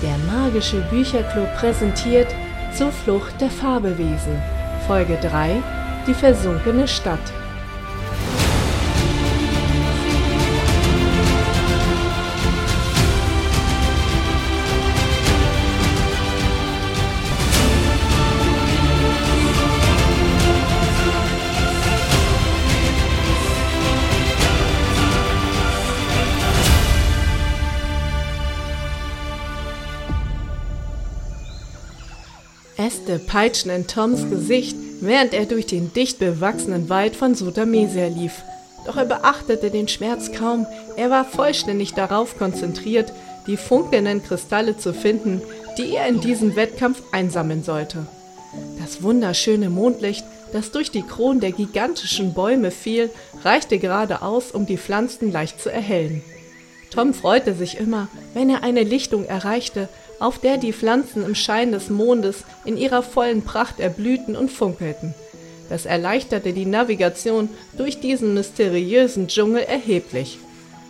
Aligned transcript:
Der 0.00 0.16
magische 0.32 0.80
Bücherclub 0.90 1.52
präsentiert 1.56 2.32
Zur 2.72 2.92
Flucht 2.92 3.40
der 3.40 3.50
Fabelwesen. 3.50 4.40
Folge 4.86 5.18
3 5.20 5.60
Die 6.06 6.14
versunkene 6.14 6.86
Stadt. 6.86 7.18
Äste 33.08 33.18
peitschten 33.18 33.70
in 33.70 33.86
Toms 33.86 34.28
Gesicht, 34.28 34.76
während 35.00 35.32
er 35.32 35.46
durch 35.46 35.64
den 35.64 35.94
dicht 35.94 36.18
bewachsenen 36.18 36.90
Wald 36.90 37.16
von 37.16 37.34
Sotamesia 37.34 38.08
lief. 38.08 38.42
Doch 38.84 38.98
er 38.98 39.06
beachtete 39.06 39.70
den 39.70 39.88
Schmerz 39.88 40.30
kaum, 40.30 40.66
er 40.96 41.08
war 41.08 41.24
vollständig 41.24 41.94
darauf 41.94 42.36
konzentriert, 42.36 43.10
die 43.46 43.56
funkelnden 43.56 44.22
Kristalle 44.22 44.76
zu 44.76 44.92
finden, 44.92 45.40
die 45.78 45.94
er 45.94 46.06
in 46.06 46.20
diesem 46.20 46.54
Wettkampf 46.54 47.02
einsammeln 47.10 47.62
sollte. 47.62 48.06
Das 48.78 49.02
wunderschöne 49.02 49.70
Mondlicht, 49.70 50.26
das 50.52 50.70
durch 50.70 50.90
die 50.90 51.02
Kronen 51.02 51.40
der 51.40 51.52
gigantischen 51.52 52.34
Bäume 52.34 52.70
fiel, 52.70 53.08
reichte 53.42 53.78
gerade 53.78 54.20
aus, 54.20 54.50
um 54.50 54.66
die 54.66 54.76
Pflanzen 54.76 55.32
leicht 55.32 55.62
zu 55.62 55.72
erhellen. 55.72 56.22
Tom 56.90 57.14
freute 57.14 57.54
sich 57.54 57.78
immer, 57.78 58.08
wenn 58.34 58.50
er 58.50 58.62
eine 58.62 58.82
Lichtung 58.82 59.24
erreichte, 59.24 59.88
auf 60.18 60.38
der 60.38 60.56
die 60.56 60.72
Pflanzen 60.72 61.24
im 61.24 61.34
Schein 61.34 61.72
des 61.72 61.90
Mondes 61.90 62.44
in 62.64 62.76
ihrer 62.76 63.02
vollen 63.02 63.42
Pracht 63.42 63.80
erblühten 63.80 64.36
und 64.36 64.50
funkelten. 64.50 65.14
Das 65.68 65.86
erleichterte 65.86 66.52
die 66.52 66.66
Navigation 66.66 67.50
durch 67.76 68.00
diesen 68.00 68.34
mysteriösen 68.34 69.28
Dschungel 69.28 69.62
erheblich. 69.62 70.38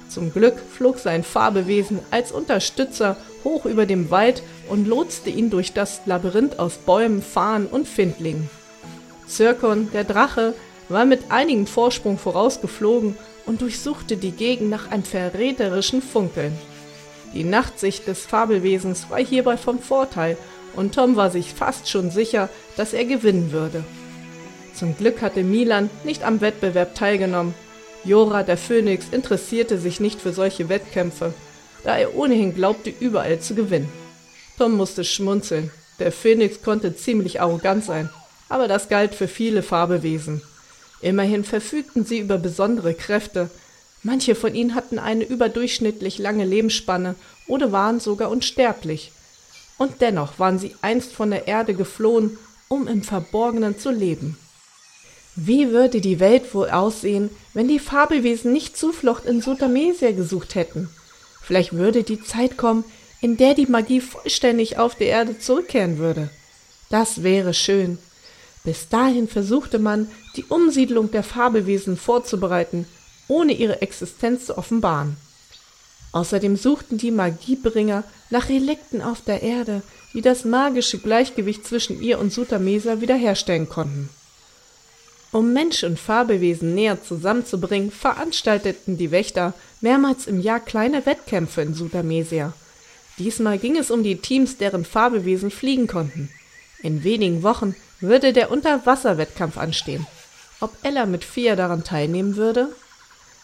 Zum 0.09 0.33
Glück 0.33 0.59
flog 0.71 0.99
sein 0.99 1.23
Fabelwesen 1.23 1.99
als 2.11 2.33
Unterstützer 2.33 3.17
hoch 3.45 3.67
über 3.67 3.87
dem 3.87 4.11
Wald 4.11 4.43
und 4.69 4.87
lotste 4.87 5.31
ihn 5.31 5.51
durch 5.51 5.73
das 5.73 6.03
Labyrinth 6.07 6.59
aus 6.59 6.79
Bäumen, 6.79 7.23
Farnen 7.23 7.67
und 7.67 7.87
Findlingen. 7.87 8.49
Zirkon, 9.27 9.91
der 9.93 10.05
Drache, 10.05 10.55
war 10.89 11.05
mit 11.05 11.31
einigem 11.31 11.67
Vorsprung 11.67 12.17
vorausgeflogen 12.17 13.17
und 13.45 13.61
durchsuchte 13.61 14.17
die 14.17 14.33
Gegend 14.33 14.71
nach 14.71 14.91
einem 14.91 15.05
verräterischen 15.05 16.01
Funkeln. 16.01 16.57
Die 17.35 17.45
Nachtsicht 17.45 18.07
des 18.07 18.25
Fabelwesens 18.25 19.11
war 19.11 19.19
hierbei 19.19 19.57
vom 19.57 19.79
Vorteil, 19.79 20.37
und 20.75 20.95
Tom 20.95 21.17
war 21.17 21.31
sich 21.31 21.55
fast 21.55 21.89
schon 21.89 22.11
sicher, 22.11 22.49
dass 22.77 22.93
er 22.93 23.05
gewinnen 23.05 23.53
würde. 23.53 23.85
Zum 24.75 24.97
Glück 24.97 25.23
hatte 25.23 25.43
Milan 25.43 25.91
nicht 26.05 26.23
am 26.23 26.41
Wettbewerb 26.41 26.95
teilgenommen. 26.95 27.55
Jora 28.05 28.45
der 28.45 28.57
Phönix 28.57 29.07
interessierte 29.11 29.79
sich 29.79 29.99
nicht 29.99 30.21
für 30.21 30.33
solche 30.33 30.69
Wettkämpfe, 30.69 31.35
da 31.85 31.97
er 31.97 32.15
ohnehin 32.15 32.55
glaubte, 32.55 32.93
überall 33.01 33.41
zu 33.41 33.55
gewinnen. 33.55 33.89
Tom 34.57 34.77
musste 34.77 35.05
schmunzeln. 35.05 35.71
Der 35.99 36.13
Phönix 36.13 36.63
konnte 36.63 36.95
ziemlich 36.95 37.41
arrogant 37.41 37.85
sein, 37.85 38.09
aber 38.49 38.69
das 38.69 38.89
galt 38.89 39.15
für 39.15 39.27
viele 39.27 39.63
Fabelwesen. 39.63 40.43
Immerhin 41.01 41.45
verfügten 41.45 42.05
sie 42.05 42.19
über 42.19 42.39
besondere 42.39 42.95
Kräfte, 42.95 43.51
Manche 44.09 44.35
von 44.35 44.55
ihnen 44.55 44.75
hatten 44.75 44.99
eine 44.99 45.25
überdurchschnittlich 45.25 46.17
lange 46.17 46.47
Lebensspanne 46.47 47.15
oder 47.47 47.73
waren 47.73 48.01
sogar 48.01 48.31
unsterblich. 48.31 49.13
Und 49.77 50.01
dennoch 50.01 50.39
waren 50.39 50.59
sie 50.59 50.75
einst 50.81 51.13
von 51.13 51.31
der 51.31 51.47
Erde 51.47 51.75
geflohen, 51.75 52.39
um 52.69 52.89
im 52.89 53.03
Verborgenen 53.03 53.79
zu 53.79 53.91
leben. 53.91 54.39
Wie 55.37 55.73
würde 55.73 56.01
die 56.01 56.21
Welt 56.21 56.55
wohl 56.55 56.71
aussehen, 56.71 57.29
wenn 57.53 57.69
die 57.69 57.79
Fabelwesen 57.79 58.51
nicht 58.51 58.79
Zuflucht 58.79 59.27
in 59.27 59.43
Sotamesia 59.43 60.13
gesucht 60.13 60.55
hätten? 60.55 60.89
Vielleicht 61.43 61.75
würde 61.75 62.03
die 62.03 62.23
Zeit 62.23 62.57
kommen, 62.57 62.85
in 63.21 63.37
der 63.37 63.53
die 63.53 63.67
Magie 63.67 64.01
vollständig 64.01 64.79
auf 64.79 64.95
der 64.95 65.09
Erde 65.09 65.39
zurückkehren 65.39 65.99
würde. 65.99 66.31
Das 66.89 67.23
wäre 67.23 67.53
schön. 67.53 67.99
Bis 68.65 68.89
dahin 68.89 69.29
versuchte 69.29 69.79
man, 69.79 70.09
die 70.35 70.45
Umsiedlung 70.45 71.11
der 71.11 71.23
Fabelwesen 71.23 71.99
vorzubereiten 71.99 72.87
ohne 73.29 73.53
ihre 73.53 73.83
Existenz 73.83 74.47
zu 74.47 74.59
offenbaren. 74.59 75.17
Außerdem 76.13 76.57
suchten 76.57 76.99
die 76.99 77.11
Magiebringer 77.11 78.03
nach 78.31 78.49
Relikten 78.49 79.03
auf 79.03 79.21
der 79.21 79.43
Erde, 79.43 79.83
die 80.15 80.23
das 80.23 80.45
magische 80.45 80.99
Gleichgewicht 80.99 81.67
zwischen 81.67 82.01
ihr 82.03 82.19
und 82.19 82.33
Sutamesa 82.33 83.01
wiederherstellen 83.01 83.69
konnten. 83.69 84.09
Um 85.31 85.53
Mensch 85.53 85.85
und 85.85 85.99
Fabelwesen 85.99 86.75
näher 86.75 87.03
zusammenzubringen, 87.03 87.91
veranstalteten 87.91 88.97
die 88.97 89.11
Wächter 89.11 89.53
mehrmals 89.83 90.27
im 90.27 90.41
Jahr 90.41 90.61
kleine 90.61 91.05
Wettkämpfe 91.05 91.61
in 91.61 91.75
Sutamesia. 91.75 92.55
Diesmal 93.19 93.59
ging 93.59 93.77
es 93.77 93.91
um 93.91 94.03
die 94.03 94.17
Teams, 94.17 94.57
deren 94.57 94.87
Fabelwesen 94.87 95.51
fliegen 95.51 95.87
konnten. 95.87 96.31
In 96.83 97.05
wenigen 97.05 97.43
Wochen 97.43 97.75
würde 98.01 98.33
der 98.33 98.51
Unterwasserwettkampf 98.51 99.59
anstehen. 99.59 100.07
Ob 100.61 100.73
Ella 100.83 101.05
mit 101.05 101.25
Fia 101.25 101.57
daran 101.57 101.85
teilnehmen 101.85 102.37
würde? 102.37 102.69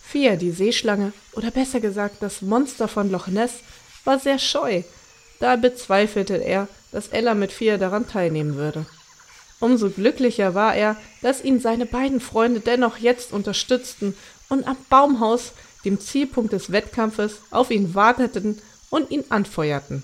Fia, 0.06 0.36
die 0.36 0.52
Seeschlange, 0.52 1.12
oder 1.32 1.50
besser 1.50 1.80
gesagt 1.80 2.16
das 2.20 2.42
Monster 2.42 2.88
von 2.88 3.10
Loch 3.10 3.26
Ness, 3.26 3.54
war 4.04 4.18
sehr 4.18 4.38
scheu. 4.38 4.82
Da 5.40 5.56
bezweifelte 5.56 6.36
er, 6.36 6.68
dass 6.92 7.08
Ella 7.08 7.34
mit 7.34 7.52
Fia 7.52 7.78
daran 7.78 8.06
teilnehmen 8.06 8.54
würde. 8.54 8.86
Umso 9.60 9.90
glücklicher 9.90 10.54
war 10.54 10.74
er, 10.74 10.96
dass 11.22 11.42
ihn 11.42 11.58
seine 11.58 11.86
beiden 11.86 12.20
Freunde 12.20 12.60
dennoch 12.60 12.98
jetzt 12.98 13.32
unterstützten 13.32 14.14
und 14.48 14.66
am 14.68 14.76
Baumhaus, 14.90 15.52
dem 15.84 16.00
Zielpunkt 16.00 16.52
des 16.52 16.70
Wettkampfes, 16.70 17.38
auf 17.50 17.70
ihn 17.70 17.94
warteten 17.94 18.60
und 18.90 19.10
ihn 19.10 19.24
anfeuerten. 19.30 20.02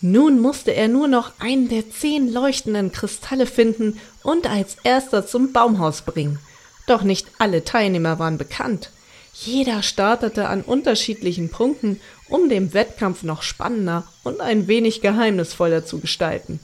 Nun 0.00 0.40
musste 0.40 0.72
er 0.72 0.88
nur 0.88 1.08
noch 1.08 1.32
einen 1.38 1.68
der 1.68 1.90
zehn 1.90 2.32
leuchtenden 2.32 2.92
Kristalle 2.92 3.46
finden 3.46 4.00
und 4.22 4.48
als 4.48 4.76
erster 4.84 5.26
zum 5.26 5.52
Baumhaus 5.52 6.02
bringen. 6.02 6.38
Doch 6.86 7.02
nicht 7.02 7.28
alle 7.38 7.64
Teilnehmer 7.64 8.18
waren 8.18 8.36
bekannt. 8.36 8.90
Jeder 9.32 9.82
startete 9.82 10.48
an 10.48 10.62
unterschiedlichen 10.62 11.50
Punkten, 11.50 12.00
um 12.28 12.48
den 12.48 12.74
Wettkampf 12.74 13.22
noch 13.22 13.42
spannender 13.42 14.04
und 14.24 14.40
ein 14.40 14.68
wenig 14.68 15.00
geheimnisvoller 15.00 15.84
zu 15.84 16.00
gestalten. 16.00 16.60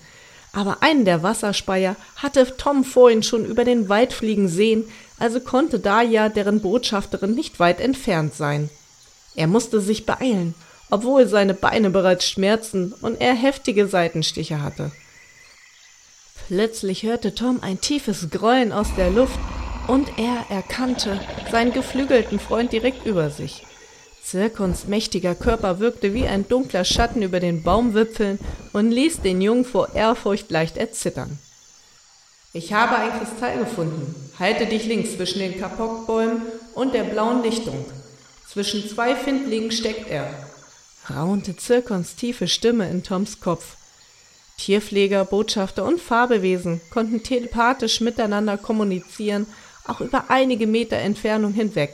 Aber 0.52 0.82
einen 0.82 1.04
der 1.04 1.22
Wasserspeier 1.22 1.96
hatte 2.16 2.56
Tom 2.56 2.84
vorhin 2.84 3.22
schon 3.22 3.44
über 3.44 3.64
den 3.64 3.88
Wald 3.88 4.12
fliegen 4.12 4.48
sehen, 4.48 4.84
also 5.18 5.40
konnte 5.40 5.78
Daya 5.78 6.28
deren 6.28 6.60
Botschafterin 6.60 7.34
nicht 7.34 7.58
weit 7.58 7.80
entfernt 7.80 8.34
sein. 8.34 8.70
Er 9.34 9.46
musste 9.46 9.80
sich 9.80 10.06
beeilen, 10.06 10.54
obwohl 10.90 11.26
seine 11.26 11.54
Beine 11.54 11.90
bereits 11.90 12.28
schmerzten 12.28 12.92
und 12.92 13.20
er 13.20 13.34
heftige 13.34 13.88
Seitenstiche 13.88 14.62
hatte. 14.62 14.90
Plötzlich 16.48 17.02
hörte 17.02 17.34
Tom 17.34 17.60
ein 17.62 17.80
tiefes 17.80 18.30
Grollen 18.30 18.72
aus 18.72 18.88
der 18.96 19.10
Luft 19.10 19.38
und 19.88 20.19
er 20.19 20.47
erkannte 20.50 21.19
seinen 21.50 21.72
geflügelten 21.72 22.38
Freund 22.38 22.72
direkt 22.72 23.04
über 23.04 23.31
sich. 23.31 23.65
Zirkons 24.22 24.87
mächtiger 24.87 25.34
Körper 25.34 25.81
wirkte 25.81 26.12
wie 26.12 26.26
ein 26.26 26.47
dunkler 26.47 26.84
Schatten 26.84 27.22
über 27.22 27.41
den 27.41 27.62
Baumwipfeln 27.62 28.38
und 28.75 28.91
ließ 28.91 29.22
den 29.22 29.41
Jungen 29.41 29.65
vor 29.65 29.94
Ehrfurcht 29.94 30.50
leicht 30.50 30.76
erzittern. 30.76 31.38
Ich 32.53 32.72
habe 32.72 32.97
ein 32.97 33.19
Kristall 33.19 33.59
gefunden. 33.59 34.15
Halte 34.38 34.66
dich 34.66 34.84
links 34.84 35.16
zwischen 35.16 35.38
den 35.38 35.59
Kapokbäumen 35.59 36.43
und 36.75 36.94
der 36.94 37.05
blauen 37.05 37.43
Lichtung. 37.43 37.84
Zwischen 38.47 38.87
zwei 38.88 39.16
Findlingen 39.16 39.70
steckt 39.70 40.09
er, 40.09 40.28
raunte 41.10 41.56
Zirkons 41.56 42.14
tiefe 42.14 42.49
Stimme 42.49 42.88
in 42.91 43.02
Toms 43.02 43.41
Kopf. 43.41 43.76
Tierpfleger, 44.58 45.25
Botschafter 45.25 45.84
und 45.84 46.00
Fabelwesen 46.00 46.81
konnten 46.91 47.23
telepathisch 47.23 48.00
miteinander 48.00 48.58
kommunizieren 48.58 49.46
auch 49.88 50.00
über 50.00 50.31
einige 50.31 50.67
Meter 50.67 50.96
Entfernung 50.96 51.52
hinweg. 51.52 51.93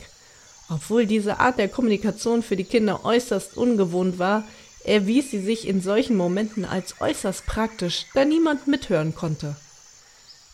Obwohl 0.69 1.07
diese 1.07 1.41
Art 1.41 1.59
der 1.59 1.69
Kommunikation 1.69 2.43
für 2.43 2.57
die 2.57 2.65
Kinder 2.65 3.05
äußerst 3.05 3.57
ungewohnt 3.57 4.19
war, 4.19 4.45
erwies 4.85 5.31
sie 5.31 5.41
sich 5.41 5.67
in 5.67 5.81
solchen 5.81 6.17
Momenten 6.17 6.65
als 6.65 7.01
äußerst 7.01 7.47
praktisch, 7.47 8.07
da 8.15 8.25
niemand 8.25 8.67
mithören 8.67 9.15
konnte. 9.15 9.57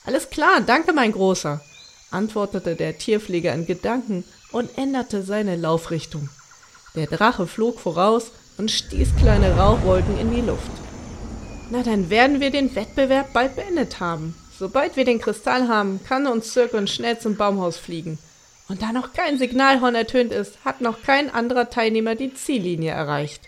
Alles 0.05 0.31
klar, 0.31 0.61
danke, 0.61 0.93
mein 0.93 1.13
Großer, 1.13 1.61
antwortete 2.11 2.75
der 2.75 2.99
Tierpfleger 2.99 3.53
in 3.53 3.67
Gedanken 3.67 4.25
und 4.53 4.77
änderte 4.79 5.23
seine 5.23 5.57
Laufrichtung. 5.57 6.29
Der 6.95 7.07
Drache 7.07 7.47
flog 7.47 7.79
voraus 7.79 8.33
und 8.57 8.71
stieß 8.71 9.11
kleine 9.17 9.57
Rauchwolken 9.57 10.19
in 10.19 10.35
die 10.35 10.41
Luft. 10.41 10.71
Na, 11.71 11.83
dann 11.83 12.11
werden 12.11 12.41
wir 12.41 12.51
den 12.51 12.75
Wettbewerb 12.75 13.33
bald 13.33 13.55
beendet 13.55 14.01
haben, 14.01 14.35
Sobald 14.61 14.95
wir 14.97 15.07
den 15.07 15.23
Kristall 15.23 15.69
haben, 15.69 16.01
kann 16.07 16.27
uns 16.27 16.53
Zirkon 16.53 16.87
schnell 16.87 17.19
zum 17.19 17.35
Baumhaus 17.35 17.79
fliegen. 17.79 18.19
Und 18.69 18.83
da 18.83 18.93
noch 18.93 19.15
kein 19.15 19.39
Signalhorn 19.39 19.95
ertönt 19.95 20.33
ist, 20.33 20.63
hat 20.67 20.83
noch 20.83 21.03
kein 21.03 21.31
anderer 21.33 21.71
Teilnehmer 21.71 22.15
die 22.15 22.35
Ziellinie 22.35 22.91
erreicht. 22.91 23.41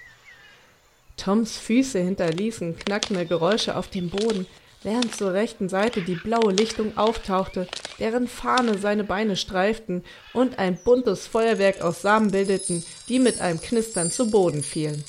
Toms 1.19 1.59
Füße 1.59 1.99
hinterließen 1.99 2.79
knackende 2.79 3.26
Geräusche 3.26 3.76
auf 3.76 3.88
dem 3.88 4.09
Boden, 4.09 4.47
während 4.82 5.14
zur 5.14 5.35
rechten 5.35 5.69
Seite 5.69 6.00
die 6.00 6.14
blaue 6.14 6.55
Lichtung 6.55 6.97
auftauchte, 6.97 7.69
deren 7.99 8.26
Fahne 8.26 8.79
seine 8.79 9.05
Beine 9.05 9.37
streiften 9.37 10.05
und 10.32 10.59
ein 10.59 10.79
buntes 10.82 11.26
Feuerwerk 11.26 11.82
aus 11.82 12.00
Samen 12.00 12.31
bildeten, 12.31 12.82
die 13.11 13.19
mit 13.19 13.38
einem 13.38 13.61
Knistern 13.61 14.11
zu 14.11 14.31
Boden 14.31 14.62
fielen. 14.62 15.05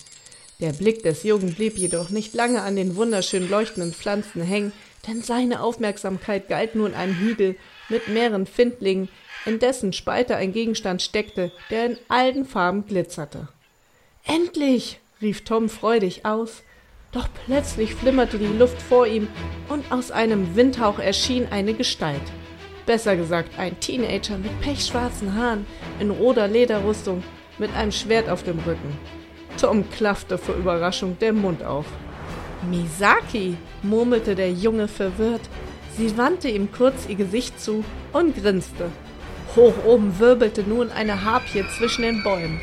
Der 0.60 0.74
Blick 0.74 1.02
des 1.04 1.24
Jungen 1.24 1.54
blieb 1.56 1.78
jedoch 1.78 2.10
nicht 2.10 2.34
lange 2.34 2.62
an 2.62 2.76
den 2.76 2.98
wunderschön 2.98 3.50
leuchtenden 3.50 3.94
Pflanzen 3.94 4.42
hängen, 4.42 4.74
denn 5.08 5.22
seine 5.22 5.62
Aufmerksamkeit 5.62 6.48
galt 6.48 6.76
nun 6.76 6.94
einem 6.94 7.16
Hügel 7.16 7.56
mit 7.90 8.08
mehreren 8.08 8.46
Findlingen, 8.46 9.10
in 9.46 9.60
dessen 9.60 9.92
Spalte 9.94 10.36
ein 10.36 10.54
Gegenstand 10.54 11.02
steckte, 11.02 11.52
der 11.70 11.86
in 11.88 11.98
allen 12.08 12.46
Farben 12.46 12.86
glitzerte. 12.86 13.50
Endlich! 14.24 15.00
rief 15.22 15.44
Tom 15.44 15.70
freudig 15.70 16.26
aus, 16.26 16.64
doch 17.12 17.28
plötzlich 17.46 17.94
flimmerte 17.94 18.38
die 18.40 18.46
Luft 18.46 18.82
vor 18.82 19.06
ihm 19.06 19.28
und 19.70 19.90
aus 19.92 20.12
einem 20.12 20.56
Windhauch 20.56 21.00
erschien 21.00 21.48
eine 21.52 21.74
Gestalt. 21.74 22.22
Besser 22.86 23.16
gesagt, 23.16 23.58
ein 23.58 23.80
Teenager 23.80 24.38
mit 24.38 24.60
pechschwarzen 24.62 25.36
Haaren, 25.36 25.66
in 26.00 26.10
roter 26.10 26.48
Lederrüstung, 26.48 27.24
mit 27.58 27.74
einem 27.76 27.92
Schwert 27.92 28.30
auf 28.30 28.44
dem 28.44 28.60
Rücken. 28.60 28.98
Tom 29.58 29.90
klaffte 29.92 30.38
vor 30.38 30.56
Überraschung 30.56 31.18
der 31.20 31.32
Mund 31.32 31.64
auf. 31.64 31.86
Misaki, 32.70 33.58
murmelte 33.82 34.36
der 34.36 34.52
Junge 34.52 34.88
verwirrt. 34.88 35.42
Sie 35.98 36.18
wandte 36.18 36.50
ihm 36.50 36.72
kurz 36.72 37.08
ihr 37.08 37.16
Gesicht 37.16 37.60
zu 37.60 37.84
und 38.12 38.36
grinste. 38.36 38.90
Hoch 39.56 39.74
oben 39.86 40.18
wirbelte 40.20 40.64
nun 40.64 40.92
eine 40.92 41.24
Harpie 41.24 41.64
zwischen 41.78 42.02
den 42.02 42.24
Bäumen. 42.24 42.60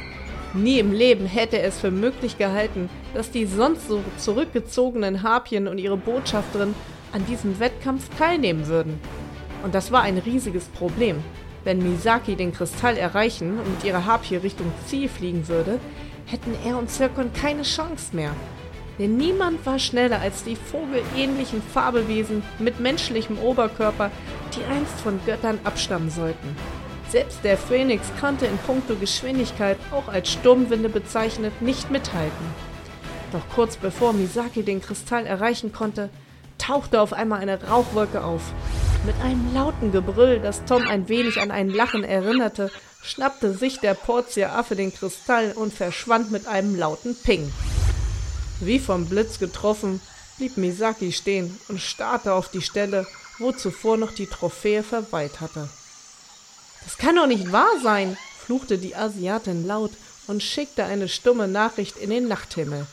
Nie 0.53 0.81
im 0.81 0.93
Leben 0.93 1.27
hätte 1.27 1.59
er 1.59 1.69
es 1.69 1.79
für 1.79 1.93
möglich 1.93 2.37
gehalten, 2.37 2.91
dass 3.15 3.31
die 3.31 3.47
sonst 3.47 3.87
so 3.87 4.03
zurückgezogenen 4.17 5.23
Harpien 5.23 5.69
und 5.69 5.79
ihre 5.79 5.97
Botschafterin 5.97 6.75
an 7.13 7.25
diesem 7.27 7.61
Wettkampf 7.61 8.09
teilnehmen 8.19 8.67
würden. 8.67 8.99
Und 9.63 9.75
das 9.75 9.93
war 9.93 10.03
ein 10.03 10.19
riesiges 10.19 10.65
Problem. 10.65 11.23
Wenn 11.63 11.79
Misaki 11.79 12.35
den 12.35 12.53
Kristall 12.53 12.97
erreichen 12.97 13.59
und 13.59 13.71
mit 13.71 13.85
ihrer 13.85 14.07
Harpie 14.07 14.37
Richtung 14.37 14.73
Ziel 14.87 15.09
fliegen 15.09 15.47
würde, 15.47 15.79
hätten 16.27 16.57
er 16.65 16.79
und 16.79 16.91
Zirkon 16.91 17.33
keine 17.33 17.63
Chance 17.63 18.17
mehr. 18.17 18.33
Denn 19.01 19.17
niemand 19.17 19.65
war 19.65 19.79
schneller 19.79 20.21
als 20.21 20.45
die 20.45 20.57
vogelähnlichen 20.57 21.63
Fabelwesen 21.63 22.43
mit 22.59 22.81
menschlichem 22.81 23.39
Oberkörper, 23.39 24.11
die 24.55 24.63
einst 24.71 25.01
von 25.01 25.19
Göttern 25.25 25.59
abstammen 25.65 26.11
sollten. 26.11 26.55
Selbst 27.09 27.43
der 27.43 27.57
Phoenix 27.57 28.09
konnte 28.21 28.45
in 28.45 28.59
puncto 28.59 28.97
Geschwindigkeit, 28.97 29.79
auch 29.91 30.09
als 30.09 30.31
Sturmwinde 30.31 30.91
bezeichnet, 30.91 31.63
nicht 31.63 31.91
mithalten. 31.91 32.47
Doch 33.33 33.41
kurz 33.55 33.79
bevor 33.79 34.13
Misaki 34.13 34.63
den 34.65 34.83
Kristall 34.83 35.25
erreichen 35.25 35.73
konnte, 35.73 36.11
tauchte 36.59 37.01
auf 37.01 37.15
einmal 37.15 37.41
eine 37.41 37.59
Rauchwolke 37.65 38.23
auf. 38.23 38.53
Mit 39.07 39.15
einem 39.25 39.55
lauten 39.55 39.93
Gebrüll, 39.93 40.41
das 40.41 40.67
Tom 40.67 40.87
ein 40.87 41.09
wenig 41.09 41.41
an 41.41 41.51
ein 41.51 41.71
Lachen 41.71 42.05
erinnerte, 42.05 42.71
schnappte 43.03 43.55
sich 43.55 43.81
der 43.81 43.95
Portieraffe 43.95 44.77
den 44.77 44.93
Kristall 44.93 45.53
und 45.57 45.73
verschwand 45.73 46.31
mit 46.31 46.47
einem 46.47 46.77
lauten 46.77 47.17
Ping. 47.25 47.51
Wie 48.61 48.79
vom 48.79 49.07
Blitz 49.07 49.39
getroffen, 49.39 50.01
blieb 50.37 50.57
Misaki 50.57 51.13
stehen 51.13 51.59
und 51.69 51.81
starrte 51.81 52.33
auf 52.33 52.51
die 52.51 52.63
Stelle, 52.63 53.07
wo 53.39 53.53
zuvor 53.53 53.97
noch 53.97 54.13
die 54.13 54.27
Trophäe 54.27 54.83
verweilt 54.83 55.41
hatte. 55.41 55.69
Das 56.85 56.99
kann 56.99 57.17
doch 57.17 57.27
nicht 57.27 57.53
wahr 57.53 57.81
sein, 57.83 58.17
fluchte 58.39 58.79
die 58.79 58.95
Asiatin 58.95 59.67
laut 59.67 59.93
und 60.27 60.43
schickte 60.43 60.85
eine 60.85 61.09
stumme 61.09 61.49
Nachricht 61.49 61.97
in 61.97 62.11
den 62.11 62.29
Nachthimmel. 62.29 62.87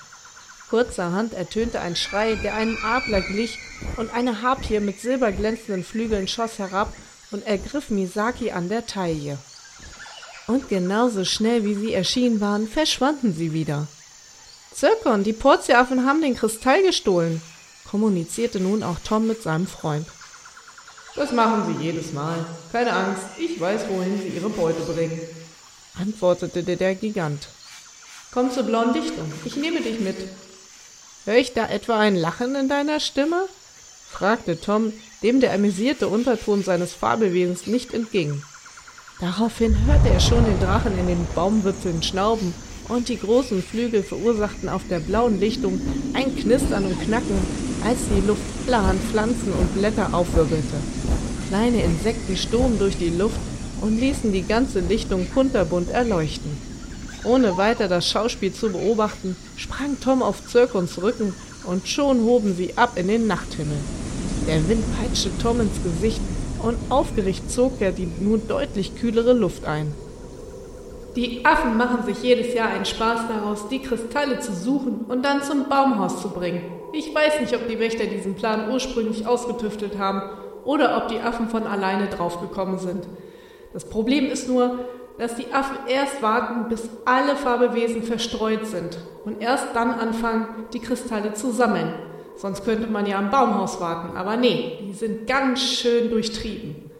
Kurzerhand 0.69 1.33
ertönte 1.33 1.79
ein 1.79 1.95
Schrei, 1.95 2.35
der 2.35 2.55
einem 2.55 2.77
Adler 2.83 3.21
glich, 3.21 3.57
und 3.95 4.13
eine 4.13 4.41
Harpie 4.41 4.79
mit 4.79 4.99
silberglänzenden 4.99 5.83
Flügeln 5.83 6.27
schoss 6.27 6.59
herab 6.59 6.93
und 7.31 7.45
ergriff 7.45 7.89
Misaki 7.89 8.51
an 8.51 8.67
der 8.69 8.85
Taille. 8.85 9.37
Und 10.47 10.69
genauso 10.69 11.25
schnell 11.25 11.63
wie 11.63 11.75
sie 11.75 11.93
erschienen 11.93 12.41
waren, 12.41 12.67
verschwanden 12.67 13.33
sie 13.33 13.53
wieder. 13.53 13.87
Zirkon, 14.77 15.23
die 15.23 15.33
Portiaffen 15.33 16.05
haben 16.05 16.21
den 16.21 16.35
Kristall 16.35 16.83
gestohlen, 16.83 17.41
kommunizierte 17.89 18.59
nun 18.59 18.83
auch 18.83 18.99
Tom 19.03 19.25
mit 19.25 19.41
seinem 19.41 19.65
Freund. 19.65 20.05
Das 21.15 21.31
machen 21.31 21.63
sie 21.65 21.83
jedes 21.83 22.13
Mal. 22.13 22.45
Keine 22.71 22.93
Angst, 22.93 23.23
ich 23.39 23.59
weiß, 23.59 23.89
wohin 23.89 24.21
sie 24.21 24.27
ihre 24.27 24.49
Beute 24.49 24.81
bringen, 24.81 25.19
antwortete 25.99 26.61
der 26.61 26.93
Gigant. 26.93 27.47
Komm 28.31 28.51
zur 28.51 28.63
blauen 28.63 28.93
Dichtung, 28.93 29.31
ich 29.45 29.55
nehme 29.55 29.81
dich 29.81 29.99
mit. 29.99 30.17
Hör 31.25 31.37
ich 31.37 31.53
da 31.53 31.67
etwa 31.67 31.97
ein 31.97 32.15
Lachen 32.15 32.53
in 32.53 32.69
deiner 32.69 32.99
Stimme? 32.99 33.47
fragte 34.11 34.61
Tom, 34.61 34.93
dem 35.23 35.39
der 35.39 35.53
amüsierte 35.53 36.07
Unterton 36.07 36.63
seines 36.63 36.93
Fabelwesens 36.93 37.65
nicht 37.65 37.95
entging. 37.95 38.43
Daraufhin 39.19 39.75
hörte 39.87 40.09
er 40.09 40.19
schon 40.19 40.45
den 40.45 40.59
Drachen 40.59 40.99
in 40.99 41.07
den 41.07 41.27
Baumwipfeln 41.33 42.03
schnauben, 42.03 42.53
und 42.89 43.09
die 43.09 43.19
großen 43.19 43.61
Flügel 43.61 44.03
verursachten 44.03 44.69
auf 44.69 44.83
der 44.89 44.99
blauen 44.99 45.39
Lichtung 45.39 45.79
ein 46.13 46.35
Knistern 46.35 46.85
und 46.85 47.01
Knacken, 47.01 47.37
als 47.83 47.99
die 48.15 48.25
Luft 48.25 48.41
allerhand 48.67 49.01
Pflanzen 49.01 49.51
und 49.53 49.73
Blätter 49.75 50.13
aufwirbelte. 50.13 50.77
Kleine 51.49 51.83
Insekten 51.83 52.35
stoben 52.35 52.79
durch 52.79 52.97
die 52.97 53.09
Luft 53.09 53.39
und 53.81 53.99
ließen 53.99 54.31
die 54.31 54.43
ganze 54.43 54.79
Lichtung 54.79 55.27
kunterbunt 55.33 55.89
erleuchten. 55.89 56.51
Ohne 57.23 57.57
weiter 57.57 57.87
das 57.87 58.07
Schauspiel 58.07 58.53
zu 58.53 58.69
beobachten, 58.69 59.35
sprang 59.55 59.99
Tom 59.99 60.21
auf 60.21 60.45
Zirkons 60.47 61.01
Rücken 61.01 61.33
und 61.65 61.87
schon 61.87 62.21
hoben 62.21 62.55
sie 62.55 62.77
ab 62.77 62.93
in 62.95 63.07
den 63.07 63.27
Nachthimmel. 63.27 63.77
Der 64.47 64.67
Wind 64.69 64.83
peitschte 64.97 65.29
Tom 65.41 65.59
ins 65.59 65.83
Gesicht 65.83 66.21
und 66.61 66.77
aufgeregt 66.89 67.51
zog 67.51 67.81
er 67.81 67.91
die 67.91 68.07
nun 68.19 68.41
deutlich 68.47 68.95
kühlere 68.95 69.33
Luft 69.33 69.65
ein. 69.65 69.93
Die 71.15 71.45
Affen 71.45 71.77
machen 71.77 72.03
sich 72.03 72.21
jedes 72.21 72.53
Jahr 72.53 72.69
einen 72.69 72.85
Spaß 72.85 73.21
daraus, 73.27 73.69
die 73.69 73.81
Kristalle 73.81 74.39
zu 74.39 74.53
suchen 74.53 75.05
und 75.07 75.25
dann 75.25 75.41
zum 75.41 75.67
Baumhaus 75.67 76.21
zu 76.21 76.29
bringen. 76.29 76.61
Ich 76.93 77.13
weiß 77.13 77.41
nicht, 77.41 77.55
ob 77.55 77.67
die 77.67 77.79
Wächter 77.79 78.05
diesen 78.05 78.35
Plan 78.35 78.71
ursprünglich 78.71 79.25
ausgetüftelt 79.25 79.97
haben 79.97 80.21
oder 80.63 80.97
ob 80.97 81.07
die 81.07 81.19
Affen 81.19 81.49
von 81.49 81.63
alleine 81.63 82.07
draufgekommen 82.07 82.77
sind. 82.77 83.07
Das 83.73 83.85
Problem 83.89 84.25
ist 84.25 84.47
nur, 84.47 84.85
dass 85.17 85.35
die 85.35 85.51
Affen 85.51 85.77
erst 85.87 86.21
warten, 86.21 86.69
bis 86.69 86.89
alle 87.05 87.35
Fabelwesen 87.35 88.03
verstreut 88.03 88.67
sind 88.67 88.97
und 89.25 89.41
erst 89.41 89.67
dann 89.73 89.91
anfangen, 89.91 90.47
die 90.73 90.79
Kristalle 90.79 91.33
zu 91.33 91.51
sammeln. 91.51 91.93
Sonst 92.35 92.63
könnte 92.63 92.87
man 92.87 93.07
ja 93.07 93.17
am 93.17 93.31
Baumhaus 93.31 93.81
warten, 93.81 94.15
aber 94.15 94.37
nee, 94.37 94.77
die 94.81 94.93
sind 94.93 95.25
ganz 95.25 95.59
schön 95.61 96.09
durchtrieben. 96.11 96.91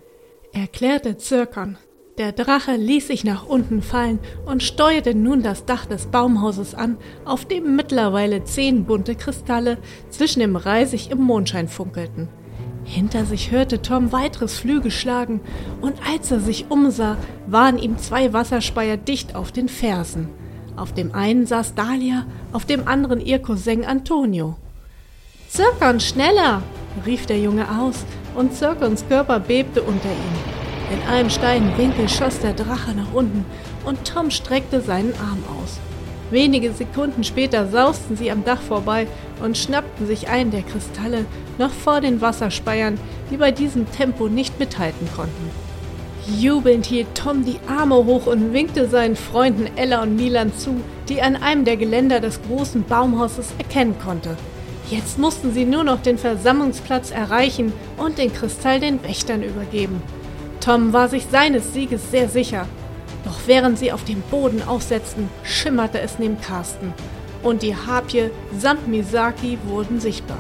Erklärte 0.52 1.18
Zirkon. 1.18 1.78
Der 2.18 2.32
Drache 2.32 2.76
ließ 2.76 3.08
sich 3.08 3.24
nach 3.24 3.46
unten 3.46 3.84
fallen 3.84 4.18
und 4.48 4.64
steuerte 4.64 5.14
nun 5.14 5.44
das 5.44 5.66
Dach 5.66 5.86
des 5.86 6.08
Baumhauses 6.08 6.74
an, 6.74 6.98
auf 7.26 7.46
dem 7.46 7.76
mittlerweile 7.76 8.44
zehn 8.44 8.86
bunte 8.86 9.14
Kristalle 9.14 9.78
zwischen 10.10 10.40
dem 10.40 10.56
Reisig 10.56 11.12
im 11.12 11.20
Mondschein 11.20 11.68
funkelten. 11.68 12.28
Hinter 12.86 13.26
sich 13.26 13.52
hörte 13.52 13.84
Tom 13.84 14.12
weiteres 14.12 14.58
Flügelschlagen, 14.58 15.42
und 15.80 15.96
als 16.12 16.32
er 16.32 16.40
sich 16.40 16.72
umsah, 16.72 17.18
waren 17.46 17.78
ihm 17.78 18.00
zwei 18.00 18.34
Wasserspeier 18.34 18.98
dicht 18.98 19.36
auf 19.36 19.52
den 19.52 19.70
Fersen. 19.70 20.30
Auf 20.76 20.94
dem 20.94 21.14
einen 21.14 21.46
saß 21.46 21.76
Dahlia, 21.76 22.26
auf 22.52 22.66
dem 22.66 22.88
anderen 22.88 23.22
ihr 23.22 23.40
Cousin 23.40 23.86
Antonio. 23.86 24.56
Zirkon, 25.50 26.00
schneller! 26.00 26.64
rief 27.06 27.28
der 27.28 27.40
Junge 27.40 27.68
aus, 27.80 28.06
und 28.34 28.56
Zirkons 28.56 29.08
Körper 29.08 29.40
bebte 29.40 29.84
unter 29.84 30.10
ihm. 30.10 30.57
In 30.90 31.02
einem 31.10 31.30
steilen 31.30 31.78
Winkel 31.78 32.08
schoss 32.08 32.40
der 32.40 32.54
Drache 32.54 32.94
nach 32.96 33.14
unten, 33.14 33.46
und 33.86 34.06
Tom 34.06 34.32
streckte 34.32 34.80
seinen 34.80 35.14
Arm 35.16 35.44
aus. 35.62 35.80
Wenige 36.32 36.72
Sekunden 36.72 37.24
später 37.24 37.68
sausten 37.68 38.16
sie 38.16 38.32
am 38.32 38.44
Dach 38.44 38.62
vorbei 38.62 39.08
und 39.44 39.58
schnappten 39.58 40.08
sich 40.08 40.30
einen 40.30 40.52
der 40.52 40.64
Kristalle 40.64 41.26
noch 41.58 41.72
vor 41.72 42.02
den 42.02 42.22
Wasserspeiern, 42.22 43.00
die 43.32 43.38
bei 43.38 43.52
diesem 43.52 43.90
Tempo 43.92 44.28
nicht 44.28 44.60
mithalten 44.60 45.08
konnten. 45.16 45.52
Jubelnd 46.38 46.86
hielt 46.86 47.16
Tom 47.16 47.46
die 47.46 47.60
Arme 47.68 47.96
hoch 47.96 48.26
und 48.26 48.52
winkte 48.52 48.90
seinen 48.90 49.16
Freunden 49.16 49.70
Ella 49.78 50.04
und 50.04 50.18
Milan 50.18 50.52
zu, 50.58 50.82
die 51.08 51.22
an 51.22 51.38
einem 51.38 51.64
der 51.64 51.78
Geländer 51.78 52.20
des 52.20 52.42
großen 52.44 52.84
Baumhauses 52.84 53.54
erkennen 53.58 53.96
konnte. 54.04 54.36
Jetzt 54.90 55.20
mussten 55.20 55.54
sie 55.54 55.66
nur 55.66 55.86
noch 55.86 56.02
den 56.02 56.18
Versammlungsplatz 56.18 57.12
erreichen 57.12 57.72
und 57.98 58.18
den 58.18 58.34
Kristall 58.34 58.82
den 58.82 59.02
Wächtern 59.04 59.44
übergeben. 59.44 60.02
Tom 60.68 60.92
war 60.92 61.08
sich 61.08 61.26
seines 61.32 61.74
Sieges 61.74 62.12
sehr 62.12 62.28
sicher 62.28 62.68
doch 63.28 63.40
während 63.46 63.78
sie 63.78 63.92
auf 63.92 64.06
dem 64.06 64.22
Boden 64.22 64.62
aufsetzten, 64.66 65.30
schimmerte 65.44 66.00
es 66.00 66.18
neben 66.18 66.40
Carsten. 66.40 66.94
Und 67.44 67.62
die 67.62 67.76
Harpie 67.76 68.30
samt 68.58 68.88
Misaki 68.88 69.58
wurden 69.66 70.00
sichtbar. 70.00 70.38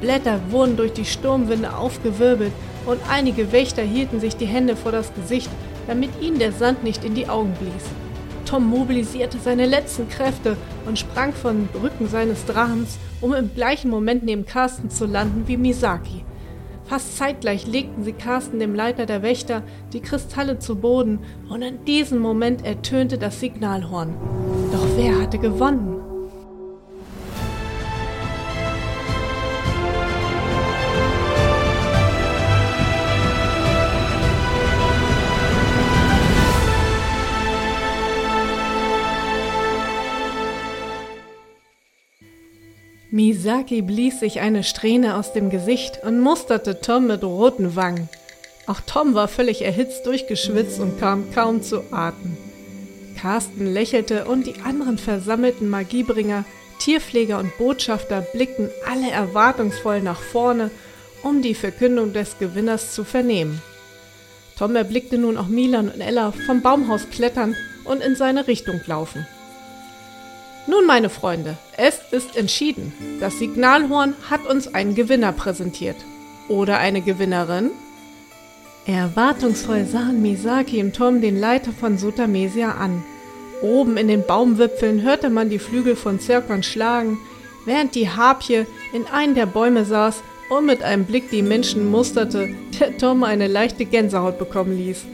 Blätter 0.00 0.38
wurden 0.50 0.76
durch 0.76 0.92
die 0.92 1.04
Sturmwinde 1.04 1.76
aufgewirbelt 1.76 2.52
und 2.86 3.00
einige 3.10 3.50
Wächter 3.50 3.82
hielten 3.82 4.20
sich 4.20 4.36
die 4.36 4.46
Hände 4.46 4.76
vor 4.76 4.92
das 4.92 5.12
Gesicht, 5.14 5.50
damit 5.88 6.10
ihnen 6.20 6.38
der 6.38 6.52
Sand 6.52 6.84
nicht 6.84 7.04
in 7.04 7.16
die 7.16 7.28
Augen 7.28 7.52
blies. 7.54 7.84
Tom 8.44 8.64
mobilisierte 8.68 9.38
seine 9.38 9.66
letzten 9.66 10.08
Kräfte 10.08 10.56
und 10.86 11.00
sprang 11.00 11.32
von 11.32 11.68
Rücken 11.82 12.08
seines 12.08 12.44
Drachens, 12.44 12.96
um 13.20 13.34
im 13.34 13.52
gleichen 13.54 13.90
Moment 13.90 14.22
neben 14.22 14.46
Carsten 14.46 14.88
zu 14.88 15.06
landen 15.06 15.48
wie 15.48 15.56
Misaki. 15.56 16.22
Fast 16.86 17.16
zeitgleich 17.16 17.66
legten 17.66 18.04
sie 18.04 18.12
Carsten, 18.12 18.58
dem 18.58 18.74
Leiter 18.74 19.06
der 19.06 19.22
Wächter, 19.22 19.62
die 19.92 20.00
Kristalle 20.00 20.58
zu 20.58 20.76
Boden 20.76 21.20
und 21.48 21.62
in 21.62 21.84
diesem 21.86 22.18
Moment 22.18 22.64
ertönte 22.64 23.16
das 23.16 23.40
Signalhorn. 23.40 24.14
Doch 24.70 24.86
wer 24.96 25.20
hatte 25.20 25.38
gewonnen? 25.38 26.03
Misaki 43.14 43.80
blies 43.80 44.18
sich 44.18 44.40
eine 44.40 44.64
Strähne 44.64 45.14
aus 45.14 45.32
dem 45.32 45.48
Gesicht 45.48 46.00
und 46.02 46.18
musterte 46.18 46.80
Tom 46.80 47.06
mit 47.06 47.22
roten 47.22 47.76
Wangen. 47.76 48.08
Auch 48.66 48.80
Tom 48.84 49.14
war 49.14 49.28
völlig 49.28 49.62
erhitzt 49.62 50.04
durchgeschwitzt 50.06 50.80
und 50.80 50.98
kam 50.98 51.32
kaum 51.32 51.62
zu 51.62 51.84
Atem. 51.92 52.36
Carsten 53.16 53.72
lächelte 53.72 54.24
und 54.24 54.48
die 54.48 54.56
anderen 54.64 54.98
versammelten 54.98 55.70
Magiebringer, 55.70 56.44
Tierpfleger 56.80 57.38
und 57.38 57.56
Botschafter 57.56 58.20
blickten 58.20 58.68
alle 58.84 59.12
erwartungsvoll 59.12 60.00
nach 60.00 60.20
vorne, 60.20 60.72
um 61.22 61.40
die 61.40 61.54
Verkündung 61.54 62.12
des 62.12 62.40
Gewinners 62.40 62.96
zu 62.96 63.04
vernehmen. 63.04 63.62
Tom 64.58 64.74
erblickte 64.74 65.18
nun 65.18 65.36
auch 65.36 65.46
Milan 65.46 65.88
und 65.88 66.00
Ella 66.00 66.32
vom 66.46 66.62
Baumhaus 66.62 67.08
klettern 67.10 67.54
und 67.84 68.02
in 68.02 68.16
seine 68.16 68.48
Richtung 68.48 68.80
laufen. 68.86 69.24
Nun, 70.66 70.86
meine 70.86 71.10
Freunde, 71.10 71.58
es 71.76 72.00
ist 72.10 72.36
entschieden. 72.36 72.92
Das 73.20 73.38
Signalhorn 73.38 74.14
hat 74.30 74.46
uns 74.46 74.72
einen 74.74 74.94
Gewinner 74.94 75.32
präsentiert. 75.32 75.96
Oder 76.48 76.78
eine 76.78 77.02
Gewinnerin? 77.02 77.70
Erwartungsvoll 78.86 79.84
sahen 79.84 80.22
Misaki 80.22 80.82
und 80.82 80.96
Tom 80.96 81.20
den 81.20 81.38
Leiter 81.38 81.72
von 81.72 81.98
Sutamesia 81.98 82.72
an. 82.72 83.02
Oben 83.62 83.98
in 83.98 84.08
den 84.08 84.26
Baumwipfeln 84.26 85.02
hörte 85.02 85.28
man 85.28 85.50
die 85.50 85.58
Flügel 85.58 85.96
von 85.96 86.18
Zirkon 86.18 86.62
schlagen, 86.62 87.18
während 87.66 87.94
die 87.94 88.08
Harpie 88.08 88.66
in 88.92 89.06
einem 89.06 89.34
der 89.34 89.46
Bäume 89.46 89.84
saß 89.84 90.22
und 90.50 90.66
mit 90.66 90.82
einem 90.82 91.04
Blick 91.04 91.30
die 91.30 91.42
Menschen 91.42 91.90
musterte, 91.90 92.54
der 92.78 92.96
Tom 92.96 93.22
eine 93.22 93.48
leichte 93.48 93.84
Gänsehaut 93.84 94.38
bekommen 94.38 94.76
ließ. 94.76 95.04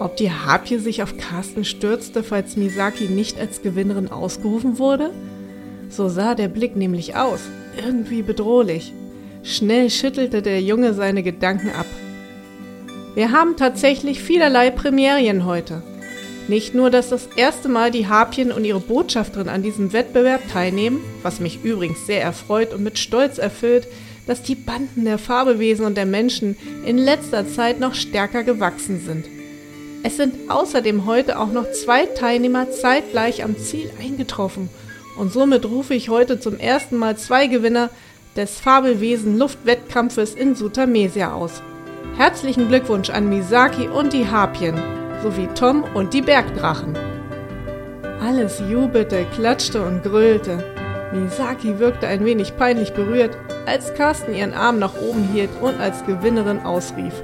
Ob 0.00 0.16
die 0.16 0.30
Harpie 0.30 0.78
sich 0.78 1.02
auf 1.02 1.16
Carsten 1.16 1.64
stürzte, 1.64 2.22
falls 2.22 2.56
Misaki 2.56 3.08
nicht 3.08 3.38
als 3.38 3.62
Gewinnerin 3.62 4.10
ausgerufen 4.10 4.78
wurde? 4.78 5.10
So 5.88 6.08
sah 6.08 6.34
der 6.34 6.48
Blick 6.48 6.74
nämlich 6.74 7.14
aus, 7.16 7.40
irgendwie 7.76 8.22
bedrohlich. 8.22 8.92
Schnell 9.44 9.90
schüttelte 9.90 10.42
der 10.42 10.60
Junge 10.60 10.94
seine 10.94 11.22
Gedanken 11.22 11.70
ab. 11.70 11.86
Wir 13.14 13.30
haben 13.30 13.56
tatsächlich 13.56 14.20
vielerlei 14.20 14.70
Premierien 14.70 15.44
heute. 15.44 15.82
Nicht 16.48 16.74
nur, 16.74 16.90
dass 16.90 17.10
das 17.10 17.28
erste 17.36 17.68
Mal 17.68 17.90
die 17.90 18.08
Harpien 18.08 18.50
und 18.50 18.64
ihre 18.64 18.80
Botschafterin 18.80 19.48
an 19.48 19.62
diesem 19.62 19.92
Wettbewerb 19.92 20.42
teilnehmen, 20.52 21.00
was 21.22 21.40
mich 21.40 21.62
übrigens 21.62 22.04
sehr 22.06 22.20
erfreut 22.20 22.74
und 22.74 22.82
mit 22.82 22.98
Stolz 22.98 23.38
erfüllt, 23.38 23.86
dass 24.26 24.42
die 24.42 24.56
Banden 24.56 25.04
der 25.04 25.18
Fabelwesen 25.18 25.86
und 25.86 25.96
der 25.96 26.06
Menschen 26.06 26.56
in 26.84 26.98
letzter 26.98 27.46
Zeit 27.46 27.78
noch 27.78 27.94
stärker 27.94 28.42
gewachsen 28.42 29.00
sind. 29.00 29.26
Es 30.06 30.18
sind 30.18 30.50
außerdem 30.50 31.06
heute 31.06 31.38
auch 31.40 31.50
noch 31.50 31.72
zwei 31.72 32.04
Teilnehmer 32.04 32.70
zeitgleich 32.70 33.42
am 33.42 33.56
Ziel 33.56 33.90
eingetroffen 33.98 34.68
und 35.18 35.32
somit 35.32 35.64
rufe 35.64 35.94
ich 35.94 36.10
heute 36.10 36.38
zum 36.38 36.58
ersten 36.58 36.98
Mal 36.98 37.16
zwei 37.16 37.46
Gewinner 37.46 37.88
des 38.36 38.60
Fabelwesen 38.60 39.38
Luftwettkampfes 39.38 40.34
in 40.34 40.54
Sutamesia 40.56 41.32
aus. 41.32 41.62
Herzlichen 42.18 42.68
Glückwunsch 42.68 43.08
an 43.08 43.30
Misaki 43.30 43.88
und 43.88 44.12
die 44.12 44.28
Harpien, 44.28 44.78
sowie 45.22 45.48
Tom 45.54 45.84
und 45.94 46.12
die 46.12 46.22
Bergdrachen. 46.22 46.98
Alles 48.20 48.62
jubelte, 48.70 49.24
klatschte 49.34 49.82
und 49.82 50.02
grölte. 50.02 50.62
Misaki 51.14 51.78
wirkte 51.78 52.08
ein 52.08 52.26
wenig 52.26 52.58
peinlich 52.58 52.92
berührt, 52.92 53.38
als 53.64 53.94
Carsten 53.94 54.34
ihren 54.34 54.52
Arm 54.52 54.78
nach 54.78 55.00
oben 55.00 55.26
hielt 55.32 55.50
und 55.62 55.80
als 55.80 56.04
Gewinnerin 56.04 56.60
ausrief. 56.60 57.14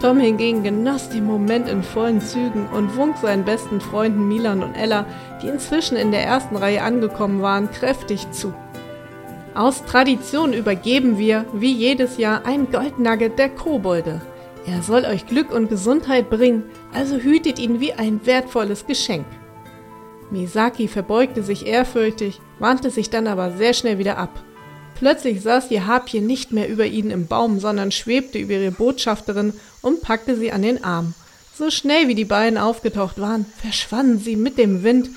Tom 0.00 0.18
hingegen 0.18 0.62
genoss 0.62 1.10
den 1.10 1.26
Moment 1.26 1.68
in 1.68 1.82
vollen 1.82 2.22
Zügen 2.22 2.66
und 2.68 2.96
wunk 2.96 3.18
seinen 3.18 3.44
besten 3.44 3.82
Freunden 3.82 4.28
Milan 4.28 4.62
und 4.62 4.74
Ella, 4.74 5.04
die 5.42 5.48
inzwischen 5.48 5.96
in 5.96 6.10
der 6.10 6.24
ersten 6.24 6.56
Reihe 6.56 6.82
angekommen 6.82 7.42
waren, 7.42 7.70
kräftig 7.70 8.30
zu. 8.30 8.54
Aus 9.54 9.84
Tradition 9.84 10.54
übergeben 10.54 11.18
wir, 11.18 11.44
wie 11.52 11.72
jedes 11.72 12.16
Jahr, 12.16 12.46
ein 12.46 12.70
Goldnugget 12.70 13.38
der 13.38 13.50
Kobolde. 13.50 14.22
Er 14.66 14.82
soll 14.82 15.04
euch 15.04 15.26
Glück 15.26 15.52
und 15.52 15.68
Gesundheit 15.68 16.30
bringen, 16.30 16.64
also 16.94 17.16
hütet 17.16 17.58
ihn 17.58 17.80
wie 17.80 17.92
ein 17.92 18.24
wertvolles 18.24 18.86
Geschenk. 18.86 19.26
Misaki 20.30 20.88
verbeugte 20.88 21.42
sich 21.42 21.66
ehrfürchtig, 21.66 22.40
wandte 22.58 22.90
sich 22.90 23.10
dann 23.10 23.26
aber 23.26 23.50
sehr 23.50 23.74
schnell 23.74 23.98
wieder 23.98 24.16
ab. 24.16 24.30
Plötzlich 25.00 25.40
saß 25.40 25.68
die 25.68 25.80
Harpie 25.80 26.20
nicht 26.20 26.52
mehr 26.52 26.68
über 26.68 26.84
ihnen 26.84 27.10
im 27.10 27.26
Baum, 27.26 27.58
sondern 27.58 27.90
schwebte 27.90 28.38
über 28.38 28.52
ihre 28.52 28.70
Botschafterin 28.70 29.54
und 29.80 30.02
packte 30.02 30.36
sie 30.36 30.52
an 30.52 30.60
den 30.60 30.84
Arm. 30.84 31.14
So 31.56 31.70
schnell 31.70 32.06
wie 32.08 32.14
die 32.14 32.26
beiden 32.26 32.58
aufgetaucht 32.58 33.18
waren, 33.18 33.46
verschwanden 33.62 34.18
sie 34.18 34.36
mit 34.36 34.58
dem 34.58 34.82
Wind 34.82 35.08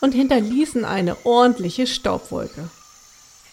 und 0.00 0.12
hinterließen 0.12 0.84
eine 0.84 1.16
ordentliche 1.26 1.88
Staubwolke. 1.88 2.70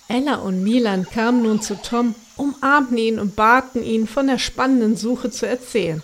Ella 0.07 0.35
und 0.35 0.63
Milan 0.63 1.07
kamen 1.09 1.41
nun 1.41 1.59
zu 1.59 1.73
Tom, 1.81 2.13
umarmten 2.37 2.97
ihn 2.99 3.17
und 3.17 3.35
baten 3.35 3.83
ihn, 3.83 4.05
von 4.05 4.27
der 4.27 4.37
spannenden 4.37 4.95
Suche 4.95 5.31
zu 5.31 5.47
erzählen. 5.47 6.03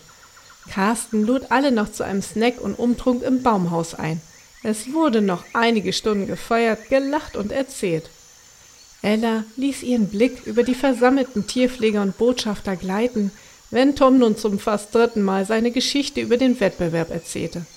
Carsten 0.67 1.27
lud 1.27 1.51
alle 1.51 1.71
noch 1.71 1.91
zu 1.91 2.01
einem 2.01 2.23
Snack 2.23 2.59
und 2.59 2.79
Umtrunk 2.79 3.21
im 3.21 3.43
Baumhaus 3.43 3.93
ein. 3.93 4.19
Es 4.63 4.91
wurde 4.93 5.21
noch 5.21 5.43
einige 5.53 5.93
Stunden 5.93 6.25
gefeiert, 6.25 6.89
gelacht 6.89 7.37
und 7.37 7.51
erzählt. 7.51 8.09
Ella 9.05 9.43
ließ 9.55 9.83
ihren 9.83 10.07
Blick 10.07 10.47
über 10.47 10.63
die 10.63 10.73
versammelten 10.73 11.45
Tierpfleger 11.45 12.01
und 12.01 12.17
Botschafter 12.17 12.75
gleiten, 12.75 13.29
wenn 13.69 13.95
Tom 13.95 14.17
nun 14.17 14.35
zum 14.35 14.57
fast 14.57 14.95
dritten 14.95 15.21
Mal 15.21 15.45
seine 15.45 15.69
Geschichte 15.69 16.21
über 16.21 16.37
den 16.37 16.59
Wettbewerb 16.59 17.11
erzählte. 17.11 17.67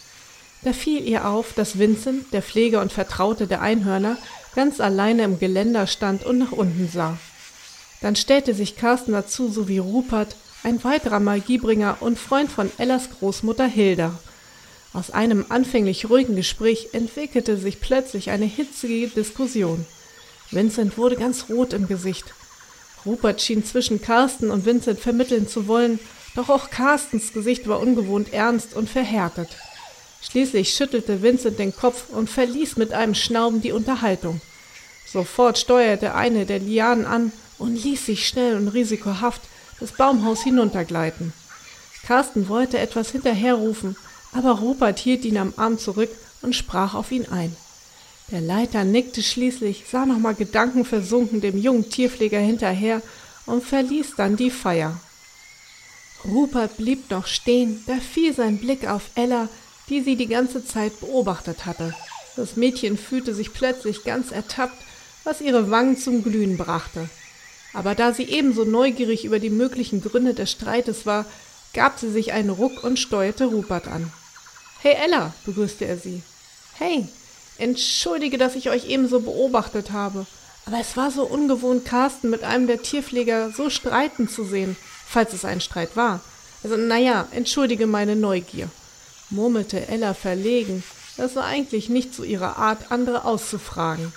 Da 0.63 0.73
fiel 0.73 1.07
ihr 1.07 1.29
auf, 1.29 1.53
dass 1.53 1.79
Vincent, 1.79 2.33
der 2.33 2.41
Pfleger 2.41 2.81
und 2.81 2.95
Vertraute 2.95 3.47
der 3.47 3.61
Einhörner, 3.61 4.17
ganz 4.55 4.81
alleine 4.81 5.25
im 5.25 5.39
Geländer 5.39 5.87
stand 5.87 6.25
und 6.25 6.39
nach 6.39 6.53
unten 6.53 6.89
sah. 6.89 7.19
Dann 8.01 8.17
stellte 8.17 8.55
sich 8.55 8.77
Carsten 8.77 9.13
dazu 9.13 9.51
sowie 9.51 9.79
Rupert, 9.79 10.35
ein 10.63 10.83
weiterer 10.83 11.21
Magiebringer 11.21 11.99
und 12.01 12.19
Freund 12.19 12.51
von 12.51 12.71
Ellas 12.79 13.11
Großmutter 13.19 13.67
Hilda. 13.67 14.19
Aus 14.95 15.11
einem 15.11 15.45
anfänglich 15.51 16.09
ruhigen 16.09 16.37
Gespräch 16.37 16.89
entwickelte 16.93 17.59
sich 17.59 17.83
plötzlich 17.83 18.31
eine 18.31 18.47
hitzige 18.47 19.09
Diskussion. 19.09 19.85
Vincent 20.51 20.97
wurde 20.97 21.17
ganz 21.17 21.47
rot 21.49 21.73
im 21.73 21.87
Gesicht. 21.87 22.33
Rupert 23.05 23.41
schien 23.41 23.65
zwischen 23.65 24.01
Carsten 24.01 24.51
und 24.51 24.65
Vincent 24.65 25.01
vermitteln 25.01 25.49
zu 25.49 25.67
wollen, 25.67 25.99
doch 26.35 26.49
auch 26.49 26.71
Carstens 26.71 27.33
Gesicht 27.33 27.69
war 27.69 27.81
ungewohnt 27.81 28.33
ernst 28.33 28.75
und 28.75 28.89
verhärtet. 28.89 29.49
Schließlich 30.21 30.75
schüttelte 30.75 31.23
Vincent 31.23 31.59
den 31.59 31.75
Kopf 31.75 32.11
und 32.11 32.29
verließ 32.29 32.77
mit 32.77 32.93
einem 32.93 33.15
Schnauben 33.15 33.61
die 33.61 33.73
Unterhaltung. 33.73 34.41
Sofort 35.07 35.59
steuerte 35.59 36.15
eine 36.15 36.45
der 36.45 36.59
Lianen 36.59 37.07
an 37.07 37.33
und 37.59 37.83
ließ 37.83 38.07
sich 38.07 38.27
schnell 38.27 38.57
und 38.57 38.69
risikohaft 38.69 39.43
das 39.81 39.93
Baumhaus 39.93 40.43
hinuntergleiten. 40.43 41.33
Carsten 42.07 42.49
wollte 42.49 42.79
etwas 42.79 43.11
hinterherrufen, 43.11 43.97
aber 44.33 44.53
Rupert 44.59 44.99
hielt 44.99 45.25
ihn 45.25 45.39
am 45.39 45.55
Arm 45.57 45.79
zurück 45.79 46.11
und 46.43 46.55
sprach 46.55 46.95
auf 46.95 47.13
ihn 47.13 47.27
ein. 47.31 47.57
Der 48.31 48.41
Leiter 48.43 48.85
nickte 48.85 49.23
schließlich, 49.23 49.85
sah 49.91 50.05
nochmal 50.05 50.35
gedankenversunken 50.35 51.41
dem 51.41 51.57
jungen 51.57 51.89
Tierpfleger 51.89 52.39
hinterher 52.39 53.01
und 53.47 53.65
verließ 53.65 54.15
dann 54.17 54.37
die 54.37 54.51
Feier. 54.51 55.01
Rupert 56.25 56.77
blieb 56.77 57.11
noch 57.11 57.27
stehen, 57.27 57.83
da 57.87 57.97
fiel 57.97 58.35
sein 58.35 58.59
Blick 58.59 58.87
auf 58.87 59.05
Ella, 59.15 59.49
die 59.89 60.03
sie 60.03 60.17
die 60.17 60.27
ganze 60.27 60.65
Zeit 60.65 61.01
beobachtet 61.01 61.65
hatte. 61.65 61.95
Das 62.37 62.57
Mädchen 62.57 62.99
fühlte 62.99 63.35
sich 63.35 63.55
plötzlich 63.55 64.05
ganz 64.05 64.31
ertappt, 64.31 64.77
was 65.25 65.41
ihre 65.41 65.71
Wangen 65.71 65.97
zum 65.97 66.23
Glühen 66.23 66.59
brachte. 66.59 67.09
Aber 67.73 67.95
da 67.95 68.13
sie 68.13 68.25
ebenso 68.25 68.65
neugierig 68.65 69.25
über 69.25 69.39
die 69.39 69.51
möglichen 69.51 70.03
Gründe 70.03 70.35
des 70.35 70.51
Streites 70.51 71.07
war, 71.07 71.25
gab 71.73 71.99
sie 71.99 72.11
sich 72.11 72.33
einen 72.33 72.51
Ruck 72.51 72.85
und 72.85 72.99
steuerte 72.99 73.47
Rupert 73.47 73.89
an. 73.89 74.13
Hey 74.81 74.97
Ella, 75.05 75.35
begrüßte 75.45 75.85
er 75.85 75.99
sie. 75.99 76.23
Hey, 76.75 77.09
Entschuldige, 77.59 78.39
dass 78.39 78.55
ich 78.55 78.71
euch 78.71 78.89
ebenso 78.89 79.21
beobachtet 79.21 79.91
habe. 79.91 80.27
Aber 80.65 80.81
es 80.81 80.97
war 80.97 81.11
so 81.11 81.25
ungewohnt, 81.25 81.85
Carsten 81.85 82.31
mit 82.31 82.45
einem 82.45 82.67
der 82.67 82.83
Tierpfleger 82.83 83.51
so 83.51 83.69
streiten 83.71 84.29
zu 84.29 84.45
sehen, 84.45 84.77
falls 85.07 85.33
es 85.33 85.45
ein 85.45 85.61
Streit 85.61 85.97
war. 85.97 86.21
Also, 86.63 86.77
naja, 86.77 87.27
entschuldige 87.33 87.87
meine 87.87 88.17
Neugier, 88.17 88.69
murmelte 89.31 89.89
Ella 89.89 90.15
verlegen, 90.15 90.83
Es 91.17 91.35
war 91.35 91.47
eigentlich 91.47 91.89
nicht 91.89 92.15
zu 92.15 92.23
ihrer 92.23 92.59
Art, 92.59 92.93
andere 92.93 93.25
auszufragen. 93.25 94.13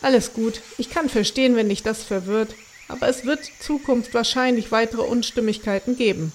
Alles 0.00 0.32
gut, 0.32 0.62
ich 0.78 0.88
kann 0.88 1.10
verstehen, 1.10 1.56
wenn 1.56 1.68
dich 1.68 1.82
das 1.82 2.02
verwirrt, 2.02 2.54
aber 2.88 3.08
es 3.08 3.26
wird 3.26 3.40
Zukunft 3.60 4.14
wahrscheinlich 4.14 4.72
weitere 4.72 5.02
Unstimmigkeiten 5.02 5.96
geben, 5.96 6.32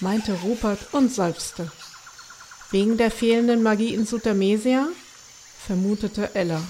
meinte 0.00 0.34
Rupert 0.42 0.92
und 0.92 1.12
seufzte. 1.12 1.72
Wegen 2.70 2.98
der 2.98 3.10
fehlenden 3.10 3.62
Magie 3.62 3.94
in 3.94 4.04
Sutamesia? 4.04 4.88
Vermutete 5.66 6.34
Ella. 6.34 6.60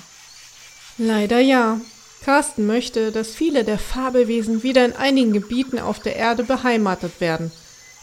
Leider 0.99 1.39
ja. 1.39 1.81
Carsten 2.25 2.67
möchte, 2.67 3.13
dass 3.13 3.35
viele 3.35 3.63
der 3.63 3.79
Fabelwesen 3.79 4.63
wieder 4.65 4.85
in 4.85 4.93
einigen 4.93 5.33
Gebieten 5.33 5.79
auf 5.79 6.01
der 6.01 6.17
Erde 6.17 6.43
beheimatet 6.43 7.21
werden, 7.21 7.53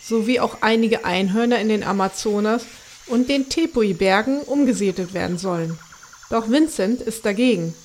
sowie 0.02 0.40
auch 0.40 0.62
einige 0.62 1.04
Einhörner 1.04 1.60
in 1.60 1.68
den 1.68 1.84
Amazonas 1.84 2.66
und 3.08 3.30
den 3.30 3.50
Tepui-Bergen 3.50 4.40
umgesiedelt 4.42 5.14
werden 5.14 5.38
sollen. 5.38 5.78
Doch 6.30 6.50
Vincent 6.50 7.02
ist 7.02 7.26
dagegen. 7.26 7.76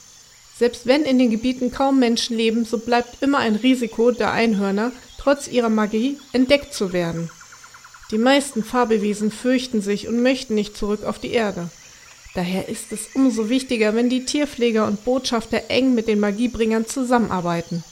Selbst 0.57 0.87
wenn 0.87 1.03
in 1.05 1.19
den 1.19 1.31
Gebieten 1.31 1.73
kaum 1.73 1.99
Menschen 1.99 2.37
leben, 2.37 2.65
so 2.65 2.79
bleibt 2.79 3.23
immer 3.23 3.39
ein 3.39 3.57
Risiko 3.57 4.11
der 4.13 4.33
Einhörner, 4.33 4.93
trotz 5.19 5.49
ihrer 5.49 5.69
Magie, 5.69 6.19
entdeckt 6.33 6.75
zu 6.75 6.93
werden. 6.93 7.31
Die 8.11 8.19
meisten 8.19 8.65
Fabelwesen 8.65 9.31
fürchten 9.31 9.81
sich 9.81 10.09
und 10.09 10.23
möchten 10.23 10.55
nicht 10.55 10.77
zurück 10.77 11.05
auf 11.05 11.19
die 11.19 11.33
Erde. 11.33 11.71
Daher 12.35 12.69
ist 12.69 12.93
es 12.93 13.09
umso 13.15 13.49
wichtiger, 13.49 13.95
wenn 13.95 14.09
die 14.09 14.25
Tierpfleger 14.25 14.87
und 14.87 15.05
Botschafter 15.05 15.63
eng 15.69 15.95
mit 15.95 16.07
den 16.07 16.21
Magiebringern 16.21 16.87
zusammenarbeiten. 16.87 17.83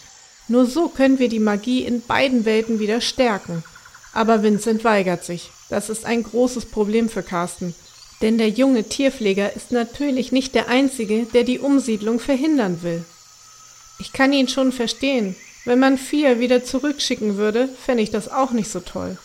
Nur 0.47 0.65
so 0.67 0.89
können 0.89 1.19
wir 1.19 1.29
die 1.29 1.41
Magie 1.41 1.83
in 1.83 2.01
beiden 2.01 2.45
Welten 2.45 2.79
wieder 2.79 3.01
stärken. 3.01 3.65
Aber 4.13 4.43
Vincent 4.43 4.85
weigert 4.85 5.25
sich. 5.25 5.51
Das 5.69 5.91
ist 5.91 6.05
ein 6.05 6.23
großes 6.23 6.67
Problem 6.67 7.09
für 7.09 7.23
Carsten. 7.23 7.75
Denn 8.23 8.39
der 8.39 8.49
junge 8.49 8.85
Tierpfleger 8.85 9.55
ist 9.55 9.71
natürlich 9.71 10.33
nicht 10.33 10.55
der 10.55 10.69
Einzige, 10.69 11.25
der 11.35 11.45
die 11.45 11.59
Umsiedlung 11.59 12.19
verhindern 12.19 12.83
will. 12.83 13.05
Ich 14.01 14.13
kann 14.13 14.33
ihn 14.33 14.49
schon 14.49 14.73
verstehen. 14.73 15.37
Wenn 15.65 15.81
man 15.81 15.99
vier 15.99 16.41
wieder 16.41 16.65
zurückschicken 16.65 17.37
würde, 17.37 17.69
fände 17.85 18.03
ich 18.03 18.11
das 18.11 18.29
auch 18.31 18.53
nicht 18.53 18.71
so 18.71 18.81
toll. 18.81 19.19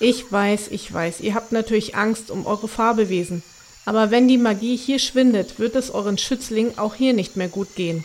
Ich 0.00 0.30
weiß, 0.30 0.68
ich 0.70 0.92
weiß, 0.92 1.20
ihr 1.20 1.34
habt 1.34 1.52
natürlich 1.52 1.94
Angst 1.94 2.30
um 2.30 2.46
eure 2.46 2.68
Fabelwesen. 2.68 3.42
Aber 3.84 4.10
wenn 4.10 4.28
die 4.28 4.38
Magie 4.38 4.76
hier 4.76 4.98
schwindet, 4.98 5.58
wird 5.58 5.76
es 5.76 5.90
euren 5.90 6.18
Schützlingen 6.18 6.78
auch 6.78 6.94
hier 6.94 7.12
nicht 7.12 7.36
mehr 7.36 7.48
gut 7.48 7.74
gehen, 7.74 8.04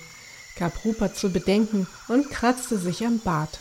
gab 0.58 0.84
Rupert 0.84 1.18
zu 1.18 1.30
bedenken 1.30 1.88
und 2.08 2.30
kratzte 2.30 2.78
sich 2.78 3.06
am 3.06 3.20
Bart. 3.20 3.60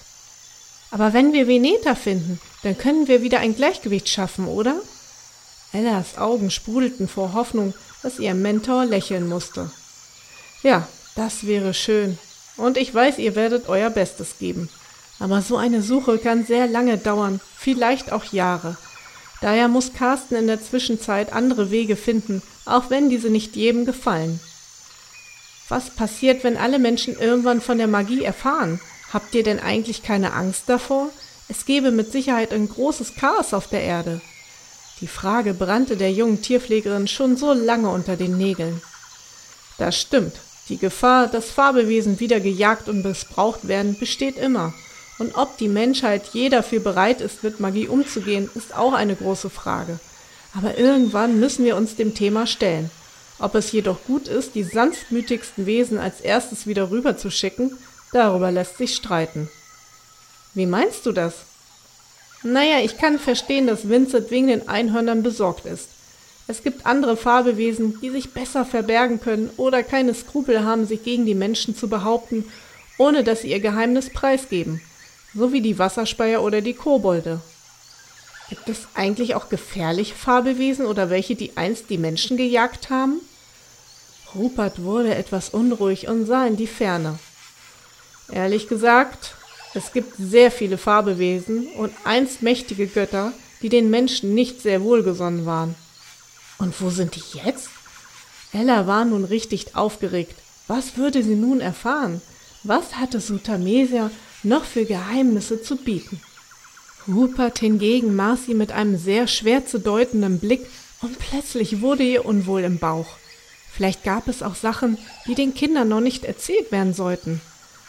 Aber 0.91 1.13
wenn 1.13 1.33
wir 1.33 1.47
Veneta 1.47 1.95
finden, 1.95 2.41
dann 2.63 2.77
können 2.77 3.09
wir 3.09 3.23
wieder 3.23 3.41
ein 3.41 3.55
Gleichgewicht 3.55 4.09
schaffen, 4.09 4.49
oder? 4.49 4.81
Ellas 5.73 6.17
Augen 6.17 6.51
sprudelten 6.51 7.09
vor 7.09 7.35
Hoffnung, 7.35 7.75
dass 8.03 8.19
ihr 8.19 8.35
Mentor 8.35 8.87
lächeln 8.87 9.29
musste. 9.29 9.71
Ja, 10.63 10.89
das 11.15 11.47
wäre 11.47 11.75
schön. 11.75 12.19
Und 12.57 12.77
ich 12.79 12.93
weiß, 12.93 13.19
ihr 13.19 13.37
werdet 13.37 13.69
euer 13.69 13.91
Bestes 13.91 14.39
geben. 14.39 14.69
Aber 15.21 15.43
so 15.43 15.57
eine 15.57 15.83
Suche 15.83 16.19
kann 16.19 16.47
sehr 16.47 16.67
lange 16.67 16.97
dauern, 16.97 17.41
vielleicht 17.57 18.13
auch 18.13 18.25
Jahre. 18.25 18.77
Daher 19.41 19.69
muss 19.69 19.93
Carsten 19.93 20.35
in 20.35 20.47
der 20.47 20.63
Zwischenzeit 20.63 21.33
andere 21.33 21.71
Wege 21.71 21.97
finden, 21.97 22.43
auch 22.65 22.91
wenn 22.91 23.09
diese 23.09 23.31
nicht 23.31 23.57
jedem 23.57 23.85
gefallen. 23.85 24.41
Was 25.69 25.91
passiert, 25.91 26.45
wenn 26.45 26.57
alle 26.57 26.79
Menschen 26.79 27.19
irgendwann 27.19 27.61
von 27.61 27.79
der 27.79 27.87
Magie 27.87 28.25
erfahren? 28.25 28.81
Habt 29.13 29.35
ihr 29.35 29.43
denn 29.43 29.61
eigentlich 29.61 30.03
keine 30.03 30.33
Angst 30.33 30.65
davor? 30.67 31.11
Es 31.49 31.65
gäbe 31.67 31.93
mit 31.93 32.13
Sicherheit 32.13 32.53
ein 32.53 32.69
großes 32.69 33.15
Chaos 33.15 33.55
auf 33.55 33.69
der 33.69 33.83
Erde. 33.83 34.21
Die 35.01 35.07
Frage 35.07 35.55
brannte 35.55 35.97
der 35.97 36.13
jungen 36.13 36.43
Tierpflegerin 36.43 37.07
schon 37.07 37.37
so 37.37 37.53
lange 37.53 37.91
unter 37.91 38.17
den 38.17 38.37
Nägeln. 38.37 38.83
Das 39.79 39.99
stimmt. 39.99 40.35
Die 40.69 40.77
Gefahr, 40.77 41.29
dass 41.29 41.51
Fabelwesen 41.51 42.21
wieder 42.21 42.41
gejagt 42.41 42.89
und 42.89 43.05
missbraucht 43.05 43.69
werden, 43.69 43.99
besteht 43.99 44.37
immer. 44.37 44.75
Und 45.19 45.35
ob 45.35 45.59
die 45.59 45.69
Menschheit 45.69 46.29
je 46.33 46.49
dafür 46.49 46.81
bereit 46.81 47.21
ist, 47.21 47.43
mit 47.43 47.59
Magie 47.59 47.89
umzugehen, 47.89 48.49
ist 48.55 48.75
auch 48.75 48.93
eine 48.93 49.17
große 49.17 49.51
Frage. 49.51 49.99
Aber 50.55 50.79
irgendwann 50.79 51.41
müssen 51.41 51.65
wir 51.65 51.77
uns 51.77 51.97
dem 51.97 52.15
Thema 52.15 52.47
stellen. 52.47 52.91
Ob 53.41 53.55
es 53.55 53.73
jedoch 53.73 54.05
gut 54.05 54.29
ist, 54.29 54.55
die 54.55 54.63
sanftmütigsten 54.63 55.67
Wesen 55.67 55.99
als 55.99 56.21
erstes 56.21 56.67
wieder 56.67 56.91
rüberzuschicken, 56.91 57.77
darüber 58.13 58.51
lässt 58.51 58.79
sich 58.79 58.95
streiten. 58.95 59.49
Wie 60.55 60.67
meinst 60.67 61.05
du 61.05 61.13
das? 61.13 61.35
Naja, 62.43 62.81
ich 62.83 62.97
kann 62.97 63.19
verstehen, 63.19 63.67
dass 63.67 63.89
Vincent 63.89 64.31
wegen 64.31 64.47
den 64.47 64.69
Einhörnern 64.69 65.25
besorgt 65.25 65.67
ist. 65.67 65.89
Es 66.47 66.63
gibt 66.63 66.87
andere 66.87 67.17
Fabelwesen, 67.17 68.01
die 68.01 68.11
sich 68.11 68.33
besser 68.33 68.65
verbergen 68.65 69.21
können 69.21 69.51
oder 69.57 69.83
keine 69.83 70.15
Skrupel 70.15 70.65
haben, 70.65 70.87
sich 70.87 71.03
gegen 71.03 71.27
die 71.27 71.35
Menschen 71.35 71.77
zu 71.77 71.89
behaupten, 71.89 72.45
ohne 72.97 73.23
dass 73.23 73.43
sie 73.43 73.51
ihr 73.51 73.61
Geheimnis 73.61 74.11
preisgeben 74.11 74.81
sowie 75.39 75.61
die 75.61 75.79
Wasserspeier 75.79 76.43
oder 76.43 76.61
die 76.61 76.75
Kobolde. 76.75 77.41
Gibt 78.49 78.69
es 78.69 78.89
eigentlich 78.95 79.35
auch 79.35 79.49
gefährliche 79.49 80.15
Fabelwesen 80.15 80.87
oder 80.87 81.11
welche, 81.11 81.35
die 81.35 81.57
einst 81.57 81.91
die 81.91 81.99
Menschen 81.99 82.37
gejagt 82.37 82.91
haben? 82.91 83.21
Rupert 84.35 84.83
wurde 84.83 85.15
etwas 85.15 85.51
unruhig 85.51 86.09
und 86.09 86.27
sah 86.27 86.47
in 86.47 86.57
die 86.57 86.67
Ferne. 86.67 87.19
Ehrlich 88.31 88.69
gesagt, 88.69 89.35
es 89.75 89.93
gibt 89.93 90.15
sehr 90.19 90.51
viele 90.51 90.79
Fabelwesen 90.79 91.69
und 91.77 91.93
einst 92.05 92.43
mächtige 92.43 92.87
Götter, 92.87 93.33
die 93.63 93.69
den 93.69 93.91
Menschen 93.91 94.35
nicht 94.35 94.61
sehr 94.61 94.83
wohlgesonnen 94.83 95.47
waren. 95.47 95.75
Und 96.59 96.81
wo 96.81 96.91
sind 96.91 97.17
die 97.17 97.39
jetzt? 97.39 97.69
Ella 98.53 98.87
war 98.87 99.05
nun 99.05 99.25
richtig 99.25 99.77
aufgeregt. 99.77 100.35
Was 100.67 100.97
würde 100.97 101.23
sie 101.23 101.35
nun 101.35 101.61
erfahren? 101.61 102.21
Was 102.65 102.97
hatte 102.97 103.21
Sutamesia 103.21 104.11
noch 104.43 104.65
für 104.65 104.85
Geheimnisse 104.85 105.63
zu 105.63 105.77
bieten. 105.77 106.21
Rupert 107.07 107.59
hingegen 107.59 108.15
maß 108.15 108.47
sie 108.47 108.55
mit 108.55 108.73
einem 108.73 108.99
sehr 108.99 109.27
schwer 109.27 109.67
zu 109.67 109.81
deutenden 109.81 110.39
Blick 110.39 110.67
und 111.01 111.19
plötzlich 111.19 111.81
wurde 111.81 112.03
ihr 112.03 112.25
unwohl 112.25 112.63
im 112.63 112.79
Bauch. 112.79 113.17
Vielleicht 113.73 114.05
gab 114.05 114.29
es 114.29 114.43
auch 114.43 114.55
Sachen, 114.55 114.99
die 115.27 115.35
den 115.35 115.55
Kindern 115.55 115.89
noch 115.89 116.01
nicht 116.01 116.25
erzählt 116.25 116.73
werden 116.73 116.95
sollten. 116.95 117.41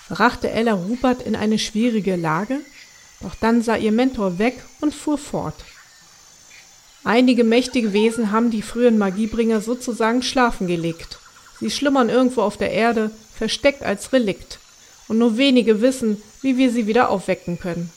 Brachte 0.08 0.50
Ella 0.50 0.74
Rupert 0.74 1.22
in 1.22 1.36
eine 1.36 1.60
schwierige 1.60 2.16
Lage? 2.16 2.62
Doch 3.22 3.36
dann 3.36 3.62
sah 3.62 3.76
ihr 3.76 3.92
Mentor 3.92 4.40
weg 4.40 4.64
und 4.82 4.94
fuhr 4.94 5.18
fort. 5.18 5.56
Einige 7.04 7.44
mächtige 7.44 7.94
Wesen 7.94 8.32
haben 8.32 8.52
die 8.52 8.62
frühen 8.62 8.98
Magiebringer 8.98 9.62
sozusagen 9.62 10.22
schlafen 10.22 10.68
gelegt. 10.68 11.20
Sie 11.60 11.72
schlummern 11.72 12.10
irgendwo 12.10 12.42
auf 12.42 12.58
der 12.58 12.72
Erde, 12.72 13.12
versteckt 13.36 13.84
als 13.84 14.14
Relikt 14.14 14.60
und 15.08 15.18
nur 15.18 15.38
wenige 15.38 15.82
wissen, 15.82 16.22
wie 16.42 16.58
wir 16.58 16.72
sie 16.72 16.88
wieder 16.88 17.10
aufwecken 17.10 17.60
können. 17.60 17.92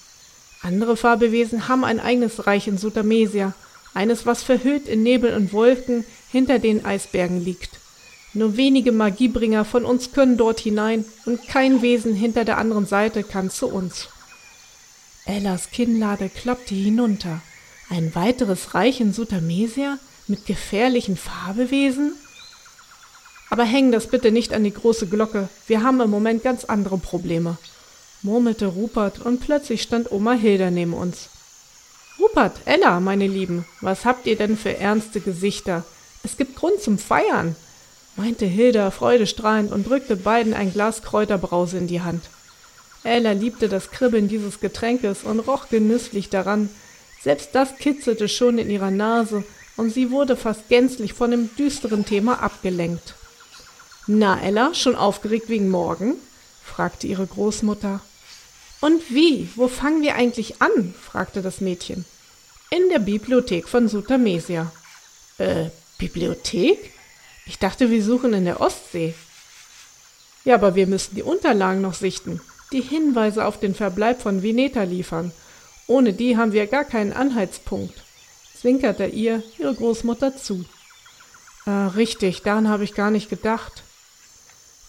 Andere 0.63 0.97
Fabelwesen 0.97 1.69
haben 1.69 1.85
ein 1.85 2.01
eigenes 2.01 2.47
Reich 2.47 2.69
in 2.69 2.79
Sutamesia, 2.79 3.55
eines, 3.95 4.27
was 4.27 4.43
verhüllt 4.43 4.89
in 4.89 5.03
Nebel 5.03 5.35
und 5.35 5.53
Wolken 5.53 6.05
hinter 6.31 6.59
den 6.59 6.85
Eisbergen 6.85 7.45
liegt. 7.45 7.71
Nur 8.35 8.57
wenige 8.57 8.93
Magiebringer 8.93 9.65
von 9.65 9.85
uns 9.85 10.13
können 10.13 10.39
dort 10.39 10.61
hinein 10.61 11.05
und 11.27 11.47
kein 11.47 11.83
Wesen 11.83 12.15
hinter 12.15 12.45
der 12.45 12.59
anderen 12.59 12.87
Seite 12.87 13.23
kann 13.23 13.51
zu 13.51 13.69
uns. 13.69 14.09
Ellas 15.27 15.71
Kinnlade 15.71 16.31
klappte 16.31 16.75
hinunter. 16.75 17.43
Ein 17.91 18.15
weiteres 18.15 18.75
Reich 18.75 19.01
in 19.01 19.13
Sutamesia 19.13 19.99
mit 20.27 20.47
gefährlichen 20.47 21.17
Fabelwesen? 21.17 22.15
Aber 23.51 23.65
häng 23.65 23.93
das 23.93 24.07
bitte 24.07 24.33
nicht 24.33 24.55
an 24.55 24.65
die 24.65 24.73
große 24.73 25.09
Glocke. 25.09 25.51
Wir 25.67 25.83
haben 25.83 26.01
im 26.01 26.09
Moment 26.09 26.43
ganz 26.43 26.65
andere 26.65 26.97
Probleme, 26.97 27.59
murmelte 28.23 28.67
Rupert 28.67 29.21
und 29.21 29.41
plötzlich 29.41 29.83
stand 29.83 30.11
Oma 30.13 30.33
Hilda 30.33 30.71
neben 30.71 30.95
uns. 30.95 31.29
Rupert, 32.19 32.61
Ella, 32.65 33.01
meine 33.01 33.27
Lieben, 33.27 33.65
was 33.81 34.05
habt 34.05 34.27
ihr 34.27 34.37
denn 34.37 34.57
für 34.57 34.77
ernste 34.77 35.21
Gesichter? 35.21 35.85
Es 36.23 36.37
gibt 36.37 36.57
Grund 36.57 36.81
zum 36.81 36.99
Feiern, 36.99 37.57
meinte 38.17 38.47
Hilda 38.47 38.91
freudestrahlend 38.91 39.73
und 39.73 39.89
drückte 39.89 40.17
beiden 40.17 40.55
ein 40.55 40.73
Glas 40.73 41.03
Kräuterbrause 41.03 41.79
in 41.79 41.87
die 41.87 42.03
Hand. 42.03 42.23
Ella 43.05 43.33
liebte 43.33 43.69
das 43.69 43.91
Kribbeln 43.91 44.29
dieses 44.29 44.61
Getränkes 44.61 45.25
und 45.25 45.41
roch 45.41 45.69
genüsslich 45.69 46.29
daran. 46.29 46.69
Selbst 47.23 47.51
das 47.53 47.77
kitzelte 47.77 48.29
schon 48.29 48.59
in 48.59 48.71
ihrer 48.71 48.91
Nase 48.91 49.45
und 49.77 49.91
sie 49.91 50.11
wurde 50.11 50.37
fast 50.37 50.69
gänzlich 50.69 51.13
von 51.13 51.31
dem 51.31 51.55
düsteren 51.57 52.05
Thema 52.05 52.41
abgelenkt. 52.43 53.15
Na, 54.07 54.41
Ella, 54.41 54.75
schon 54.75 54.95
aufgeregt 54.95 55.49
wegen 55.49 55.69
morgen? 55.71 56.15
fragte 56.63 57.07
ihre 57.07 57.27
Großmutter. 57.27 58.01
Und 58.83 59.11
wie? 59.11 59.49
Wo 59.55 59.69
fangen 59.69 60.03
wir 60.03 60.17
eigentlich 60.17 60.61
an? 60.61 60.93
fragte 61.01 61.41
das 61.41 61.61
Mädchen. 61.61 62.05
In 62.69 62.89
der 62.91 62.99
Bibliothek 62.99 63.69
von 63.69 63.87
Sutamesia. 63.87 64.73
Äh, 65.39 65.67
Bibliothek? 65.99 66.93
Ich 67.47 67.61
dachte, 67.61 67.91
wir 67.91 68.03
suchen 68.03 68.35
in 68.35 68.45
der 68.45 68.61
Ostsee. 68.61 69.15
Ja, 70.45 70.57
aber 70.57 70.75
wir 70.75 70.89
müssen 70.89 71.15
die 71.15 71.23
Unterlagen 71.23 71.81
noch 71.81 71.95
sichten, 71.95 72.41
die 72.73 72.81
Hinweise 72.81 73.45
auf 73.45 73.61
den 73.61 73.77
Verbleib 73.77 74.21
von 74.21 74.43
Veneta 74.43 74.83
liefern. 74.83 75.31
Ohne 75.87 76.13
die 76.13 76.37
haben 76.37 76.53
wir 76.53 76.67
gar 76.67 76.85
keinen 76.85 77.13
Anhaltspunkt, 77.13 77.95
zwinkerte 78.61 79.07
ihr 79.07 79.45
ihre 79.59 79.77
Großmutter 79.77 80.37
zu. 80.37 80.65
Äh, 81.67 81.71
richtig, 81.71 82.43
daran 82.43 82.69
habe 82.69 82.83
ich 82.83 82.95
gar 82.95 83.13
nicht 83.13 83.31
gedacht. 83.31 83.85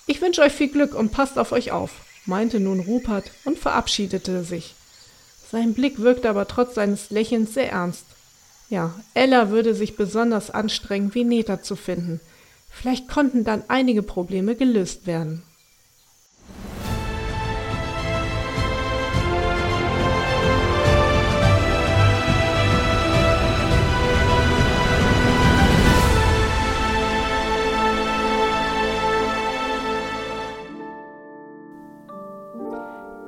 Ich 0.07 0.19
wünsche 0.19 0.41
euch 0.41 0.53
viel 0.53 0.69
Glück 0.69 0.95
und 0.95 1.11
passt 1.11 1.37
auf 1.37 1.51
euch 1.51 1.71
auf, 1.71 1.91
meinte 2.25 2.59
nun 2.59 2.79
Rupert 2.79 3.31
und 3.45 3.59
verabschiedete 3.59 4.43
sich. 4.43 4.75
Sein 5.51 5.73
Blick 5.73 5.99
wirkte 5.99 6.29
aber 6.29 6.47
trotz 6.47 6.75
seines 6.75 7.09
Lächelns 7.09 7.53
sehr 7.53 7.71
ernst. 7.71 8.05
Ja, 8.69 8.95
Ella 9.13 9.49
würde 9.49 9.75
sich 9.75 9.95
besonders 9.95 10.49
anstrengen, 10.49 11.13
Vineta 11.13 11.61
zu 11.61 11.75
finden. 11.75 12.19
Vielleicht 12.69 13.07
konnten 13.07 13.43
dann 13.43 13.63
einige 13.67 14.01
Probleme 14.01 14.55
gelöst 14.55 15.05
werden. 15.05 15.43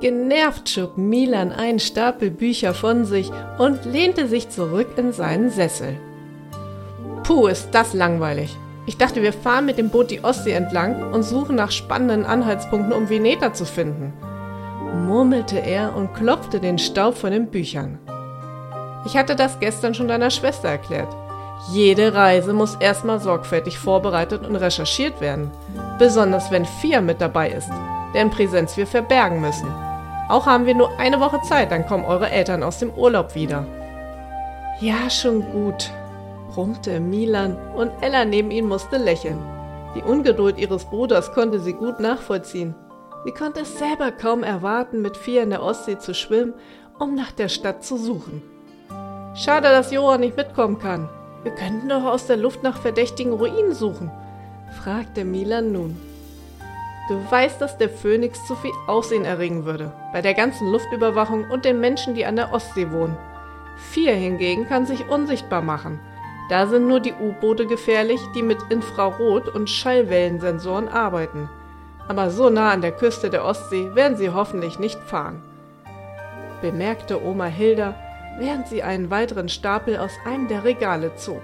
Genervt 0.00 0.68
schob 0.68 0.98
Milan 0.98 1.52
einen 1.52 1.78
Stapel 1.78 2.30
Bücher 2.30 2.74
von 2.74 3.06
sich 3.06 3.30
und 3.58 3.86
lehnte 3.86 4.28
sich 4.28 4.50
zurück 4.50 4.88
in 4.98 5.12
seinen 5.12 5.48
Sessel. 5.48 5.96
Puh, 7.24 7.46
ist 7.46 7.70
das 7.72 7.94
langweilig. 7.94 8.54
Ich 8.84 8.98
dachte, 8.98 9.22
wir 9.22 9.32
fahren 9.32 9.64
mit 9.64 9.78
dem 9.78 9.88
Boot 9.88 10.10
die 10.10 10.22
Ostsee 10.22 10.52
entlang 10.52 11.12
und 11.14 11.22
suchen 11.22 11.56
nach 11.56 11.70
spannenden 11.70 12.26
Anhaltspunkten, 12.26 12.92
um 12.92 13.08
Veneta 13.08 13.54
zu 13.54 13.64
finden, 13.64 14.12
murmelte 15.06 15.58
er 15.58 15.96
und 15.96 16.12
klopfte 16.12 16.60
den 16.60 16.78
Staub 16.78 17.16
von 17.16 17.30
den 17.30 17.46
Büchern. 17.46 17.98
Ich 19.06 19.16
hatte 19.16 19.34
das 19.34 19.58
gestern 19.60 19.94
schon 19.94 20.08
deiner 20.08 20.30
Schwester 20.30 20.68
erklärt. 20.68 21.08
Jede 21.72 22.12
Reise 22.12 22.52
muss 22.52 22.76
erstmal 22.76 23.18
sorgfältig 23.18 23.78
vorbereitet 23.78 24.46
und 24.46 24.56
recherchiert 24.56 25.22
werden, 25.22 25.50
besonders 25.98 26.50
wenn 26.50 26.66
Fia 26.66 27.00
mit 27.00 27.20
dabei 27.20 27.50
ist, 27.50 27.70
deren 28.16 28.30
Präsenz 28.30 28.76
wir 28.78 28.86
verbergen 28.86 29.42
müssen. 29.42 29.68
Auch 30.28 30.46
haben 30.46 30.64
wir 30.64 30.74
nur 30.74 30.98
eine 30.98 31.20
Woche 31.20 31.40
Zeit, 31.42 31.70
dann 31.70 31.86
kommen 31.86 32.06
eure 32.06 32.30
Eltern 32.30 32.62
aus 32.62 32.78
dem 32.78 32.90
Urlaub 32.90 33.34
wieder. 33.34 33.66
Ja, 34.80 35.08
schon 35.10 35.42
gut, 35.52 35.90
brummte 36.50 36.98
Milan 36.98 37.56
und 37.76 37.92
Ella 38.00 38.24
neben 38.24 38.50
ihm 38.50 38.68
musste 38.68 38.96
lächeln. 38.96 39.38
Die 39.94 40.02
Ungeduld 40.02 40.58
ihres 40.58 40.86
Bruders 40.86 41.32
konnte 41.32 41.60
sie 41.60 41.74
gut 41.74 42.00
nachvollziehen. 42.00 42.74
Sie 43.24 43.32
konnte 43.32 43.60
es 43.60 43.78
selber 43.78 44.12
kaum 44.12 44.42
erwarten, 44.42 45.02
mit 45.02 45.16
vier 45.16 45.42
in 45.42 45.50
der 45.50 45.62
Ostsee 45.62 45.98
zu 45.98 46.14
schwimmen, 46.14 46.54
um 46.98 47.14
nach 47.14 47.32
der 47.32 47.48
Stadt 47.48 47.84
zu 47.84 47.98
suchen. 47.98 48.42
Schade, 49.34 49.68
dass 49.68 49.92
Johann 49.92 50.20
nicht 50.20 50.36
mitkommen 50.36 50.78
kann. 50.78 51.08
Wir 51.42 51.52
könnten 51.52 51.90
doch 51.90 52.04
aus 52.04 52.26
der 52.26 52.38
Luft 52.38 52.62
nach 52.62 52.80
verdächtigen 52.80 53.34
Ruinen 53.34 53.74
suchen, 53.74 54.10
fragte 54.82 55.24
Milan 55.24 55.72
nun. 55.72 55.96
Du 57.08 57.24
weißt, 57.30 57.60
dass 57.60 57.78
der 57.78 57.88
Phönix 57.88 58.44
zu 58.46 58.56
viel 58.56 58.72
Aussehen 58.88 59.24
erregen 59.24 59.64
würde, 59.64 59.92
bei 60.12 60.22
der 60.22 60.34
ganzen 60.34 60.70
Luftüberwachung 60.72 61.48
und 61.50 61.64
den 61.64 61.80
Menschen, 61.80 62.14
die 62.14 62.26
an 62.26 62.34
der 62.34 62.52
Ostsee 62.52 62.90
wohnen. 62.90 63.16
Vier 63.76 64.14
hingegen 64.14 64.66
kann 64.66 64.86
sich 64.86 65.08
unsichtbar 65.08 65.62
machen. 65.62 66.00
Da 66.48 66.66
sind 66.66 66.88
nur 66.88 67.00
die 67.00 67.12
U-Boote 67.12 67.66
gefährlich, 67.66 68.20
die 68.34 68.42
mit 68.42 68.58
Infrarot- 68.70 69.48
und 69.48 69.70
Schallwellensensoren 69.70 70.88
arbeiten. 70.88 71.48
Aber 72.08 72.30
so 72.30 72.50
nah 72.50 72.70
an 72.70 72.82
der 72.82 72.92
Küste 72.92 73.30
der 73.30 73.44
Ostsee 73.44 73.94
werden 73.94 74.16
sie 74.16 74.30
hoffentlich 74.30 74.78
nicht 74.78 74.98
fahren. 75.00 75.42
Bemerkte 76.60 77.22
Oma 77.22 77.46
Hilda, 77.46 77.94
während 78.38 78.66
sie 78.68 78.82
einen 78.82 79.10
weiteren 79.10 79.48
Stapel 79.48 79.96
aus 79.98 80.12
einem 80.24 80.48
der 80.48 80.64
Regale 80.64 81.14
zog. 81.16 81.42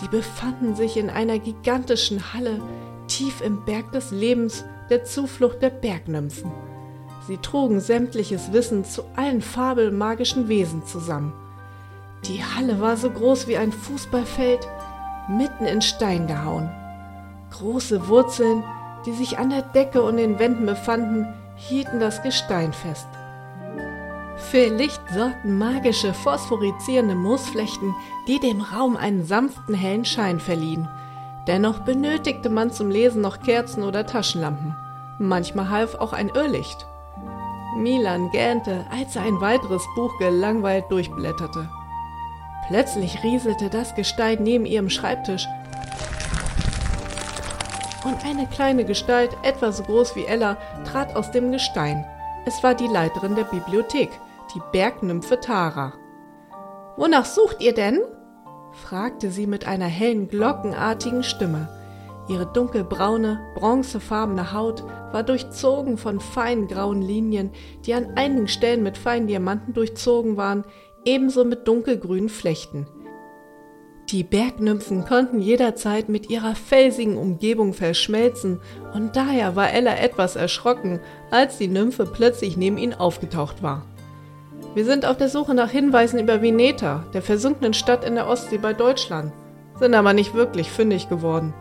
Sie 0.00 0.08
befanden 0.08 0.74
sich 0.74 0.96
in 0.96 1.10
einer 1.10 1.38
gigantischen 1.38 2.32
Halle, 2.32 2.60
tief 3.06 3.40
im 3.40 3.64
Berg 3.64 3.92
des 3.92 4.10
Lebens, 4.10 4.64
der 4.90 5.04
Zuflucht 5.04 5.62
der 5.62 5.70
Bergnymphen. 5.70 6.50
Sie 7.26 7.38
trugen 7.38 7.80
sämtliches 7.80 8.52
Wissen 8.52 8.84
zu 8.84 9.02
allen 9.16 9.40
fabelmagischen 9.40 10.48
Wesen 10.48 10.84
zusammen. 10.84 11.32
Die 12.26 12.42
Halle 12.42 12.80
war 12.80 12.96
so 12.96 13.10
groß 13.10 13.46
wie 13.48 13.56
ein 13.56 13.72
Fußballfeld, 13.72 14.66
mitten 15.28 15.64
in 15.64 15.80
Stein 15.80 16.26
gehauen. 16.26 16.70
Große 17.50 18.08
Wurzeln, 18.08 18.62
die 19.06 19.12
sich 19.12 19.38
an 19.38 19.50
der 19.50 19.62
Decke 19.62 20.02
und 20.02 20.16
den 20.16 20.38
Wänden 20.38 20.66
befanden, 20.66 21.26
hielten 21.56 22.00
das 22.00 22.22
Gestein 22.22 22.72
fest. 22.72 23.08
Für 24.50 24.68
Licht 24.68 25.00
sorgten 25.12 25.58
magische, 25.58 26.14
phosphorizierende 26.14 27.14
Moosflechten, 27.14 27.94
die 28.28 28.38
dem 28.38 28.60
Raum 28.60 28.96
einen 28.96 29.24
sanften, 29.24 29.74
hellen 29.74 30.04
Schein 30.04 30.38
verliehen. 30.38 30.88
Dennoch 31.46 31.80
benötigte 31.80 32.50
man 32.50 32.70
zum 32.70 32.90
Lesen 32.90 33.20
noch 33.20 33.40
Kerzen 33.40 33.82
oder 33.82 34.06
Taschenlampen. 34.06 34.76
Manchmal 35.18 35.70
half 35.70 35.94
auch 35.96 36.12
ein 36.12 36.28
Irrlicht. 36.28 36.86
Milan 37.76 38.30
gähnte, 38.30 38.86
als 38.90 39.16
er 39.16 39.22
ein 39.22 39.40
weiteres 39.40 39.82
Buch 39.96 40.16
gelangweilt 40.18 40.84
durchblätterte. 40.90 41.68
Plötzlich 42.68 43.22
rieselte 43.22 43.68
das 43.70 43.94
Gestein 43.94 44.42
neben 44.42 44.66
ihrem 44.66 44.88
Schreibtisch 44.88 45.46
und 48.04 48.24
eine 48.24 48.46
kleine 48.46 48.84
Gestalt, 48.84 49.36
etwa 49.42 49.72
so 49.72 49.82
groß 49.82 50.14
wie 50.16 50.26
Ella, 50.26 50.58
trat 50.84 51.16
aus 51.16 51.30
dem 51.30 51.50
Gestein. 51.50 52.04
Es 52.44 52.62
war 52.62 52.74
die 52.74 52.86
Leiterin 52.86 53.34
der 53.34 53.44
Bibliothek, 53.44 54.10
die 54.54 54.62
Bergnymphe 54.72 55.40
Tara. 55.40 55.94
Wonach 56.96 57.24
sucht 57.24 57.60
ihr 57.60 57.74
denn? 57.74 58.00
fragte 58.72 59.30
sie 59.30 59.46
mit 59.46 59.66
einer 59.66 59.86
hellen, 59.86 60.28
glockenartigen 60.28 61.22
Stimme. 61.22 61.68
Ihre 62.28 62.46
dunkelbraune, 62.46 63.40
bronzefarbene 63.54 64.52
Haut 64.52 64.82
war 65.12 65.22
durchzogen 65.22 65.98
von 65.98 66.20
feinen 66.20 66.68
grauen 66.68 67.02
Linien, 67.02 67.50
die 67.84 67.94
an 67.94 68.16
einigen 68.16 68.48
Stellen 68.48 68.82
mit 68.82 68.96
feinen 68.96 69.26
Diamanten 69.26 69.74
durchzogen 69.74 70.36
waren, 70.36 70.64
ebenso 71.04 71.44
mit 71.44 71.68
dunkelgrünen 71.68 72.28
Flechten. 72.28 72.86
Die 74.10 74.22
Bergnymphen 74.22 75.04
konnten 75.04 75.40
jederzeit 75.40 76.08
mit 76.08 76.30
ihrer 76.30 76.54
felsigen 76.54 77.16
Umgebung 77.16 77.74
verschmelzen, 77.74 78.60
und 78.92 79.16
daher 79.16 79.56
war 79.56 79.72
Ella 79.72 79.96
etwas 79.96 80.36
erschrocken, 80.36 81.00
als 81.30 81.58
die 81.58 81.68
Nymphe 81.68 82.06
plötzlich 82.06 82.56
neben 82.56 82.78
ihnen 82.78 82.94
aufgetaucht 82.94 83.62
war. 83.62 83.86
Wir 84.74 84.84
sind 84.84 85.06
auf 85.06 85.16
der 85.16 85.28
Suche 85.28 85.54
nach 85.54 85.70
Hinweisen 85.70 86.18
über 86.18 86.42
Veneta, 86.42 87.04
der 87.12 87.22
versunkenen 87.22 87.74
Stadt 87.74 88.04
in 88.04 88.16
der 88.16 88.26
Ostsee 88.26 88.58
bei 88.58 88.72
Deutschland, 88.72 89.32
sind 89.78 89.94
aber 89.94 90.12
nicht 90.12 90.34
wirklich 90.34 90.68
fündig 90.68 91.08
geworden, 91.08 91.54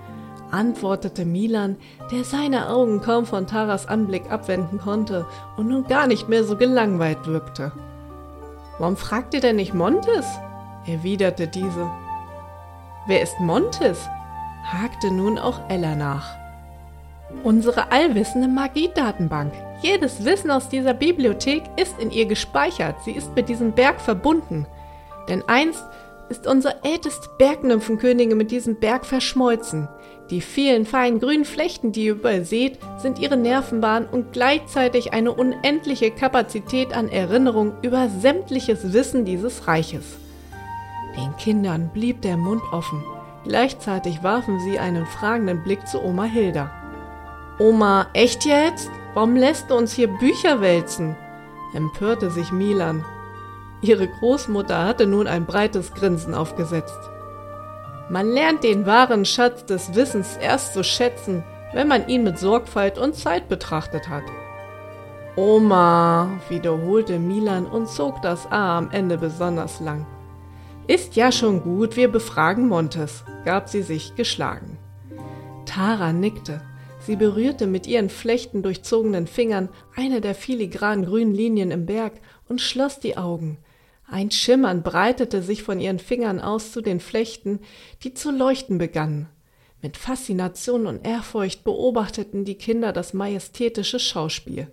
antwortete 0.49 1.23
Milan, 1.23 1.77
der 2.11 2.23
seine 2.23 2.69
Augen 2.69 3.01
kaum 3.01 3.27
von 3.27 3.45
Taras 3.45 3.87
Anblick 3.87 4.31
abwenden 4.31 4.79
konnte 4.79 5.27
und 5.57 5.67
nun 5.67 5.85
gar 5.87 6.07
nicht 6.07 6.27
mehr 6.27 6.43
so 6.43 6.57
gelangweilt 6.57 7.27
wirkte. 7.27 7.71
Warum 8.79 8.97
fragt 8.97 9.35
ihr 9.35 9.41
denn 9.41 9.57
nicht 9.57 9.75
Montes? 9.75 10.25
erwiderte 10.87 11.47
diese. 11.47 11.89
Wer 13.05 13.21
ist 13.21 13.39
Montes? 13.39 14.09
hakte 14.63 15.11
nun 15.11 15.37
auch 15.37 15.59
Ella 15.69 15.95
nach. 15.95 16.35
Unsere 17.43 17.91
allwissende 17.91 18.47
Magiedatenbank. 18.47 19.53
Jedes 19.83 20.23
Wissen 20.23 20.49
aus 20.49 20.69
dieser 20.69 20.93
Bibliothek 20.93 21.63
ist 21.75 21.99
in 21.99 22.09
ihr 22.09 22.25
gespeichert. 22.25 22.95
Sie 23.03 23.11
ist 23.11 23.35
mit 23.35 23.49
diesem 23.49 23.73
Berg 23.73 23.99
verbunden. 23.99 24.65
Denn 25.27 25.43
einst 25.47 25.83
ist 26.29 26.47
unsere 26.47 26.81
älteste 26.85 27.27
Bergnymphenkönigin 27.37 28.37
mit 28.37 28.49
diesem 28.49 28.79
Berg 28.79 29.05
verschmolzen. 29.05 29.89
Die 30.29 30.39
vielen 30.39 30.85
feinen 30.85 31.19
grünen 31.19 31.43
Flechten, 31.43 31.91
die 31.91 32.05
ihr 32.05 32.13
überall 32.13 32.45
seht, 32.45 32.79
sind 32.97 33.19
ihre 33.19 33.35
Nervenbahn 33.35 34.05
und 34.05 34.31
gleichzeitig 34.31 35.11
eine 35.11 35.33
unendliche 35.33 36.11
Kapazität 36.11 36.95
an 36.95 37.09
Erinnerung 37.09 37.73
über 37.81 38.07
sämtliches 38.07 38.93
Wissen 38.93 39.25
dieses 39.25 39.67
Reiches. 39.67 40.17
Den 41.17 41.35
Kindern 41.35 41.89
blieb 41.93 42.21
der 42.21 42.37
Mund 42.37 42.61
offen. 42.71 43.03
Gleichzeitig 43.43 44.23
warfen 44.23 44.61
sie 44.61 44.79
einen 44.79 45.05
fragenden 45.05 45.61
Blick 45.61 45.85
zu 45.87 46.01
Oma 46.01 46.23
Hilda. 46.23 46.71
Oma, 47.59 48.07
echt 48.13 48.45
jetzt? 48.45 48.89
Warum 49.13 49.35
lässt 49.35 49.69
du 49.69 49.75
uns 49.75 49.93
hier 49.93 50.07
Bücher 50.07 50.61
wälzen? 50.61 51.15
empörte 51.73 52.29
sich 52.29 52.51
Milan. 52.51 53.03
Ihre 53.81 54.07
Großmutter 54.07 54.85
hatte 54.85 55.07
nun 55.07 55.27
ein 55.27 55.45
breites 55.45 55.93
Grinsen 55.93 56.33
aufgesetzt. 56.33 56.99
Man 58.09 58.29
lernt 58.29 58.63
den 58.63 58.85
wahren 58.85 59.25
Schatz 59.25 59.65
des 59.65 59.95
Wissens 59.95 60.37
erst 60.37 60.73
zu 60.73 60.83
schätzen, 60.83 61.43
wenn 61.73 61.87
man 61.87 62.07
ihn 62.07 62.23
mit 62.23 62.37
Sorgfalt 62.37 62.97
und 62.97 63.15
Zeit 63.15 63.49
betrachtet 63.49 64.09
hat. 64.09 64.23
Oma, 65.35 66.29
wiederholte 66.49 67.17
Milan 67.17 67.65
und 67.65 67.89
zog 67.89 68.21
das 68.21 68.45
A 68.51 68.77
am 68.77 68.91
Ende 68.91 69.17
besonders 69.17 69.79
lang. 69.79 70.05
Ist 70.85 71.15
ja 71.15 71.31
schon 71.31 71.63
gut, 71.63 71.95
wir 71.95 72.11
befragen 72.11 72.67
Montes, 72.67 73.23
gab 73.45 73.67
sie 73.67 73.81
sich 73.81 74.15
geschlagen. 74.15 74.77
Tara 75.65 76.13
nickte. 76.13 76.61
Sie 77.05 77.17
berührte 77.17 77.67
mit 77.67 77.85
ihren 77.85 78.09
Flechten 78.09 78.63
durchzogenen 78.63 79.27
Fingern 79.27 79.69
eine 79.95 80.21
der 80.21 80.35
filigranen 80.35 81.05
grünen 81.05 81.35
Linien 81.35 81.71
im 81.71 81.85
Berg 81.85 82.13
und 82.47 82.61
schloss 82.61 82.99
die 82.99 83.17
Augen. 83.17 83.57
Ein 84.07 84.31
Schimmern 84.31 84.83
breitete 84.83 85.41
sich 85.41 85.63
von 85.63 85.79
ihren 85.79 85.99
Fingern 85.99 86.39
aus 86.39 86.71
zu 86.71 86.81
den 86.81 86.99
Flechten, 86.99 87.59
die 88.03 88.13
zu 88.13 88.31
leuchten 88.31 88.77
begannen. 88.77 89.27
Mit 89.81 89.97
Faszination 89.97 90.87
und 90.87 91.05
Ehrfurcht 91.05 91.65
beobachteten 91.65 92.45
die 92.45 92.55
Kinder 92.55 92.93
das 92.93 93.13
majestätische 93.13 93.99
Schauspiel. 93.99 94.67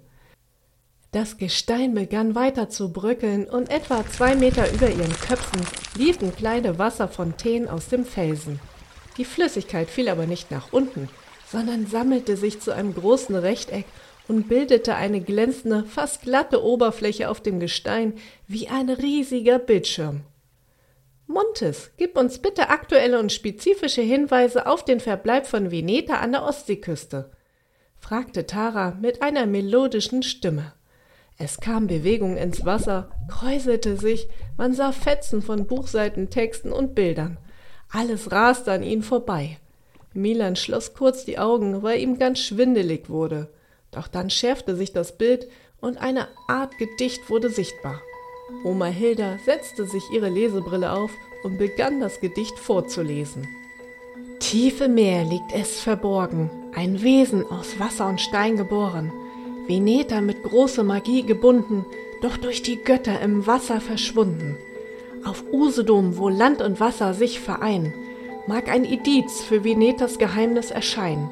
Das 1.10 1.36
Gestein 1.36 1.94
begann 1.94 2.36
weiter 2.36 2.68
zu 2.68 2.92
bröckeln 2.92 3.48
und 3.48 3.70
etwa 3.70 4.06
zwei 4.06 4.36
Meter 4.36 4.72
über 4.72 4.88
ihren 4.88 5.12
Köpfen 5.12 5.66
liefen 5.96 6.32
kleine 6.36 6.78
Wasserfontänen 6.78 7.68
aus 7.68 7.88
dem 7.88 8.04
Felsen. 8.04 8.60
Die 9.16 9.24
Flüssigkeit 9.24 9.90
fiel 9.90 10.08
aber 10.08 10.26
nicht 10.26 10.52
nach 10.52 10.72
unten, 10.72 11.08
sondern 11.50 11.86
sammelte 11.86 12.36
sich 12.36 12.60
zu 12.60 12.72
einem 12.72 12.94
großen 12.94 13.34
Rechteck 13.34 13.84
und 14.28 14.48
bildete 14.48 14.94
eine 14.94 15.20
glänzende, 15.20 15.84
fast 15.84 16.22
glatte 16.22 16.62
Oberfläche 16.62 17.28
auf 17.28 17.40
dem 17.40 17.58
Gestein 17.58 18.14
wie 18.46 18.68
ein 18.68 18.88
riesiger 18.88 19.58
Bildschirm. 19.58 20.20
Montes, 21.26 21.90
gib 21.96 22.16
uns 22.16 22.38
bitte 22.38 22.70
aktuelle 22.70 23.18
und 23.18 23.32
spezifische 23.32 24.02
Hinweise 24.02 24.66
auf 24.66 24.84
den 24.84 25.00
Verbleib 25.00 25.46
von 25.46 25.70
Veneta 25.70 26.14
an 26.18 26.32
der 26.32 26.44
Ostseeküste, 26.44 27.30
fragte 27.98 28.46
Tara 28.46 28.96
mit 29.00 29.22
einer 29.22 29.46
melodischen 29.46 30.22
Stimme. 30.22 30.72
Es 31.38 31.58
kam 31.58 31.86
Bewegung 31.86 32.36
ins 32.36 32.64
Wasser, 32.64 33.10
kräuselte 33.28 33.96
sich, 33.96 34.28
man 34.56 34.74
sah 34.74 34.92
Fetzen 34.92 35.40
von 35.40 35.66
Buchseiten, 35.66 36.30
Texten 36.30 36.70
und 36.70 36.94
Bildern. 36.94 37.38
Alles 37.90 38.30
raste 38.30 38.72
an 38.72 38.82
ihnen 38.82 39.02
vorbei. 39.02 39.58
Milan 40.12 40.56
schloss 40.56 40.94
kurz 40.94 41.24
die 41.24 41.38
Augen, 41.38 41.82
weil 41.82 42.00
ihm 42.00 42.18
ganz 42.18 42.40
schwindelig 42.40 43.08
wurde. 43.08 43.48
Doch 43.90 44.08
dann 44.08 44.30
schärfte 44.30 44.76
sich 44.76 44.92
das 44.92 45.16
Bild 45.16 45.48
und 45.80 45.98
eine 45.98 46.28
Art 46.48 46.78
Gedicht 46.78 47.30
wurde 47.30 47.50
sichtbar. 47.50 48.00
Oma 48.64 48.86
Hilda 48.86 49.38
setzte 49.44 49.86
sich 49.86 50.02
ihre 50.12 50.28
Lesebrille 50.28 50.92
auf 50.92 51.12
und 51.44 51.58
begann 51.58 52.00
das 52.00 52.20
Gedicht 52.20 52.58
vorzulesen. 52.58 53.46
Tief 54.40 54.80
im 54.80 54.94
Meer 54.94 55.24
liegt 55.24 55.52
es 55.54 55.80
verborgen, 55.80 56.50
ein 56.74 57.02
Wesen 57.02 57.44
aus 57.46 57.78
Wasser 57.78 58.08
und 58.08 58.20
Stein 58.20 58.56
geboren, 58.56 59.12
Veneta 59.66 60.20
mit 60.20 60.42
großer 60.42 60.82
Magie 60.82 61.22
gebunden, 61.22 61.84
doch 62.22 62.36
durch 62.36 62.62
die 62.62 62.82
Götter 62.82 63.20
im 63.20 63.46
Wasser 63.46 63.80
verschwunden. 63.80 64.56
Auf 65.24 65.44
Usedom, 65.52 66.16
wo 66.16 66.28
Land 66.28 66.62
und 66.62 66.80
Wasser 66.80 67.14
sich 67.14 67.40
vereinen, 67.40 67.92
mag 68.50 68.68
ein 68.68 68.84
Idiz 68.84 69.42
für 69.42 69.62
Venetas 69.62 70.18
Geheimnis 70.18 70.72
erscheinen. 70.72 71.30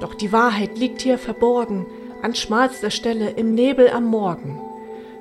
Doch 0.00 0.14
die 0.14 0.32
Wahrheit 0.32 0.76
liegt 0.76 1.00
hier 1.00 1.16
verborgen, 1.16 1.86
an 2.22 2.34
schmalster 2.34 2.90
Stelle 2.90 3.30
im 3.30 3.54
Nebel 3.54 3.88
am 3.88 4.04
Morgen. 4.06 4.60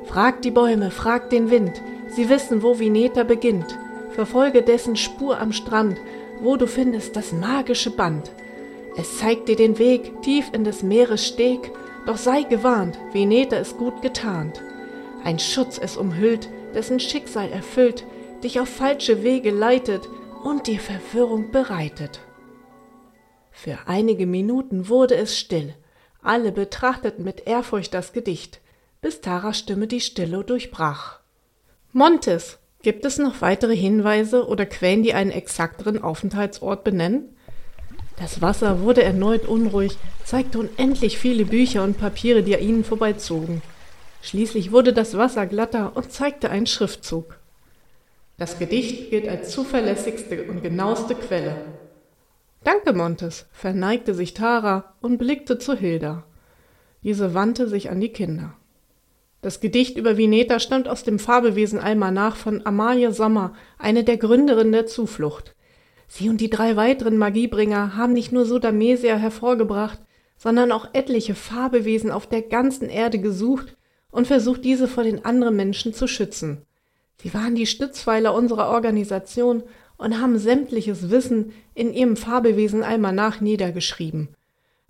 Fragt 0.06 0.44
die 0.44 0.50
Bäume, 0.50 0.90
fragt 0.90 1.32
den 1.32 1.52
Wind, 1.52 1.84
sie 2.08 2.30
wissen, 2.30 2.64
wo 2.64 2.80
Vineta 2.80 3.22
beginnt. 3.22 3.78
Verfolge 4.10 4.64
dessen 4.64 4.96
Spur 4.96 5.40
am 5.40 5.52
Strand, 5.52 6.02
wo 6.42 6.58
du 6.58 6.66
findest 6.66 7.16
das 7.16 7.32
magische 7.32 7.92
Band. 7.92 8.32
Es 8.98 9.20
zeigt 9.20 9.48
dir 9.48 9.56
den 9.56 9.78
Weg 9.78 10.24
tief 10.24 10.50
in 10.52 10.64
des 10.64 10.82
Meeres 10.82 11.28
Steg, 11.28 11.72
doch 12.08 12.18
sei 12.18 12.42
gewarnt, 12.42 12.98
Vineta 13.12 13.58
ist 13.58 13.78
gut 13.78 14.02
getarnt. 14.02 14.64
Ein 15.24 15.38
Schutz 15.38 15.78
es 15.78 15.96
umhüllt, 15.96 16.50
dessen 16.74 17.00
Schicksal 17.00 17.52
erfüllt, 17.52 18.04
dich 18.44 18.60
auf 18.60 18.70
falsche 18.70 19.22
Wege 19.22 19.52
leitet 19.52 20.10
und 20.46 20.68
dir 20.68 20.80
Verwirrung 20.80 21.52
bereitet. 21.52 22.20
Für 23.52 23.80
einige 23.88 24.28
Minuten 24.28 24.90
wurde 24.90 25.16
es 25.16 25.38
still. 25.38 25.74
Alle 26.22 26.52
betrachteten 26.52 27.26
mit 27.26 27.48
Ehrfurcht 27.48 27.96
das 27.96 28.14
Gedicht, 28.14 28.62
bis 29.02 29.22
Taras 29.22 29.58
Stimme 29.58 29.88
die 29.88 30.02
Stille 30.02 30.44
durchbrach. 30.44 31.20
Montes, 31.94 32.60
gibt 32.84 33.06
es 33.06 33.18
noch 33.18 33.42
weitere 33.42 33.76
Hinweise 33.76 34.48
oder 34.48 34.68
Quellen, 34.68 35.02
die 35.02 35.16
einen 35.16 35.32
exakteren 35.32 36.04
Aufenthaltsort 36.04 36.84
benennen? 36.84 37.36
Das 38.18 38.42
Wasser 38.42 38.82
wurde 38.82 39.02
erneut 39.02 39.48
unruhig, 39.48 39.98
zeigte 40.24 40.60
unendlich 40.60 41.18
viele 41.18 41.46
Bücher 41.46 41.84
und 41.84 41.98
Papiere, 41.98 42.44
die 42.44 42.56
an 42.56 42.62
ihnen 42.62 42.84
vorbeizogen. 42.84 43.64
Schließlich 44.22 44.72
wurde 44.72 44.94
das 44.94 45.18
Wasser 45.18 45.48
glatter 45.48 45.94
und 45.96 46.12
zeigte 46.12 46.52
einen 46.52 46.68
Schriftzug. 46.68 47.40
Das 48.38 48.60
Gedicht 48.60 49.10
gilt 49.12 49.30
als 49.30 49.52
zuverlässigste 49.52 50.44
und 50.44 50.62
genaueste 50.62 51.16
Quelle. 51.16 51.56
Danke, 52.66 52.94
Montes, 52.94 53.46
verneigte 53.54 54.14
sich 54.14 54.34
Tara 54.34 54.96
und 55.00 55.18
blickte 55.18 55.58
zu 55.58 55.74
Hilda. 55.74 56.26
Diese 57.04 57.34
wandte 57.34 57.68
sich 57.70 57.90
an 57.90 58.02
die 58.02 58.10
Kinder. 58.10 58.56
Das 59.42 59.60
Gedicht 59.60 59.98
über 59.98 60.18
Vineta 60.18 60.60
stammt 60.60 60.88
aus 60.88 61.04
dem 61.04 61.20
Fabelwesen 61.20 61.80
Almanach 61.80 62.36
von 62.36 62.66
Amalie 62.66 63.12
Sommer, 63.12 63.54
eine 63.78 64.04
der 64.04 64.18
Gründerinnen 64.18 64.74
der 64.74 64.88
Zuflucht. 64.88 65.56
Sie 66.08 66.28
und 66.30 66.42
die 66.42 66.50
drei 66.50 66.76
weiteren 66.76 67.18
Magiebringer 67.18 67.96
haben 67.96 68.14
nicht 68.14 68.32
nur 68.32 68.46
Sodamesia 68.46 69.16
hervorgebracht, 69.16 70.00
sondern 70.38 70.72
auch 70.72 70.90
etliche 70.94 71.36
Fabelwesen 71.36 72.12
auf 72.12 72.28
der 72.28 72.42
ganzen 72.42 72.90
Erde 72.90 73.20
gesucht 73.20 73.78
und 74.12 74.28
versucht, 74.28 74.66
diese 74.66 74.88
vor 74.88 75.04
den 75.04 75.24
anderen 75.24 75.56
Menschen 75.56 75.94
zu 75.94 76.08
schützen. 76.08 76.64
Sie 77.22 77.34
waren 77.34 77.56
die 77.56 77.66
Stützpfeiler 77.66 78.34
unserer 78.34 78.70
Organisation 78.70 79.64
und 79.98 80.22
haben 80.22 80.38
sämtliches 80.38 81.10
Wissen 81.10 81.54
in 81.74 81.94
ihrem 81.94 82.18
Fabelwesen 82.18 82.84
Almanach 82.84 83.42
niedergeschrieben. 83.42 84.30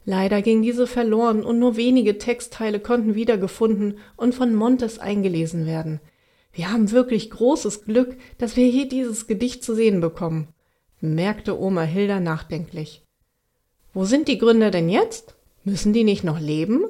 Leider 0.05 0.41
ging 0.41 0.61
diese 0.61 0.85
verloren 0.85 1.43
und 1.43 1.57
nur 1.57 1.77
wenige 1.77 2.17
Textteile 2.17 2.79
konnten 2.79 3.15
wiedergefunden 3.15 3.97
und 4.15 4.35
von 4.35 4.53
Montes 4.53 4.99
eingelesen 4.99 5.65
werden. 5.65 5.99
Wir 6.53 6.71
haben 6.71 6.91
wirklich 6.91 7.31
großes 7.31 7.85
Glück, 7.85 8.15
dass 8.37 8.55
wir 8.55 8.67
hier 8.67 8.87
dieses 8.87 9.27
Gedicht 9.27 9.63
zu 9.63 9.73
sehen 9.73 9.99
bekommen, 10.01 10.47
bemerkte 11.01 11.59
Oma 11.59 11.81
Hilda 11.81 12.19
nachdenklich. 12.19 13.03
Wo 13.93 14.05
sind 14.05 14.27
die 14.27 14.37
Gründer 14.37 14.71
denn 14.71 14.89
jetzt? 14.89 15.35
Müssen 15.63 15.91
die 15.91 16.03
nicht 16.03 16.23
noch 16.23 16.39
leben? 16.39 16.85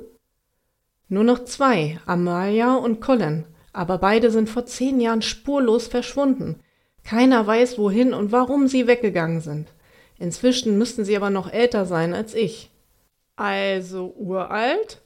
Nur 1.08 1.24
noch 1.24 1.46
zwei, 1.46 2.00
Amalia 2.06 2.76
und 2.76 3.00
Colin, 3.00 3.46
aber 3.76 3.98
beide 3.98 4.32
sind 4.32 4.50
vor 4.50 4.66
zehn 4.66 5.02
Jahren 5.02 5.22
spurlos 5.22 5.88
verschwunden. 5.88 6.62
Keiner 7.04 7.46
weiß, 7.46 7.78
wohin 7.78 8.14
und 8.14 8.32
warum 8.32 8.68
sie 8.68 8.88
weggegangen 8.88 9.42
sind. 9.42 9.68
Inzwischen 10.18 10.78
müssten 10.78 11.04
sie 11.04 11.16
aber 11.16 11.30
noch 11.30 11.52
älter 11.52 11.86
sein 11.86 12.14
als 12.14 12.34
ich. 12.34 12.72
Also 13.36 14.14
uralt? 14.18 15.02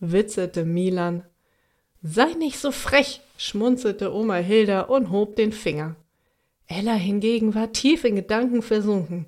witzelte 0.00 0.64
Milan. 0.64 1.24
Sei 2.02 2.32
nicht 2.34 2.58
so 2.58 2.72
frech, 2.72 3.20
schmunzelte 3.36 4.12
Oma 4.12 4.36
Hilda 4.36 4.82
und 4.82 5.10
hob 5.10 5.36
den 5.36 5.52
Finger. 5.52 5.94
Ella 6.66 6.94
hingegen 6.94 7.54
war 7.54 7.72
tief 7.72 8.04
in 8.04 8.16
Gedanken 8.16 8.62
versunken. 8.62 9.26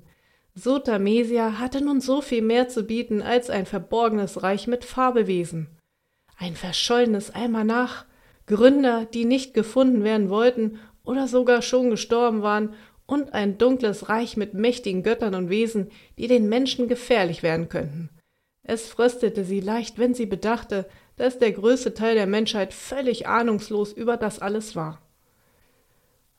Sotamesia 0.55 1.59
hatte 1.59 1.83
nun 1.83 2.01
so 2.01 2.21
viel 2.21 2.41
mehr 2.41 2.67
zu 2.67 2.83
bieten 2.83 3.21
als 3.21 3.49
ein 3.49 3.65
verborgenes 3.65 4.43
Reich 4.43 4.67
mit 4.67 4.83
Fabelwesen. 4.83 5.67
Ein 6.37 6.55
verschollenes 6.55 7.31
Almanach, 7.31 8.05
Gründer, 8.47 9.05
die 9.05 9.25
nicht 9.25 9.53
gefunden 9.53 10.03
werden 10.03 10.29
wollten 10.29 10.79
oder 11.03 11.27
sogar 11.27 11.61
schon 11.61 11.89
gestorben 11.89 12.41
waren, 12.41 12.73
und 13.05 13.33
ein 13.33 13.57
dunkles 13.57 14.09
Reich 14.09 14.37
mit 14.37 14.53
mächtigen 14.53 15.03
Göttern 15.03 15.35
und 15.35 15.49
Wesen, 15.49 15.91
die 16.17 16.27
den 16.27 16.47
Menschen 16.47 16.87
gefährlich 16.87 17.43
werden 17.43 17.69
könnten. 17.69 18.09
Es 18.63 18.87
fröstete 18.87 19.43
sie 19.43 19.59
leicht, 19.59 19.99
wenn 19.99 20.13
sie 20.13 20.25
bedachte, 20.25 20.87
dass 21.17 21.37
der 21.37 21.51
größte 21.51 21.93
Teil 21.93 22.15
der 22.15 22.27
Menschheit 22.27 22.73
völlig 22.73 23.27
ahnungslos 23.27 23.91
über 23.91 24.15
das 24.17 24.39
alles 24.39 24.75
war. 24.75 25.01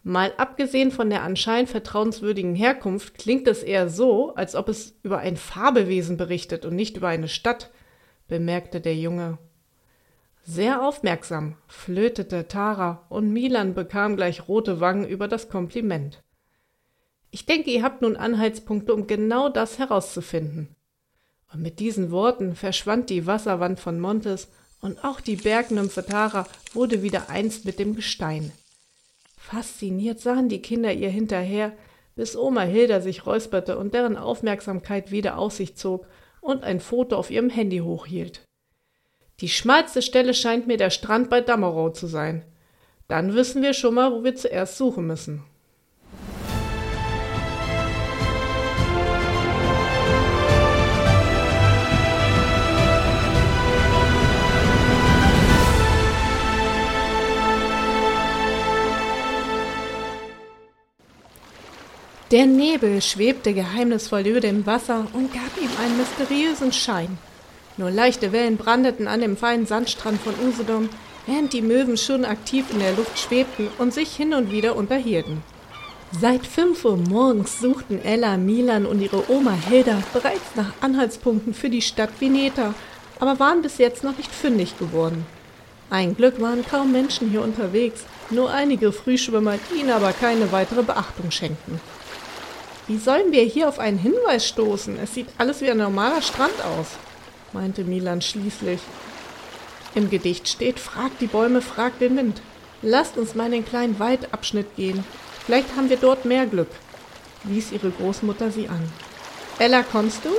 Mal 0.02 0.32
abgesehen 0.36 0.90
von 0.90 1.10
der 1.10 1.22
anscheinend 1.22 1.70
vertrauenswürdigen 1.70 2.54
Herkunft 2.54 3.16
klingt 3.16 3.46
es 3.48 3.62
eher 3.62 3.88
so, 3.88 4.34
als 4.34 4.54
ob 4.54 4.68
es 4.68 4.98
über 5.02 5.18
ein 5.18 5.36
Fabelwesen 5.36 6.16
berichtet 6.16 6.66
und 6.66 6.76
nicht 6.76 6.96
über 6.96 7.08
eine 7.08 7.28
Stadt, 7.28 7.70
bemerkte 8.26 8.80
der 8.80 8.96
Junge. 8.96 9.38
Sehr 10.46 10.86
aufmerksam, 10.86 11.56
flötete 11.68 12.46
Tara, 12.48 13.06
und 13.08 13.32
Milan 13.32 13.72
bekam 13.72 14.14
gleich 14.14 14.46
rote 14.46 14.78
Wangen 14.78 15.08
über 15.08 15.26
das 15.26 15.48
Kompliment. 15.48 16.22
Ich 17.30 17.46
denke, 17.46 17.70
ihr 17.70 17.82
habt 17.82 18.02
nun 18.02 18.14
Anhaltspunkte, 18.14 18.92
um 18.92 19.06
genau 19.06 19.48
das 19.48 19.78
herauszufinden. 19.78 20.76
Und 21.50 21.62
mit 21.62 21.80
diesen 21.80 22.10
Worten 22.10 22.56
verschwand 22.56 23.08
die 23.08 23.26
Wasserwand 23.26 23.80
von 23.80 23.98
Montes, 23.98 24.48
und 24.82 25.02
auch 25.02 25.22
die 25.22 25.36
Bergnymphe 25.36 26.04
Tara 26.04 26.46
wurde 26.74 27.02
wieder 27.02 27.30
eins 27.30 27.64
mit 27.64 27.78
dem 27.78 27.96
Gestein. 27.96 28.52
Fasziniert 29.38 30.20
sahen 30.20 30.50
die 30.50 30.60
Kinder 30.60 30.92
ihr 30.92 31.08
hinterher, 31.08 31.72
bis 32.16 32.36
Oma 32.36 32.62
Hilda 32.62 33.00
sich 33.00 33.24
räusperte 33.24 33.78
und 33.78 33.94
deren 33.94 34.18
Aufmerksamkeit 34.18 35.10
wieder 35.10 35.38
auf 35.38 35.54
sich 35.54 35.74
zog 35.76 36.06
und 36.42 36.64
ein 36.64 36.80
Foto 36.80 37.16
auf 37.16 37.30
ihrem 37.30 37.48
Handy 37.48 37.78
hochhielt. 37.78 38.43
Die 39.40 39.48
schmalste 39.48 40.00
Stelle 40.00 40.32
scheint 40.32 40.66
mir 40.66 40.76
der 40.76 40.90
Strand 40.90 41.28
bei 41.28 41.40
Dammerow 41.40 41.92
zu 41.92 42.06
sein. 42.06 42.44
Dann 43.08 43.34
wissen 43.34 43.62
wir 43.62 43.74
schon 43.74 43.94
mal, 43.94 44.12
wo 44.12 44.22
wir 44.22 44.36
zuerst 44.36 44.76
suchen 44.76 45.06
müssen. 45.06 45.42
Der 62.30 62.46
Nebel 62.46 63.00
schwebte 63.02 63.52
geheimnisvoll 63.52 64.26
über 64.26 64.40
dem 64.40 64.64
Wasser 64.66 65.06
und 65.12 65.32
gab 65.32 65.56
ihm 65.60 65.70
einen 65.80 65.98
mysteriösen 65.98 66.72
Schein. 66.72 67.18
Nur 67.76 67.90
leichte 67.90 68.32
Wellen 68.32 68.56
brandeten 68.56 69.08
an 69.08 69.20
dem 69.20 69.36
feinen 69.36 69.66
Sandstrand 69.66 70.20
von 70.20 70.34
Usedom, 70.46 70.88
während 71.26 71.52
die 71.52 71.62
Möwen 71.62 71.96
schon 71.96 72.24
aktiv 72.24 72.66
in 72.70 72.78
der 72.78 72.92
Luft 72.92 73.18
schwebten 73.18 73.68
und 73.78 73.92
sich 73.92 74.14
hin 74.14 74.32
und 74.32 74.52
wieder 74.52 74.76
unterhielten. 74.76 75.42
Seit 76.20 76.46
fünf 76.46 76.84
Uhr 76.84 76.96
morgens 76.96 77.58
suchten 77.58 78.00
Ella, 78.04 78.36
Milan 78.36 78.86
und 78.86 79.00
ihre 79.00 79.28
Oma 79.28 79.54
Hilda 79.68 80.00
bereits 80.12 80.54
nach 80.54 80.72
Anhaltspunkten 80.80 81.54
für 81.54 81.70
die 81.70 81.82
Stadt 81.82 82.10
Veneta, 82.20 82.74
aber 83.18 83.40
waren 83.40 83.62
bis 83.62 83.78
jetzt 83.78 84.04
noch 84.04 84.16
nicht 84.16 84.30
fündig 84.30 84.78
geworden. 84.78 85.26
Ein 85.90 86.16
Glück 86.16 86.40
waren 86.40 86.64
kaum 86.64 86.92
Menschen 86.92 87.30
hier 87.30 87.42
unterwegs, 87.42 88.04
nur 88.30 88.50
einige 88.50 88.92
Frühschwimmer, 88.92 89.58
die 89.70 89.80
ihnen 89.80 89.90
aber 89.90 90.12
keine 90.12 90.52
weitere 90.52 90.84
Beachtung 90.84 91.32
schenkten. 91.32 91.80
Wie 92.86 92.98
sollen 92.98 93.32
wir 93.32 93.42
hier 93.42 93.68
auf 93.68 93.80
einen 93.80 93.98
Hinweis 93.98 94.46
stoßen? 94.46 94.96
Es 95.02 95.14
sieht 95.14 95.28
alles 95.38 95.62
wie 95.62 95.70
ein 95.70 95.78
normaler 95.78 96.22
Strand 96.22 96.54
aus, 96.78 96.88
meinte 97.54 97.84
Milan 97.84 98.20
schließlich. 98.20 98.80
Im 99.94 100.10
Gedicht 100.10 100.48
steht, 100.48 100.78
fragt 100.80 101.20
die 101.20 101.28
Bäume, 101.28 101.62
fragt 101.62 102.00
den 102.02 102.16
Wind. 102.16 102.42
Lasst 102.82 103.16
uns 103.16 103.34
mal 103.34 103.50
den 103.50 103.64
kleinen 103.64 103.98
Waldabschnitt 103.98 104.76
gehen. 104.76 105.04
Vielleicht 105.46 105.76
haben 105.76 105.88
wir 105.88 105.96
dort 105.96 106.24
mehr 106.24 106.46
Glück, 106.46 106.68
wies 107.44 107.72
ihre 107.72 107.90
Großmutter 107.90 108.50
sie 108.50 108.68
an. 108.68 108.82
Ella, 109.58 109.82
kommst 109.82 110.24
du? 110.24 110.30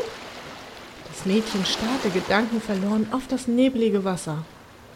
Das 1.09 1.25
Mädchen 1.25 1.65
starrte 1.65 2.09
gedankenverloren 2.09 3.07
auf 3.11 3.27
das 3.27 3.47
neblige 3.47 4.03
Wasser. 4.03 4.43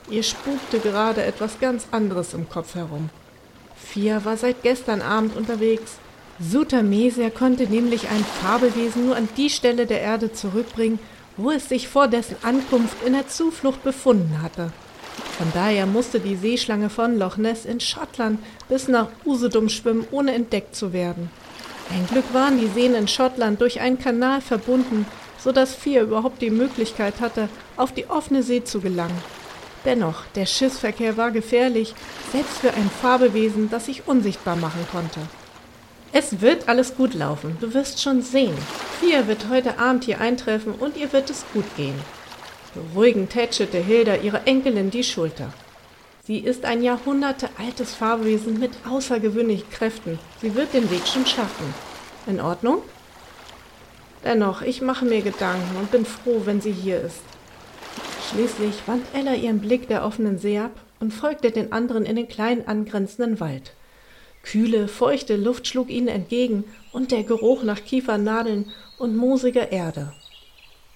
Ihr 0.10 0.24
spukte 0.24 0.80
gerade 0.80 1.24
etwas 1.24 1.60
ganz 1.60 1.88
anderes 1.92 2.34
im 2.34 2.50
Kopf 2.50 2.76
herum. 2.76 3.10
Fia 3.76 4.26
war 4.26 4.36
seit 4.36 4.62
gestern 4.62 5.02
Abend 5.02 5.38
unterwegs. 5.38 5.98
Sutamesia 6.40 7.30
konnte 7.30 7.64
nämlich 7.64 8.10
ein 8.10 8.26
Fabelwesen 8.42 9.06
nur 9.06 9.16
an 9.16 9.30
die 9.38 9.50
Stelle 9.50 9.86
der 9.86 10.02
Erde 10.02 10.34
zurückbringen, 10.34 11.00
wo 11.40 11.52
es 11.52 11.70
sich 11.70 11.88
vor 11.88 12.08
dessen 12.08 12.36
Ankunft 12.44 12.98
in 13.06 13.14
der 13.14 13.28
Zuflucht 13.28 13.84
befunden 13.84 14.42
hatte. 14.42 14.72
Von 15.38 15.48
daher 15.54 15.86
musste 15.86 16.20
die 16.20 16.36
Seeschlange 16.36 16.90
von 16.90 17.18
Loch 17.18 17.38
Ness 17.38 17.66
in 17.66 17.80
Schottland 17.80 18.40
bis 18.68 18.90
nach 18.90 19.08
Usedom 19.26 19.70
schwimmen, 19.70 20.06
ohne 20.12 20.34
entdeckt 20.34 20.76
zu 20.76 20.92
werden. 20.92 21.32
Ein 21.92 22.06
Glück 22.08 22.34
waren 22.34 22.60
die 22.60 22.68
Seen 22.68 22.94
in 22.94 23.08
Schottland 23.08 23.62
durch 23.62 23.80
einen 23.80 23.98
Kanal 23.98 24.42
verbunden, 24.42 25.06
so 25.40 25.52
dass 25.54 25.74
Vier 25.74 26.02
überhaupt 26.02 26.42
die 26.42 26.50
Möglichkeit 26.50 27.22
hatte, 27.22 27.48
auf 27.78 27.94
die 27.94 28.10
offene 28.10 28.44
See 28.44 28.64
zu 28.64 28.82
gelangen. 28.82 29.18
Dennoch, 29.86 30.26
der 30.36 30.46
Schiffsverkehr 30.46 31.16
war 31.16 31.32
gefährlich, 31.32 31.96
selbst 32.34 32.58
für 32.58 32.74
ein 32.74 32.92
Fabelwesen, 33.02 33.70
das 33.70 33.86
sich 33.86 34.08
unsichtbar 34.08 34.58
machen 34.58 34.86
konnte. 34.92 35.22
Es 36.12 36.42
wird 36.42 36.68
alles 36.68 36.96
gut 36.96 37.14
laufen, 37.14 37.58
du 37.62 37.74
wirst 37.74 38.02
schon 38.02 38.22
sehen. 38.22 38.58
Fia 39.00 39.28
wird 39.28 39.48
heute 39.50 39.78
Abend 39.78 40.06
hier 40.06 40.20
eintreffen 40.20 40.74
und 40.74 40.98
ihr 40.98 41.14
wird 41.14 41.30
es 41.30 41.46
gut 41.54 41.66
gehen. 41.78 42.00
Beruhigend 42.74 43.30
tätschelte 43.30 43.78
Hilda 43.78 44.16
ihrer 44.16 44.48
Enkelin 44.48 44.90
die 44.90 45.04
Schulter. 45.04 45.54
Sie 46.24 46.40
ist 46.40 46.66
ein 46.66 46.84
jahrhundertealtes 46.84 47.94
Fabelwesen 47.94 48.60
mit 48.60 48.72
außergewöhnlichen 48.88 49.70
Kräften. 49.70 50.20
Sie 50.42 50.56
wird 50.56 50.74
den 50.74 50.90
Weg 50.92 51.08
schon 51.08 51.26
schaffen. 51.26 51.74
In 52.28 52.40
Ordnung? 52.42 52.82
Dennoch, 54.24 54.62
ich 54.62 54.82
mache 54.82 55.06
mir 55.06 55.22
Gedanken 55.22 55.78
und 55.80 55.92
bin 55.92 56.06
froh, 56.06 56.42
wenn 56.46 56.62
sie 56.62 56.72
hier 56.72 57.02
ist. 57.02 57.22
Schließlich 58.30 58.76
wand 58.86 59.06
Ella 59.14 59.34
ihren 59.34 59.60
Blick 59.60 59.88
der 59.88 60.06
offenen 60.06 60.38
See 60.38 60.60
ab 60.60 60.80
und 61.00 61.14
folgte 61.14 61.52
den 61.52 61.72
anderen 61.72 62.06
in 62.06 62.16
den 62.16 62.28
kleinen 62.28 62.68
angrenzenden 62.68 63.40
Wald. 63.40 63.74
Kühle, 64.44 64.88
feuchte 64.88 65.36
Luft 65.36 65.68
schlug 65.68 65.90
ihnen 65.90 66.08
entgegen 66.08 66.64
und 66.92 67.12
der 67.12 67.24
Geruch 67.24 67.64
nach 67.64 67.84
Kiefernadeln 67.84 68.72
und 68.98 69.16
moosiger 69.16 69.72
Erde. 69.72 70.14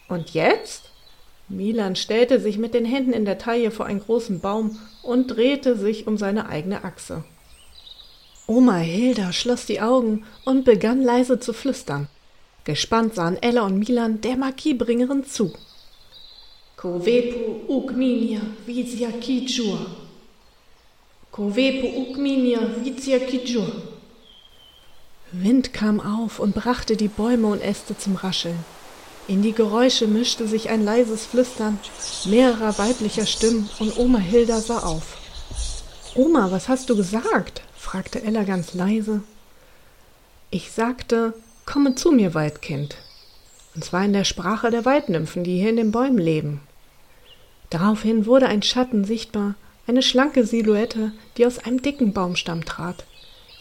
Und 0.07 0.33
jetzt? 0.33 0.89
Milan 1.49 1.95
stellte 1.95 2.39
sich 2.39 2.57
mit 2.57 2.73
den 2.73 2.85
Händen 2.85 3.13
in 3.13 3.25
der 3.25 3.37
Taille 3.37 3.69
vor 3.71 3.85
einen 3.85 3.99
großen 3.99 4.39
Baum 4.39 4.79
und 5.01 5.27
drehte 5.27 5.77
sich 5.77 6.07
um 6.07 6.17
seine 6.17 6.47
eigene 6.47 6.83
Achse. 6.83 7.23
Oma 8.47 8.77
Hilda 8.77 9.31
schloss 9.31 9.65
die 9.65 9.81
Augen 9.81 10.25
und 10.45 10.65
begann 10.65 11.01
leise 11.01 11.39
zu 11.39 11.53
flüstern. 11.53 12.07
Gespannt 12.63 13.15
sahen 13.15 13.41
Ella 13.41 13.65
und 13.65 13.77
Milan 13.77 14.21
der 14.21 14.37
Magiebringerin 14.37 15.25
zu. 15.25 15.53
Kovepu 16.77 17.61
ukminia 17.67 18.41
vizia 18.65 19.09
kijur, 19.11 19.85
Kovepu 21.33 21.87
ukminia 21.87 22.59
vitia 22.83 23.19
kijur. 23.19 23.71
Wind 25.31 25.73
kam 25.73 25.99
auf 25.99 26.39
und 26.39 26.53
brachte 26.53 26.95
die 26.95 27.07
Bäume 27.07 27.47
und 27.47 27.59
Äste 27.59 27.97
zum 27.97 28.15
Rascheln. 28.15 28.59
In 29.27 29.41
die 29.41 29.53
Geräusche 29.53 30.05
mischte 30.05 30.47
sich 30.47 30.69
ein 30.69 30.85
leises 30.85 31.25
Flüstern 31.25 31.79
mehrerer 32.25 32.77
weiblicher 32.77 33.25
Stimmen 33.25 33.67
und 33.79 33.97
Oma 33.97 34.19
Hilda 34.19 34.61
sah 34.61 34.83
auf. 34.83 35.17
Oma, 36.13 36.51
was 36.51 36.69
hast 36.69 36.91
du 36.91 36.95
gesagt? 36.95 37.63
fragte 37.75 38.21
Ella 38.21 38.43
ganz 38.43 38.75
leise. 38.75 39.23
Ich 40.51 40.71
sagte, 40.71 41.33
komme 41.65 41.95
zu 41.95 42.11
mir, 42.11 42.35
Waldkind. 42.35 42.95
Und 43.73 43.83
zwar 43.83 44.05
in 44.05 44.13
der 44.13 44.25
Sprache 44.25 44.69
der 44.69 44.85
Waldnymphen, 44.85 45.43
die 45.43 45.57
hier 45.57 45.71
in 45.71 45.77
den 45.77 45.91
Bäumen 45.91 46.19
leben. 46.19 46.61
Daraufhin 47.71 48.27
wurde 48.27 48.45
ein 48.45 48.61
Schatten 48.61 49.03
sichtbar, 49.03 49.55
eine 49.87 50.01
schlanke 50.01 50.45
Silhouette, 50.45 51.11
die 51.37 51.45
aus 51.45 51.59
einem 51.59 51.81
dicken 51.81 52.13
Baumstamm 52.13 52.65
trat. 52.65 53.05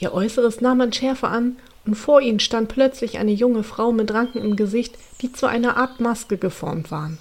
Ihr 0.00 0.14
Äußeres 0.14 0.60
nahm 0.60 0.80
an 0.80 0.92
Schärfe 0.92 1.28
an, 1.28 1.56
und 1.84 1.96
vor 1.96 2.20
ihnen 2.20 2.38
stand 2.38 2.68
plötzlich 2.68 3.18
eine 3.18 3.32
junge 3.32 3.64
Frau 3.64 3.90
mit 3.90 4.12
Ranken 4.12 4.38
im 4.38 4.54
Gesicht, 4.54 4.96
die 5.20 5.32
zu 5.32 5.46
einer 5.46 5.76
Art 5.76 6.00
Maske 6.00 6.38
geformt 6.38 6.90
waren. 6.90 7.18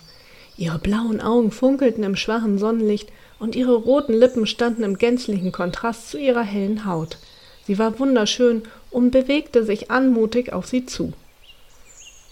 Ihre 0.56 0.78
blauen 0.78 1.20
Augen 1.20 1.52
funkelten 1.52 2.04
im 2.04 2.16
schwachen 2.16 2.60
Sonnenlicht, 2.60 3.10
und 3.40 3.56
ihre 3.56 3.74
roten 3.74 4.14
Lippen 4.14 4.46
standen 4.46 4.84
im 4.84 5.00
gänzlichen 5.00 5.52
Kontrast 5.52 6.12
zu 6.12 6.20
ihrer 6.20 6.44
hellen 6.44 6.86
Haut. 6.86 7.18
Sie 7.66 7.80
war 7.80 7.98
wunderschön 7.98 8.62
und 8.92 9.10
bewegte 9.10 9.66
sich 9.66 9.90
anmutig 9.90 10.54
auf 10.54 10.68
sie 10.68 10.86
zu. 10.86 11.14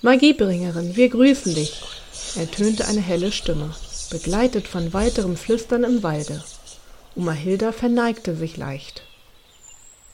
Magiebringerin, 0.04 0.96
wir 0.96 1.10
grüßen 1.10 1.56
dich, 1.56 1.82
ertönte 2.36 2.88
eine 2.88 3.02
helle 3.02 3.32
Stimme, 3.32 3.74
begleitet 4.12 4.68
von 4.68 4.94
weiterem 4.94 5.36
Flüstern 5.36 5.84
im 5.84 6.04
Walde. 6.04 6.44
Oma 7.16 7.32
Hilda 7.32 7.72
verneigte 7.72 8.36
sich 8.36 8.58
leicht. 8.58 9.04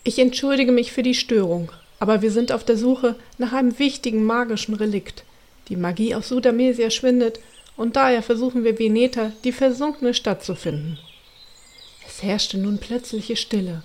Ich 0.03 0.19
entschuldige 0.19 0.71
mich 0.71 0.91
für 0.91 1.03
die 1.03 1.15
Störung, 1.15 1.71
aber 1.99 2.21
wir 2.21 2.31
sind 2.31 2.51
auf 2.51 2.63
der 2.63 2.77
Suche 2.77 3.15
nach 3.37 3.53
einem 3.53 3.77
wichtigen 3.79 4.23
magischen 4.23 4.75
Relikt. 4.75 5.23
Die 5.67 5.75
Magie 5.75 6.15
aus 6.15 6.29
Sudamesia 6.29 6.89
schwindet 6.89 7.39
und 7.75 7.95
daher 7.95 8.21
versuchen 8.21 8.63
wir 8.63 8.79
Veneta, 8.79 9.31
die 9.43 9.51
versunkene 9.51 10.13
Stadt 10.13 10.43
zu 10.43 10.55
finden. 10.55 10.97
Es 12.07 12.23
herrschte 12.23 12.57
nun 12.57 12.77
plötzliche 12.77 13.35
Stille. 13.35 13.83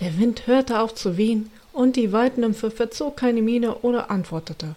Der 0.00 0.18
Wind 0.18 0.46
hörte 0.46 0.80
auf 0.80 0.94
zu 0.94 1.16
wehen 1.16 1.50
und 1.72 1.96
die 1.96 2.12
Waldnymphe 2.12 2.70
verzog 2.70 3.16
keine 3.16 3.40
Miene 3.40 3.76
oder 3.76 4.10
antwortete. 4.10 4.74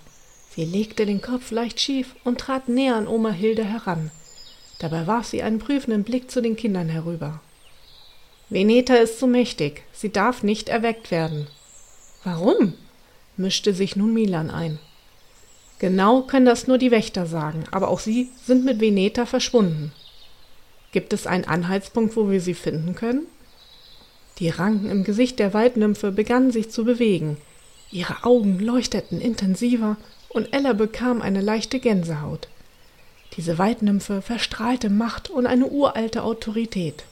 Sie 0.51 0.63
legte 0.63 1.05
den 1.05 1.21
Kopf 1.21 1.51
leicht 1.51 1.81
schief 1.81 2.15
und 2.23 2.39
trat 2.39 2.69
näher 2.69 2.95
an 2.95 3.07
Oma 3.07 3.31
Hilde 3.31 3.65
heran. 3.65 4.11
Dabei 4.79 5.07
warf 5.07 5.27
sie 5.27 5.41
einen 5.41 5.59
prüfenden 5.59 6.03
Blick 6.03 6.31
zu 6.31 6.41
den 6.41 6.55
Kindern 6.55 6.87
herüber. 6.87 7.41
Veneta 8.49 8.95
ist 8.95 9.19
zu 9.19 9.25
mächtig, 9.25 9.83
sie 9.91 10.11
darf 10.11 10.43
nicht 10.43 10.69
erweckt 10.69 11.09
werden. 11.09 11.47
Warum? 12.23 12.73
mischte 13.37 13.73
sich 13.73 13.95
nun 13.95 14.13
Milan 14.13 14.51
ein. 14.51 14.79
Genau 15.79 16.21
können 16.21 16.45
das 16.45 16.67
nur 16.67 16.77
die 16.77 16.91
Wächter 16.91 17.25
sagen, 17.25 17.65
aber 17.71 17.89
auch 17.89 17.99
sie 17.99 18.29
sind 18.43 18.63
mit 18.63 18.79
Veneta 18.79 19.25
verschwunden. 19.25 19.91
Gibt 20.91 21.11
es 21.11 21.27
einen 21.27 21.43
Anhaltspunkt, 21.45 22.15
wo 22.15 22.29
wir 22.29 22.39
sie 22.39 22.53
finden 22.53 22.95
können? 22.95 23.25
Die 24.39 24.49
Ranken 24.49 24.89
im 24.89 25.03
Gesicht 25.03 25.39
der 25.39 25.53
Waldnymphe 25.53 26.11
begannen 26.11 26.51
sich 26.51 26.69
zu 26.69 26.85
bewegen. 26.85 27.37
Ihre 27.91 28.23
Augen 28.23 28.59
leuchteten 28.59 29.19
intensiver 29.19 29.97
und 30.29 30.53
Ella 30.53 30.73
bekam 30.73 31.21
eine 31.21 31.41
leichte 31.41 31.79
Gänsehaut. 31.79 32.47
Diese 33.35 33.57
Waldnymphe 33.57 34.21
verstrahlte 34.21 34.89
Macht 34.89 35.29
und 35.29 35.45
eine 35.45 35.67
uralte 35.67 36.23
Autorität. 36.23 37.03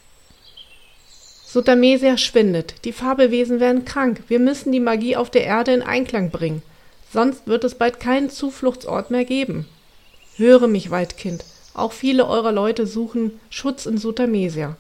Sutamesia 1.54 2.18
schwindet. 2.18 2.74
Die 2.84 2.92
Fabelwesen 2.92 3.60
werden 3.60 3.86
krank. 3.86 4.24
Wir 4.28 4.40
müssen 4.40 4.72
die 4.72 4.80
Magie 4.80 5.16
auf 5.16 5.30
der 5.30 5.44
Erde 5.44 5.72
in 5.72 5.84
Einklang 5.84 6.32
bringen. 6.32 6.64
Sonst 7.12 7.46
wird 7.46 7.64
es 7.64 7.76
bald 7.76 8.00
keinen 8.00 8.32
Zufluchtsort 8.32 9.12
mehr 9.12 9.24
geben. 9.24 9.68
Höre 10.36 10.68
mich, 10.68 10.90
Waldkind. 10.90 11.46
Auch 11.76 11.92
viele 11.92 12.28
eurer 12.28 12.52
Leute 12.52 12.88
suchen 12.88 13.40
Schutz 13.52 13.86
in 13.86 14.00
Sutamesia. 14.00 14.78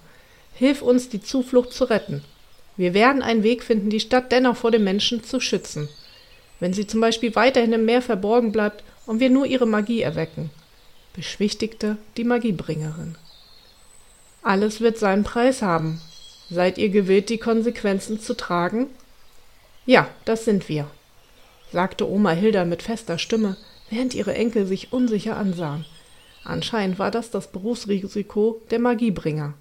Hilf 0.56 0.82
uns, 0.82 1.10
die 1.10 1.22
Zuflucht 1.22 1.74
zu 1.74 1.84
retten. 1.84 2.24
Wir 2.76 2.96
werden 2.96 3.22
einen 3.22 3.44
Weg 3.44 3.62
finden, 3.62 3.92
die 3.92 4.00
Stadt 4.00 4.32
dennoch 4.32 4.58
vor 4.58 4.72
den 4.72 4.84
Menschen 4.84 5.24
zu 5.24 5.40
schützen. 5.40 5.90
Wenn 6.60 6.74
sie 6.74 6.88
zum 6.88 7.02
Beispiel 7.02 7.36
weiterhin 7.36 7.74
im 7.74 7.86
Meer 7.86 8.02
verborgen 8.02 8.52
bleibt 8.52 8.84
und 9.06 9.20
wir 9.20 9.30
nur 9.30 9.46
ihre 9.46 9.68
Magie 9.68 10.02
erwecken, 10.02 10.50
beschwichtigte 11.16 11.98
die 12.18 12.24
Magiebringerin. 12.24 13.14
Alles 14.42 14.82
wird 14.82 14.98
seinen 14.98 15.24
Preis 15.24 15.62
haben, 15.62 16.02
Seid 16.54 16.78
ihr 16.78 16.90
gewillt, 16.90 17.30
die 17.30 17.40
Konsequenzen 17.40 18.20
zu 18.20 18.36
tragen? 18.36 18.86
Ja, 19.88 20.08
das 20.24 20.46
sind 20.46 20.70
wir. 20.70 20.86
sagte 21.72 22.08
Oma 22.08 22.30
Hilda 22.30 22.64
mit 22.64 22.84
fester 22.84 23.18
Stimme, 23.18 23.58
während 23.90 24.14
ihre 24.14 24.36
Enkel 24.36 24.68
sich 24.68 24.94
unsicher 24.94 25.36
ansahen. 25.36 25.86
Anscheinend 26.44 27.00
war 27.00 27.10
das 27.10 27.32
das 27.32 27.52
Berufsrisiko 27.52 28.62
der 28.70 28.78
Magiebringer. 28.78 29.56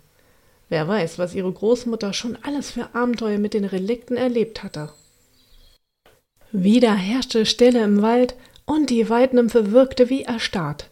Wer 0.69 0.87
weiß, 0.87 1.19
was 1.19 1.35
ihre 1.35 1.51
Großmutter 1.51 2.13
schon 2.13 2.37
alles 2.43 2.73
für 2.73 2.95
Abenteuer 2.95 3.39
mit 3.39 3.55
den 3.55 3.65
Relikten 3.65 4.19
erlebt 4.19 4.63
hatte. 4.63 4.93
Wieder 6.51 6.95
herrschte 6.95 7.47
Stille 7.47 7.83
im 7.83 8.03
Wald 8.03 8.35
und 8.67 8.91
die 8.91 9.09
Weidnymphe 9.09 9.73
wirkte 9.73 10.11
wie 10.11 10.25
erstarrt. 10.25 10.91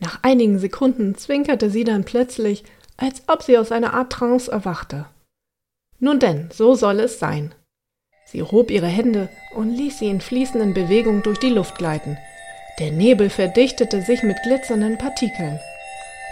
Nach 0.00 0.20
einigen 0.22 0.58
Sekunden 0.58 1.14
zwinkerte 1.14 1.68
sie 1.68 1.84
dann 1.84 2.04
plötzlich, 2.04 2.64
als 2.96 3.22
ob 3.26 3.42
sie 3.42 3.58
aus 3.58 3.70
einer 3.70 3.92
Art 3.92 4.12
Trance 4.12 4.50
erwachte. 4.50 5.04
Nun 6.04 6.18
denn, 6.18 6.50
so 6.52 6.74
soll 6.74 6.98
es 6.98 7.20
sein. 7.20 7.54
Sie 8.24 8.42
hob 8.42 8.72
ihre 8.72 8.88
Hände 8.88 9.28
und 9.54 9.70
ließ 9.70 10.00
sie 10.00 10.08
in 10.08 10.20
fließenden 10.20 10.74
Bewegungen 10.74 11.22
durch 11.22 11.38
die 11.38 11.50
Luft 11.50 11.78
gleiten. 11.78 12.18
Der 12.80 12.90
Nebel 12.90 13.30
verdichtete 13.30 14.02
sich 14.02 14.24
mit 14.24 14.36
glitzernden 14.42 14.98
Partikeln. 14.98 15.60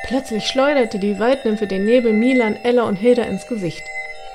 Plötzlich 0.09 0.49
schleuderte 0.49 0.99
die 0.99 1.21
Waldnymphe 1.21 1.69
den 1.69 1.85
Nebel 1.85 2.13
Milan, 2.13 2.57
Ella 2.65 2.83
und 2.83 2.97
Hilda 2.97 3.23
ins 3.23 3.47
Gesicht. 3.47 3.85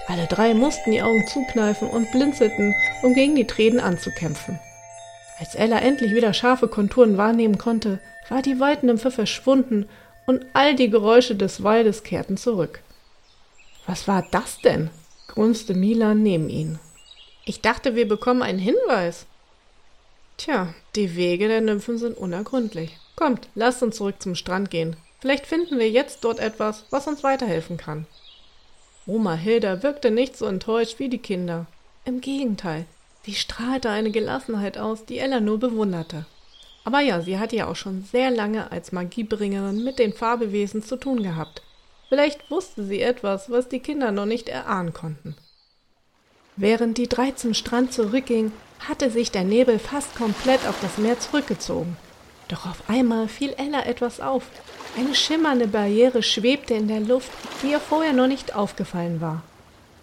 Alle 0.07 0.25
drei 0.27 0.53
mussten 0.53 0.91
die 0.91 1.01
Augen 1.01 1.27
zukneifen 1.27 1.89
und 1.89 2.09
blinzelten, 2.13 2.73
um 3.03 3.13
gegen 3.13 3.35
die 3.35 3.47
Tränen 3.47 3.81
anzukämpfen. 3.81 4.57
Als 5.37 5.53
Ella 5.55 5.79
endlich 5.79 6.15
wieder 6.15 6.31
scharfe 6.31 6.69
Konturen 6.69 7.17
wahrnehmen 7.17 7.57
konnte, 7.57 7.99
war 8.29 8.41
die 8.41 8.61
Waldnymphe 8.61 9.11
verschwunden 9.11 9.89
und 10.27 10.45
all 10.53 10.75
die 10.75 10.89
Geräusche 10.89 11.35
des 11.35 11.61
Waldes 11.61 12.03
kehrten 12.03 12.37
zurück. 12.37 12.79
Was 13.85 14.07
war 14.07 14.25
das 14.31 14.61
denn? 14.61 14.91
Grunzte 15.35 15.73
Milan 15.73 16.23
neben 16.23 16.49
ihnen. 16.49 16.79
Ich 17.43 17.61
dachte, 17.61 17.95
wir 17.95 18.07
bekommen 18.07 18.41
einen 18.41 18.57
Hinweis. 18.57 19.27
Tja, 20.37 20.73
die 20.95 21.15
Wege 21.15 21.47
der 21.47 21.61
Nymphen 21.61 21.97
sind 21.97 22.17
unergründlich. 22.17 22.97
Kommt, 23.15 23.47
lasst 23.53 23.83
uns 23.83 23.97
zurück 23.97 24.15
zum 24.19 24.35
Strand 24.35 24.71
gehen. 24.71 24.95
Vielleicht 25.19 25.45
finden 25.45 25.77
wir 25.77 25.89
jetzt 25.89 26.23
dort 26.23 26.39
etwas, 26.39 26.85
was 26.89 27.07
uns 27.07 27.23
weiterhelfen 27.23 27.77
kann. 27.77 28.07
Oma 29.05 29.35
Hilda 29.35 29.83
wirkte 29.83 30.09
nicht 30.09 30.35
so 30.35 30.45
enttäuscht 30.45 30.99
wie 30.99 31.09
die 31.09 31.19
Kinder. 31.19 31.67
Im 32.05 32.21
Gegenteil, 32.21 32.85
sie 33.23 33.33
strahlte 33.33 33.89
eine 33.89 34.11
Gelassenheit 34.11 34.77
aus, 34.77 35.05
die 35.05 35.19
Ella 35.19 35.39
nur 35.39 35.59
bewunderte. 35.59 36.25
Aber 36.83 37.01
ja, 37.01 37.21
sie 37.21 37.39
hatte 37.39 37.55
ja 37.55 37.67
auch 37.67 37.75
schon 37.75 38.03
sehr 38.03 38.31
lange 38.31 38.71
als 38.71 38.91
Magiebringerin 38.91 39.83
mit 39.83 39.99
den 39.99 40.13
Fabelwesen 40.13 40.83
zu 40.83 40.95
tun 40.95 41.23
gehabt. 41.23 41.61
Vielleicht 42.09 42.49
wusste 42.51 42.83
sie 42.83 43.01
etwas, 43.01 43.49
was 43.49 43.67
die 43.67 43.79
Kinder 43.79 44.11
noch 44.11 44.25
nicht 44.25 44.49
erahnen 44.49 44.93
konnten. 44.93 45.35
Während 46.55 46.97
die 46.97 47.09
drei 47.09 47.31
zum 47.31 47.53
Strand 47.53 47.91
zurückgingen, 47.93 48.53
hatte 48.79 49.09
sich 49.09 49.31
der 49.31 49.43
Nebel 49.43 49.79
fast 49.79 50.15
komplett 50.15 50.65
auf 50.67 50.79
das 50.81 50.97
Meer 50.97 51.19
zurückgezogen. 51.19 51.97
Doch 52.47 52.65
auf 52.65 52.83
einmal 52.87 53.27
fiel 53.27 53.53
Ella 53.57 53.85
etwas 53.85 54.19
auf. 54.19 54.43
Eine 54.97 55.15
schimmernde 55.15 55.67
Barriere 55.67 56.21
schwebte 56.21 56.75
in 56.75 56.87
der 56.87 56.99
Luft, 56.99 57.31
die 57.61 57.71
ihr 57.71 57.79
vorher 57.79 58.13
noch 58.13 58.27
nicht 58.27 58.55
aufgefallen 58.55 59.19
war. 59.19 59.43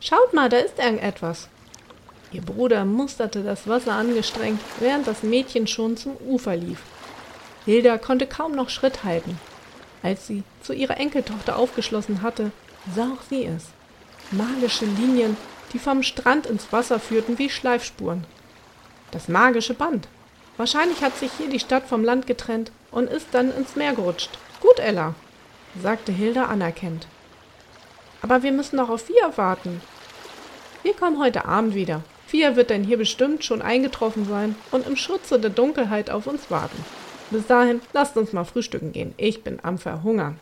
Schaut 0.00 0.34
mal, 0.34 0.48
da 0.48 0.58
ist 0.58 0.78
irgendetwas. 0.78 1.48
Ihr 2.32 2.42
Bruder 2.42 2.84
musterte 2.84 3.42
das 3.42 3.68
Wasser 3.68 3.92
angestrengt, 3.92 4.60
während 4.80 5.06
das 5.06 5.22
Mädchen 5.22 5.66
schon 5.66 5.96
zum 5.96 6.16
Ufer 6.16 6.56
lief. 6.56 6.82
Hilda 7.64 7.98
konnte 7.98 8.26
kaum 8.26 8.52
noch 8.52 8.70
Schritt 8.70 9.04
halten. 9.04 9.38
Als 10.02 10.26
sie 10.26 10.42
zu 10.62 10.72
ihrer 10.72 10.98
Enkeltochter 10.98 11.56
aufgeschlossen 11.56 12.22
hatte, 12.22 12.50
sah 12.94 13.12
auch 13.12 13.22
sie 13.28 13.44
es. 13.44 13.66
Magische 14.30 14.84
Linien, 14.84 15.36
die 15.72 15.78
vom 15.78 16.02
Strand 16.02 16.46
ins 16.46 16.72
Wasser 16.72 16.98
führten 16.98 17.38
wie 17.38 17.50
Schleifspuren. 17.50 18.24
Das 19.10 19.28
magische 19.28 19.74
Band. 19.74 20.08
Wahrscheinlich 20.56 21.02
hat 21.02 21.16
sich 21.16 21.30
hier 21.38 21.48
die 21.48 21.60
Stadt 21.60 21.86
vom 21.86 22.04
Land 22.04 22.26
getrennt 22.26 22.72
und 22.90 23.08
ist 23.08 23.28
dann 23.32 23.54
ins 23.56 23.76
Meer 23.76 23.94
gerutscht. 23.94 24.30
Gut, 24.60 24.78
Ella, 24.78 25.14
sagte 25.80 26.12
Hilda 26.12 26.46
anerkennend. 26.46 27.06
Aber 28.20 28.42
wir 28.42 28.52
müssen 28.52 28.76
doch 28.76 28.88
auf 28.88 29.02
Fia 29.02 29.36
warten. 29.36 29.80
Wir 30.82 30.94
kommen 30.94 31.18
heute 31.18 31.44
Abend 31.44 31.74
wieder. 31.74 32.02
Fia 32.26 32.56
wird 32.56 32.70
dann 32.70 32.84
hier 32.84 32.96
bestimmt 32.96 33.44
schon 33.44 33.62
eingetroffen 33.62 34.26
sein 34.26 34.56
und 34.70 34.86
im 34.86 34.96
Schutze 34.96 35.38
der 35.38 35.50
Dunkelheit 35.50 36.10
auf 36.10 36.26
uns 36.26 36.50
warten. 36.50 36.84
Bis 37.32 37.46
dahin, 37.46 37.80
lasst 37.94 38.18
uns 38.18 38.34
mal 38.34 38.44
frühstücken 38.44 38.92
gehen. 38.92 39.14
Ich 39.16 39.42
bin 39.42 39.58
am 39.62 39.78
Verhungern. 39.78 40.38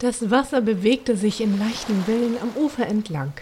Das 0.00 0.30
Wasser 0.30 0.60
bewegte 0.60 1.14
sich 1.14 1.40
in 1.40 1.56
leichten 1.58 2.06
Wellen 2.08 2.36
am 2.42 2.50
Ufer 2.60 2.86
entlang. 2.86 3.32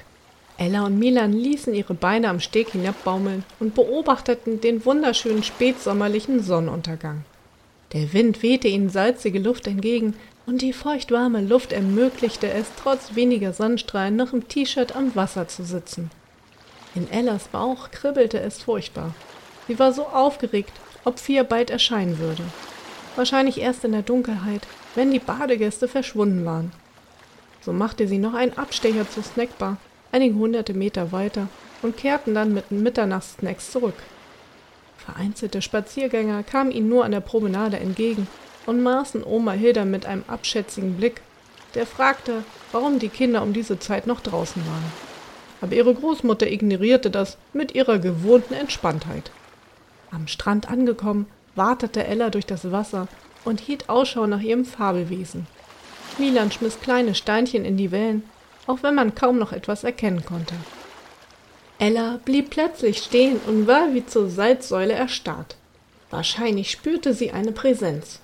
Ella 0.58 0.84
und 0.84 0.98
Milan 0.98 1.32
ließen 1.32 1.72
ihre 1.72 1.94
Beine 1.94 2.28
am 2.28 2.40
Steg 2.40 2.70
hinabbaumeln 2.70 3.44
und 3.60 3.76
beobachteten 3.76 4.60
den 4.60 4.84
wunderschönen 4.84 5.44
spätsommerlichen 5.44 6.42
Sonnenuntergang. 6.42 7.24
Der 7.92 8.12
Wind 8.12 8.42
wehte 8.42 8.66
ihnen 8.66 8.90
salzige 8.90 9.38
Luft 9.38 9.68
entgegen 9.68 10.14
und 10.46 10.60
die 10.60 10.72
feuchtwarme 10.72 11.42
Luft 11.42 11.72
ermöglichte 11.72 12.50
es, 12.50 12.66
trotz 12.82 13.14
weniger 13.14 13.52
Sonnenstrahlen 13.52 14.16
noch 14.16 14.32
im 14.32 14.48
T-Shirt 14.48 14.96
am 14.96 15.14
Wasser 15.14 15.46
zu 15.46 15.62
sitzen. 15.62 16.10
In 16.96 17.08
Ellas 17.08 17.46
Bauch 17.48 17.92
kribbelte 17.92 18.40
es 18.40 18.60
furchtbar. 18.60 19.14
Sie 19.68 19.78
war 19.78 19.92
so 19.92 20.06
aufgeregt, 20.06 20.72
ob 21.04 21.20
Fia 21.20 21.44
bald 21.44 21.70
erscheinen 21.70 22.18
würde. 22.18 22.42
Wahrscheinlich 23.14 23.60
erst 23.60 23.84
in 23.84 23.92
der 23.92 24.02
Dunkelheit, 24.02 24.66
wenn 24.96 25.12
die 25.12 25.20
Badegäste 25.20 25.86
verschwunden 25.86 26.44
waren. 26.44 26.72
So 27.60 27.72
machte 27.72 28.08
sie 28.08 28.18
noch 28.18 28.34
einen 28.34 28.58
Abstecher 28.58 29.08
zur 29.08 29.22
Snackbar, 29.22 29.76
einige 30.12 30.34
hunderte 30.34 30.74
Meter 30.74 31.12
weiter, 31.12 31.48
und 31.82 31.96
kehrten 31.96 32.34
dann 32.34 32.54
mit 32.54 32.70
Mitternachtssnacks 32.70 33.70
zurück. 33.70 33.94
Vereinzelte 34.96 35.62
Spaziergänger 35.62 36.42
kamen 36.42 36.70
ihnen 36.70 36.88
nur 36.88 37.04
an 37.04 37.12
der 37.12 37.20
Promenade 37.20 37.78
entgegen 37.78 38.26
und 38.66 38.82
maßen 38.82 39.24
Oma 39.24 39.52
Hilda 39.52 39.84
mit 39.84 40.04
einem 40.06 40.24
abschätzigen 40.26 40.96
Blick, 40.96 41.22
der 41.74 41.86
fragte, 41.86 42.44
warum 42.72 42.98
die 42.98 43.08
Kinder 43.08 43.42
um 43.42 43.52
diese 43.52 43.78
Zeit 43.78 44.06
noch 44.06 44.20
draußen 44.20 44.60
waren. 44.66 44.92
Aber 45.60 45.74
ihre 45.74 45.94
Großmutter 45.94 46.50
ignorierte 46.50 47.10
das 47.10 47.36
mit 47.52 47.74
ihrer 47.74 47.98
gewohnten 47.98 48.54
Entspanntheit. 48.54 49.30
Am 50.10 50.28
Strand 50.28 50.68
angekommen, 50.70 51.26
wartete 51.54 52.04
Ella 52.04 52.30
durch 52.30 52.46
das 52.46 52.70
Wasser 52.70 53.08
und 53.44 53.60
hielt 53.60 53.88
Ausschau 53.88 54.26
nach 54.26 54.40
ihrem 54.40 54.64
Fabelwesen. 54.64 55.46
Milan 56.18 56.50
schmiss 56.50 56.80
kleine 56.80 57.14
Steinchen 57.14 57.64
in 57.64 57.76
die 57.76 57.90
Wellen, 57.90 58.22
auch 58.68 58.82
wenn 58.82 58.94
man 58.94 59.16
kaum 59.16 59.38
noch 59.38 59.52
etwas 59.52 59.82
erkennen 59.82 60.24
konnte. 60.24 60.54
Ella 61.80 62.20
blieb 62.24 62.50
plötzlich 62.50 62.98
stehen 62.98 63.40
und 63.46 63.66
war 63.66 63.94
wie 63.94 64.04
zur 64.04 64.28
Salzsäule 64.28 64.92
erstarrt. 64.92 65.56
Wahrscheinlich 66.10 66.70
spürte 66.70 67.14
sie 67.14 67.32
eine 67.32 67.52
Präsenz. 67.52 68.20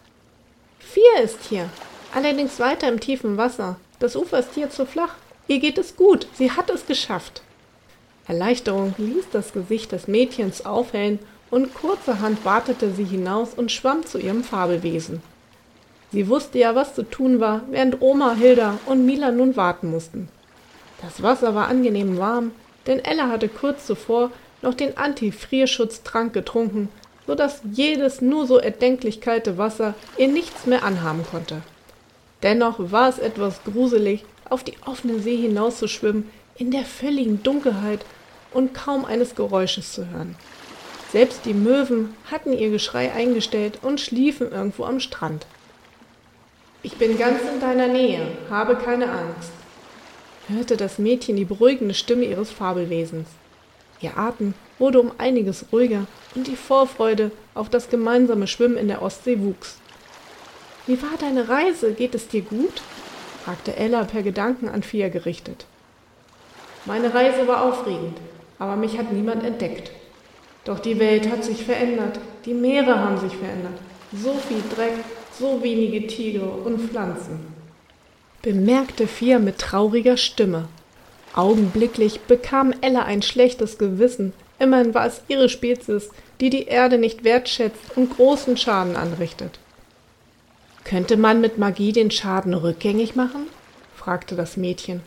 Vier 0.78 1.24
ist 1.24 1.38
hier, 1.48 1.68
allerdings 2.14 2.60
weiter 2.60 2.88
im 2.88 3.00
tiefen 3.00 3.36
Wasser. 3.36 3.76
Das 3.98 4.16
Ufer 4.16 4.38
ist 4.38 4.54
hier 4.54 4.70
zu 4.70 4.86
flach. 4.86 5.14
Ihr 5.48 5.60
geht 5.60 5.78
es 5.78 5.96
gut, 5.96 6.26
sie 6.34 6.50
hat 6.50 6.70
es 6.70 6.86
geschafft. 6.86 7.42
Erleichterung 8.26 8.94
ließ 8.98 9.26
das 9.32 9.52
Gesicht 9.52 9.92
des 9.92 10.08
Mädchens 10.08 10.64
aufhellen 10.64 11.18
und 11.50 11.74
kurzerhand 11.74 12.44
wartete 12.44 12.92
sie 12.92 13.04
hinaus 13.04 13.54
und 13.54 13.70
schwamm 13.70 14.04
zu 14.04 14.18
ihrem 14.18 14.42
Fabelwesen. 14.42 15.22
Sie 16.14 16.28
wusste 16.28 16.60
ja, 16.60 16.76
was 16.76 16.94
zu 16.94 17.02
tun 17.02 17.40
war, 17.40 17.62
während 17.72 18.00
Oma, 18.00 18.34
Hilda 18.34 18.78
und 18.86 19.04
Mila 19.04 19.32
nun 19.32 19.56
warten 19.56 19.90
mussten. 19.90 20.28
Das 21.02 21.24
Wasser 21.24 21.56
war 21.56 21.66
angenehm 21.66 22.18
warm, 22.18 22.52
denn 22.86 23.00
Ella 23.00 23.30
hatte 23.30 23.48
kurz 23.48 23.84
zuvor 23.84 24.30
noch 24.62 24.74
den 24.74 24.96
Antifrierschutztrank 24.96 26.32
getrunken, 26.32 26.88
so 27.26 27.34
dass 27.34 27.62
jedes 27.72 28.20
nur 28.20 28.46
so 28.46 28.58
erdenklich 28.58 29.20
kalte 29.20 29.58
Wasser 29.58 29.94
ihr 30.16 30.28
nichts 30.28 30.66
mehr 30.66 30.84
anhaben 30.84 31.24
konnte. 31.28 31.62
Dennoch 32.44 32.76
war 32.92 33.08
es 33.08 33.18
etwas 33.18 33.64
gruselig, 33.64 34.24
auf 34.48 34.62
die 34.62 34.76
offene 34.86 35.18
See 35.18 35.36
hinauszuschwimmen, 35.36 36.30
in 36.54 36.70
der 36.70 36.84
völligen 36.84 37.42
Dunkelheit 37.42 38.04
und 38.52 38.72
kaum 38.72 39.04
eines 39.04 39.34
Geräusches 39.34 39.92
zu 39.92 40.08
hören. 40.10 40.36
Selbst 41.10 41.44
die 41.44 41.54
Möwen 41.54 42.14
hatten 42.30 42.52
ihr 42.52 42.70
Geschrei 42.70 43.10
eingestellt 43.10 43.80
und 43.82 44.00
schliefen 44.00 44.52
irgendwo 44.52 44.84
am 44.84 45.00
Strand. 45.00 45.44
Ich 46.84 46.98
bin 46.98 47.16
ganz 47.16 47.40
in 47.50 47.60
deiner 47.60 47.88
Nähe, 47.88 48.20
habe 48.50 48.76
keine 48.76 49.10
Angst, 49.10 49.52
hörte 50.48 50.76
das 50.76 50.98
Mädchen 50.98 51.34
die 51.34 51.46
beruhigende 51.46 51.94
Stimme 51.94 52.26
ihres 52.26 52.50
Fabelwesens. 52.50 53.26
Ihr 54.02 54.18
Atem 54.18 54.52
wurde 54.78 55.00
um 55.00 55.10
einiges 55.16 55.64
ruhiger 55.72 56.06
und 56.34 56.46
die 56.46 56.56
Vorfreude 56.56 57.30
auf 57.54 57.70
das 57.70 57.88
gemeinsame 57.88 58.46
Schwimmen 58.46 58.76
in 58.76 58.88
der 58.88 59.00
Ostsee 59.00 59.40
wuchs. 59.40 59.78
Wie 60.86 61.00
war 61.00 61.16
deine 61.18 61.48
Reise? 61.48 61.94
Geht 61.94 62.14
es 62.14 62.28
dir 62.28 62.42
gut? 62.42 62.82
fragte 63.42 63.74
Ella 63.76 64.04
per 64.04 64.22
Gedanken 64.22 64.68
an 64.68 64.82
Fia 64.82 65.08
gerichtet. 65.08 65.64
Meine 66.84 67.14
Reise 67.14 67.48
war 67.48 67.62
aufregend, 67.62 68.18
aber 68.58 68.76
mich 68.76 68.98
hat 68.98 69.10
niemand 69.10 69.42
entdeckt, 69.42 69.90
Doch 70.66 70.80
die 70.80 70.98
Welt 70.98 71.30
hat 71.30 71.44
sich 71.44 71.64
verändert, 71.64 72.18
die 72.44 72.52
Meere 72.52 72.98
haben 72.98 73.18
sich 73.18 73.34
verändert. 73.34 73.78
So 74.12 74.34
viel 74.34 74.62
Dreck, 74.74 74.92
so 75.38 75.62
wenige 75.62 76.06
Tiere 76.06 76.46
und 76.46 76.80
Pflanzen. 76.80 77.40
Bemerkte 78.42 79.06
Fia 79.06 79.38
mit 79.38 79.58
trauriger 79.58 80.16
Stimme. 80.16 80.68
Augenblicklich 81.34 82.20
bekam 82.20 82.72
Ella 82.80 83.02
ein 83.02 83.22
schlechtes 83.22 83.78
Gewissen. 83.78 84.32
Immerhin 84.58 84.94
war 84.94 85.06
es 85.06 85.22
ihre 85.28 85.48
Spezies, 85.48 86.10
die 86.40 86.50
die 86.50 86.66
Erde 86.66 86.98
nicht 86.98 87.24
wertschätzt 87.24 87.96
und 87.96 88.14
großen 88.14 88.56
Schaden 88.56 88.96
anrichtet. 88.96 89.58
Könnte 90.84 91.16
man 91.16 91.40
mit 91.40 91.58
Magie 91.58 91.92
den 91.92 92.10
Schaden 92.10 92.54
rückgängig 92.54 93.16
machen? 93.16 93.46
fragte 93.96 94.36
das 94.36 94.56
Mädchen. 94.56 95.00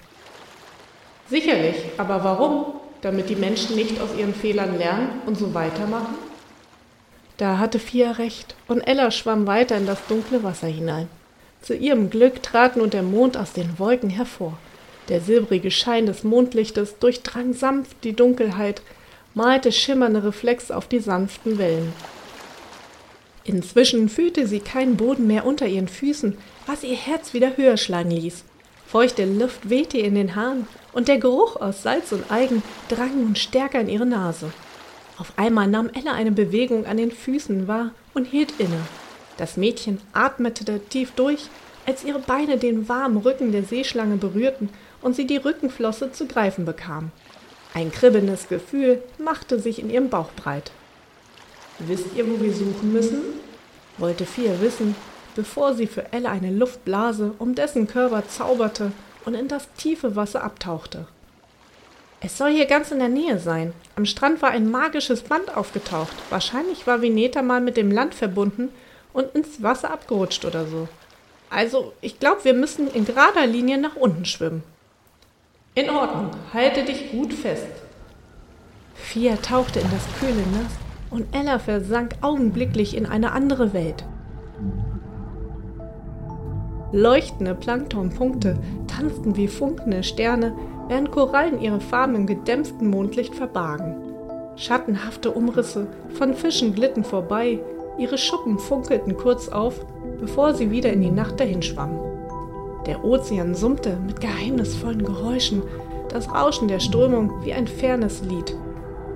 Sicherlich, 1.29 1.75
aber 1.97 2.23
warum? 2.23 2.65
Damit 3.01 3.29
die 3.29 3.35
Menschen 3.35 3.75
nicht 3.75 4.01
aus 4.01 4.09
ihren 4.17 4.33
Fehlern 4.33 4.77
lernen 4.77 5.21
und 5.27 5.37
so 5.37 5.53
weitermachen? 5.53 6.15
Da 7.37 7.59
hatte 7.59 7.77
Fia 7.79 8.13
recht, 8.13 8.55
und 8.67 8.81
Ella 8.81 9.11
schwamm 9.11 9.45
weiter 9.45 9.77
in 9.77 9.85
das 9.85 9.99
dunkle 10.07 10.43
Wasser 10.43 10.67
hinein. 10.67 11.07
Zu 11.61 11.75
ihrem 11.75 12.09
Glück 12.09 12.41
trat 12.41 12.77
nun 12.77 12.89
der 12.89 13.03
Mond 13.03 13.37
aus 13.37 13.53
den 13.53 13.77
Wolken 13.77 14.09
hervor. 14.09 14.57
Der 15.09 15.21
silbrige 15.21 15.71
Schein 15.71 16.05
des 16.05 16.23
Mondlichtes 16.23 16.97
durchdrang 16.99 17.53
sanft 17.53 18.03
die 18.03 18.13
Dunkelheit, 18.13 18.81
malte 19.33 19.71
schimmernde 19.71 20.23
Reflex 20.23 20.71
auf 20.71 20.87
die 20.87 20.99
sanften 20.99 21.57
Wellen. 21.57 21.93
Inzwischen 23.43 24.09
fühlte 24.09 24.47
sie 24.47 24.59
keinen 24.59 24.97
Boden 24.97 25.27
mehr 25.27 25.45
unter 25.45 25.67
ihren 25.67 25.87
Füßen, 25.87 26.37
was 26.65 26.83
ihr 26.83 26.97
Herz 26.97 27.33
wieder 27.33 27.55
höher 27.55 27.77
schlagen 27.77 28.11
ließ. 28.11 28.43
Feuchte 28.87 29.25
Luft 29.25 29.69
wehte 29.69 29.97
in 29.97 30.15
den 30.15 30.35
Haaren 30.35 30.67
und 30.91 31.07
der 31.07 31.17
Geruch 31.17 31.55
aus 31.57 31.83
Salz 31.83 32.11
und 32.11 32.29
Eigen 32.31 32.63
drang 32.89 33.23
nun 33.23 33.35
stärker 33.35 33.79
in 33.79 33.89
ihre 33.89 34.05
Nase. 34.05 34.51
Auf 35.17 35.33
einmal 35.35 35.67
nahm 35.67 35.89
Ella 35.93 36.13
eine 36.13 36.31
Bewegung 36.31 36.85
an 36.85 36.97
den 36.97 37.11
Füßen 37.11 37.67
wahr 37.67 37.91
und 38.13 38.25
hielt 38.25 38.53
inne. 38.59 38.79
Das 39.37 39.57
Mädchen 39.57 39.99
atmete 40.13 40.79
tief 40.79 41.11
durch, 41.11 41.49
als 41.85 42.03
ihre 42.03 42.19
Beine 42.19 42.57
den 42.57 42.87
warmen 42.87 43.17
Rücken 43.17 43.51
der 43.51 43.63
Seeschlange 43.63 44.17
berührten 44.17 44.69
und 45.01 45.15
sie 45.15 45.25
die 45.25 45.37
Rückenflosse 45.37 46.11
zu 46.11 46.27
greifen 46.27 46.65
bekam. 46.65 47.11
Ein 47.73 47.91
kribbelndes 47.91 48.47
Gefühl 48.47 49.01
machte 49.17 49.59
sich 49.59 49.79
in 49.79 49.89
ihrem 49.89 50.09
Bauch 50.09 50.31
breit. 50.35 50.71
Wisst 51.79 52.07
ihr, 52.15 52.27
wo 52.29 52.41
wir 52.41 52.53
suchen 52.53 52.91
müssen? 52.91 53.21
wollte 53.97 54.25
Fia 54.25 54.59
wissen, 54.61 54.95
bevor 55.35 55.73
sie 55.73 55.87
für 55.87 56.11
Elle 56.11 56.29
eine 56.29 56.51
Luftblase 56.51 57.33
um 57.39 57.55
dessen 57.55 57.87
Körper 57.87 58.27
zauberte 58.27 58.91
und 59.25 59.33
in 59.33 59.47
das 59.47 59.71
tiefe 59.73 60.15
Wasser 60.15 60.43
abtauchte. 60.43 61.07
Es 62.19 62.37
soll 62.37 62.51
hier 62.51 62.65
ganz 62.65 62.91
in 62.91 62.99
der 62.99 63.09
Nähe 63.09 63.37
sein. 63.37 63.73
Am 63.95 64.05
Strand 64.05 64.41
war 64.41 64.49
ein 64.49 64.71
magisches 64.71 65.21
Band 65.21 65.55
aufgetaucht. 65.55 66.15
Wahrscheinlich 66.31 66.87
war 66.87 67.01
Vineta 67.01 67.43
mal 67.43 67.61
mit 67.61 67.77
dem 67.77 67.91
Land 67.91 68.15
verbunden 68.15 68.69
und 69.13 69.35
ins 69.35 69.61
Wasser 69.61 69.91
abgerutscht 69.91 70.43
oder 70.43 70.65
so. 70.65 70.87
Also, 71.49 71.93
ich 72.01 72.19
glaube, 72.19 72.43
wir 72.43 72.53
müssen 72.53 72.87
in 72.87 73.05
gerader 73.05 73.45
Linie 73.45 73.77
nach 73.77 73.95
unten 73.95 74.25
schwimmen. 74.25 74.63
In 75.75 75.91
Ordnung, 75.91 76.31
halte 76.53 76.83
dich 76.83 77.11
gut 77.11 77.33
fest. 77.33 77.67
Fia 78.95 79.35
tauchte 79.35 79.79
in 79.79 79.89
das 79.91 80.03
kühle 80.19 80.41
Nass 80.51 80.73
und 81.11 81.35
Ella 81.35 81.59
versank 81.59 82.15
augenblicklich 82.21 82.97
in 82.97 83.05
eine 83.05 83.31
andere 83.31 83.73
Welt. 83.73 84.03
Leuchtende 86.91 87.53
Planktonpunkte 87.53 88.57
tanzten 88.87 89.35
wie 89.35 89.47
funkende 89.47 90.03
Sterne, 90.03 90.57
während 90.87 91.11
Korallen 91.11 91.61
ihre 91.61 91.79
Farben 91.79 92.15
im 92.15 92.25
gedämpften 92.27 92.89
Mondlicht 92.89 93.35
verbargen. 93.35 93.95
Schattenhafte 94.55 95.31
Umrisse 95.31 95.87
von 96.13 96.33
Fischen 96.33 96.73
glitten 96.73 97.03
vorbei, 97.03 97.59
ihre 97.97 98.17
Schuppen 98.17 98.57
funkelten 98.57 99.15
kurz 99.15 99.49
auf, 99.49 99.85
bevor 100.19 100.53
sie 100.53 100.71
wieder 100.71 100.91
in 100.91 101.01
die 101.01 101.11
Nacht 101.11 101.39
dahinschwammen. 101.39 101.99
Der 102.85 103.03
Ozean 103.03 103.53
summte 103.53 103.97
mit 104.05 104.21
geheimnisvollen 104.21 105.03
Geräuschen, 105.03 105.61
das 106.09 106.33
Rauschen 106.33 106.67
der 106.67 106.79
Strömung 106.79 107.43
wie 107.43 107.53
ein 107.53 107.67
fernes 107.67 108.21
Lied. 108.21 108.55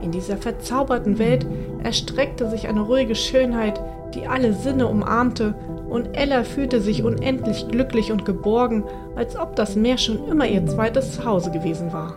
In 0.01 0.11
dieser 0.11 0.37
verzauberten 0.37 1.19
Welt 1.19 1.45
erstreckte 1.83 2.49
sich 2.49 2.67
eine 2.67 2.81
ruhige 2.81 3.15
Schönheit, 3.15 3.79
die 4.13 4.27
alle 4.27 4.53
Sinne 4.53 4.87
umarmte, 4.87 5.55
und 5.91 6.17
Ella 6.17 6.45
fühlte 6.45 6.79
sich 6.79 7.03
unendlich 7.03 7.67
glücklich 7.67 8.13
und 8.13 8.23
geborgen, 8.23 8.85
als 9.17 9.35
ob 9.35 9.57
das 9.57 9.75
Meer 9.75 9.97
schon 9.97 10.25
immer 10.29 10.47
ihr 10.47 10.65
zweites 10.65 11.17
Zuhause 11.17 11.51
gewesen 11.51 11.91
war. 11.91 12.15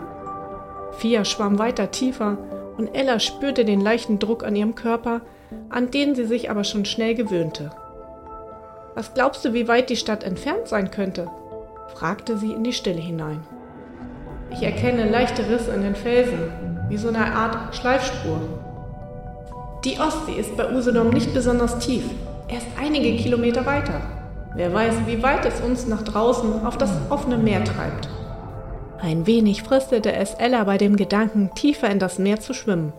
Fia 0.92 1.24
schwamm 1.24 1.58
weiter 1.58 1.90
tiefer, 1.90 2.38
und 2.78 2.94
Ella 2.94 3.18
spürte 3.18 3.64
den 3.64 3.80
leichten 3.80 4.20
Druck 4.20 4.44
an 4.44 4.54
ihrem 4.54 4.76
Körper, 4.76 5.22
an 5.70 5.90
den 5.90 6.14
sie 6.14 6.24
sich 6.24 6.50
aber 6.50 6.62
schon 6.62 6.84
schnell 6.84 7.14
gewöhnte. 7.14 7.70
Was 8.94 9.12
glaubst 9.12 9.44
du, 9.44 9.52
wie 9.52 9.66
weit 9.66 9.90
die 9.90 9.96
Stadt 9.96 10.22
entfernt 10.22 10.68
sein 10.68 10.92
könnte? 10.92 11.28
fragte 11.94 12.38
sie 12.38 12.52
in 12.52 12.62
die 12.62 12.72
Stille 12.72 13.00
hinein. 13.00 13.40
Ich 14.50 14.62
erkenne 14.62 15.10
leichte 15.10 15.48
Risse 15.48 15.72
in 15.72 15.82
den 15.82 15.96
Felsen, 15.96 16.52
wie 16.88 16.96
so 16.96 17.08
eine 17.08 17.26
Art 17.34 17.74
Schleifspur. 17.74 18.40
Die 19.84 19.98
Ostsee 19.98 20.38
ist 20.38 20.56
bei 20.56 20.72
Usedom 20.72 21.10
nicht 21.10 21.34
besonders 21.34 21.78
tief, 21.80 22.04
erst 22.48 22.66
einige 22.80 23.16
Kilometer 23.16 23.66
weiter. 23.66 24.00
Wer 24.54 24.72
weiß, 24.72 24.94
wie 25.06 25.22
weit 25.22 25.44
es 25.44 25.60
uns 25.60 25.86
nach 25.86 26.02
draußen 26.02 26.64
auf 26.64 26.78
das 26.78 26.90
offene 27.10 27.38
Meer 27.38 27.64
treibt. 27.64 28.08
Ein 29.00 29.26
wenig 29.26 29.62
fristete 29.62 30.12
es 30.12 30.34
Ella 30.34 30.64
bei 30.64 30.78
dem 30.78 30.96
Gedanken, 30.96 31.50
tiefer 31.54 31.90
in 31.90 31.98
das 31.98 32.18
Meer 32.18 32.40
zu 32.40 32.54
schwimmen. 32.54 32.92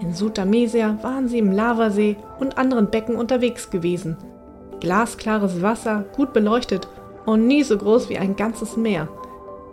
In 0.00 0.14
Sutamesia 0.14 0.98
waren 1.02 1.28
sie 1.28 1.38
im 1.38 1.52
Lavasee 1.52 2.16
und 2.38 2.58
anderen 2.58 2.90
Becken 2.90 3.16
unterwegs 3.16 3.70
gewesen. 3.70 4.16
Glasklares 4.80 5.60
Wasser, 5.60 6.04
gut 6.14 6.32
beleuchtet 6.32 6.88
und 7.26 7.46
nie 7.46 7.62
so 7.62 7.76
groß 7.76 8.08
wie 8.08 8.18
ein 8.18 8.36
ganzes 8.36 8.76
Meer. 8.76 9.08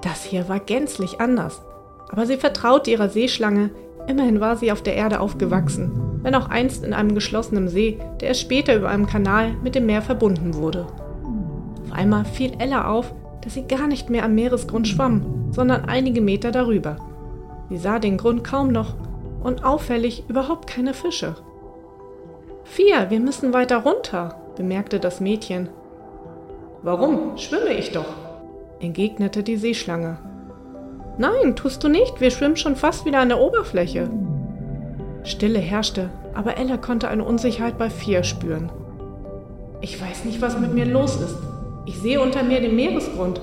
Das 0.01 0.24
hier 0.24 0.49
war 0.49 0.59
gänzlich 0.59 1.20
anders. 1.22 1.61
Aber 2.09 2.26
sie 2.26 2.38
vertraute 2.38 2.91
ihrer 2.91 3.09
Seeschlange, 3.09 3.72
immerhin 4.08 4.39
war 4.39 4.55
sie 4.58 4.72
auf 4.72 4.82
der 4.82 4.95
Erde 4.95 5.20
aufgewachsen, 5.20 6.20
wenn 6.24 6.36
auch 6.36 6.49
einst 6.49 6.84
in 6.84 6.93
einem 6.93 7.14
geschlossenen 7.14 7.68
See, 7.68 7.99
der 8.20 8.30
erst 8.30 8.41
später 8.41 8.76
über 8.76 8.89
einem 8.89 9.08
Kanal 9.08 9.53
mit 9.64 9.76
dem 9.76 9.86
Meer 9.86 10.01
verbunden 10.01 10.55
wurde. 10.55 10.88
Auf 11.86 11.93
einmal 11.93 12.26
fiel 12.26 12.53
Ella 12.60 12.89
auf, 12.89 13.14
dass 13.41 13.53
sie 13.53 13.68
gar 13.68 13.88
nicht 13.88 14.10
mehr 14.10 14.26
am 14.26 14.36
Meeresgrund 14.36 14.88
schwamm, 14.88 15.51
sondern 15.51 15.86
einige 15.86 16.22
Meter 16.22 16.51
darüber. 16.51 16.97
Sie 17.70 17.78
sah 17.78 17.99
den 17.99 18.18
Grund 18.18 18.43
kaum 18.43 18.72
noch 18.72 18.95
und 19.43 19.64
auffällig 19.64 20.24
überhaupt 20.28 20.68
keine 20.68 20.93
Fische. 20.93 21.36
Vier, 22.64 23.10
wir 23.10 23.20
müssen 23.20 23.53
weiter 23.53 23.78
runter, 23.78 24.36
bemerkte 24.58 24.99
das 24.99 25.22
Mädchen 25.22 25.70
Warum? 26.84 27.38
Schwimme 27.38 27.74
ich 27.74 27.91
doch, 27.91 28.14
entgegnete 28.80 29.43
die 29.43 29.58
Seeschlange. 29.58 30.20
Nein, 31.18 31.55
tust 31.55 31.84
du 31.84 31.88
nicht, 31.88 32.22
wir 32.22 32.30
schwimmen 32.30 32.57
schon 32.57 32.76
fast 32.76 33.05
wieder 33.05 33.20
an 33.20 33.30
der 33.30 33.39
Oberfläche. 33.39 34.09
Stille 35.24 35.59
herrschte, 35.59 36.09
aber 36.36 36.57
Ella 36.57 36.78
konnte 36.78 37.07
eine 37.07 37.24
Unsicherheit 37.24 37.78
bei 37.78 37.89
Fia 37.89 38.24
spüren. 38.24 38.72
Ich 39.82 39.99
weiß 40.01 40.26
nicht, 40.26 40.41
was 40.41 40.59
mit 40.59 40.74
mir 40.74 40.86
los 40.86 41.15
ist. 41.15 41.38
Ich 41.86 41.97
sehe 41.97 42.22
unter 42.22 42.43
mir 42.43 42.61
den 42.61 42.76
Meeresgrund. 42.76 43.41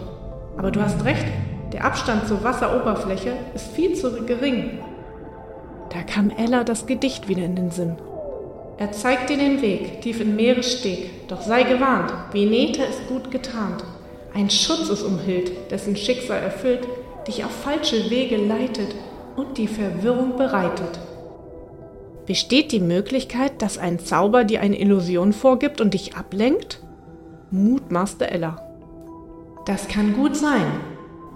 Aber 0.56 0.70
du 0.70 0.80
hast 0.80 1.04
recht, 1.04 1.26
der 1.72 1.84
Abstand 1.84 2.28
zur 2.28 2.44
Wasseroberfläche 2.44 3.32
ist 3.54 3.72
viel 3.72 3.94
zu 3.94 4.24
gering. 4.24 4.78
Da 5.92 6.02
kam 6.02 6.30
Ella 6.30 6.62
das 6.62 6.86
Gedicht 6.86 7.28
wieder 7.28 7.44
in 7.44 7.56
den 7.56 7.70
Sinn. 7.72 7.96
Er 8.78 8.92
zeigt 8.92 9.30
dir 9.30 9.36
den 9.36 9.62
Weg, 9.62 10.00
tief 10.02 10.20
in 10.20 10.36
Meeressteg, 10.36 11.28
doch 11.28 11.42
sei 11.42 11.62
gewarnt, 11.64 12.12
Veneta 12.32 12.84
ist 12.84 13.06
gut 13.08 13.30
getarnt. 13.30 13.84
Ein 14.34 14.50
Schutz 14.50 14.88
ist 14.88 15.02
umhüllt, 15.02 15.70
dessen 15.70 15.96
Schicksal 15.96 16.42
erfüllt, 16.42 16.86
dich 17.24 17.44
auf 17.44 17.50
falsche 17.50 18.10
Wege 18.10 18.36
leitet 18.36 18.94
und 19.36 19.58
die 19.58 19.68
Verwirrung 19.68 20.36
bereitet. 20.36 20.98
Besteht 22.26 22.72
die 22.72 22.80
Möglichkeit, 22.80 23.60
dass 23.60 23.76
ein 23.76 23.98
Zauber 23.98 24.44
dir 24.44 24.60
eine 24.60 24.80
Illusion 24.80 25.32
vorgibt 25.32 25.80
und 25.80 25.92
dich 25.92 26.16
ablenkt? 26.16 26.80
Mutmaßte 27.50 28.30
Ella. 28.30 28.60
Das 29.66 29.88
kann 29.88 30.14
gut 30.14 30.36
sein. 30.36 30.64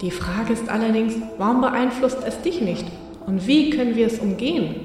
Die 0.01 0.11
Frage 0.11 0.53
ist 0.53 0.69
allerdings, 0.69 1.15
warum 1.37 1.61
beeinflusst 1.61 2.19
es 2.25 2.41
dich 2.41 2.61
nicht? 2.61 2.85
Und 3.27 3.45
wie 3.47 3.69
können 3.69 3.95
wir 3.95 4.07
es 4.07 4.19
umgehen? 4.19 4.75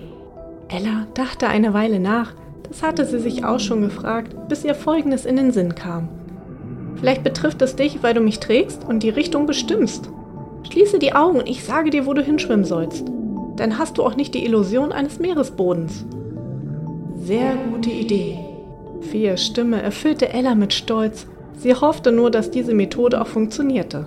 Ella 0.69 1.07
dachte 1.15 1.49
eine 1.49 1.73
Weile 1.73 2.01
nach, 2.01 2.35
das 2.69 2.83
hatte 2.83 3.07
sie 3.07 3.21
sich 3.21 3.45
auch 3.45 3.61
schon 3.61 3.83
gefragt, 3.83 4.35
bis 4.49 4.65
ihr 4.65 4.75
Folgendes 4.75 5.25
in 5.25 5.37
den 5.37 5.53
Sinn 5.53 5.75
kam. 5.75 6.09
Vielleicht 6.97 7.23
betrifft 7.23 7.63
es 7.63 7.77
dich, 7.77 8.03
weil 8.03 8.15
du 8.15 8.21
mich 8.21 8.41
trägst 8.41 8.85
und 8.85 9.03
die 9.03 9.11
Richtung 9.11 9.47
bestimmst. 9.47 10.11
Schließe 10.71 10.99
die 10.99 11.15
Augen 11.15 11.39
und 11.39 11.49
ich 11.49 11.65
sage 11.65 11.91
dir, 11.91 12.07
wo 12.07 12.15
du 12.15 12.23
hinschwimmen 12.23 12.65
sollst. 12.65 13.05
Dann 13.57 13.79
hast 13.79 13.99
du 13.99 14.03
auch 14.03 14.17
nicht 14.17 14.35
die 14.35 14.45
Illusion 14.45 14.93
eines 14.93 15.19
Meeresbodens. 15.19 16.05
Sehr 17.17 17.55
gute 17.71 17.91
Idee. 17.91 18.39
Fias 19.01 19.45
Stimme 19.45 19.81
erfüllte 19.81 20.31
Ella 20.31 20.55
mit 20.55 20.73
Stolz. 20.73 21.27
Sie 21.57 21.75
hoffte 21.75 22.11
nur, 22.11 22.31
dass 22.31 22.51
diese 22.51 22.75
Methode 22.75 23.21
auch 23.21 23.29
funktionierte. 23.29 24.07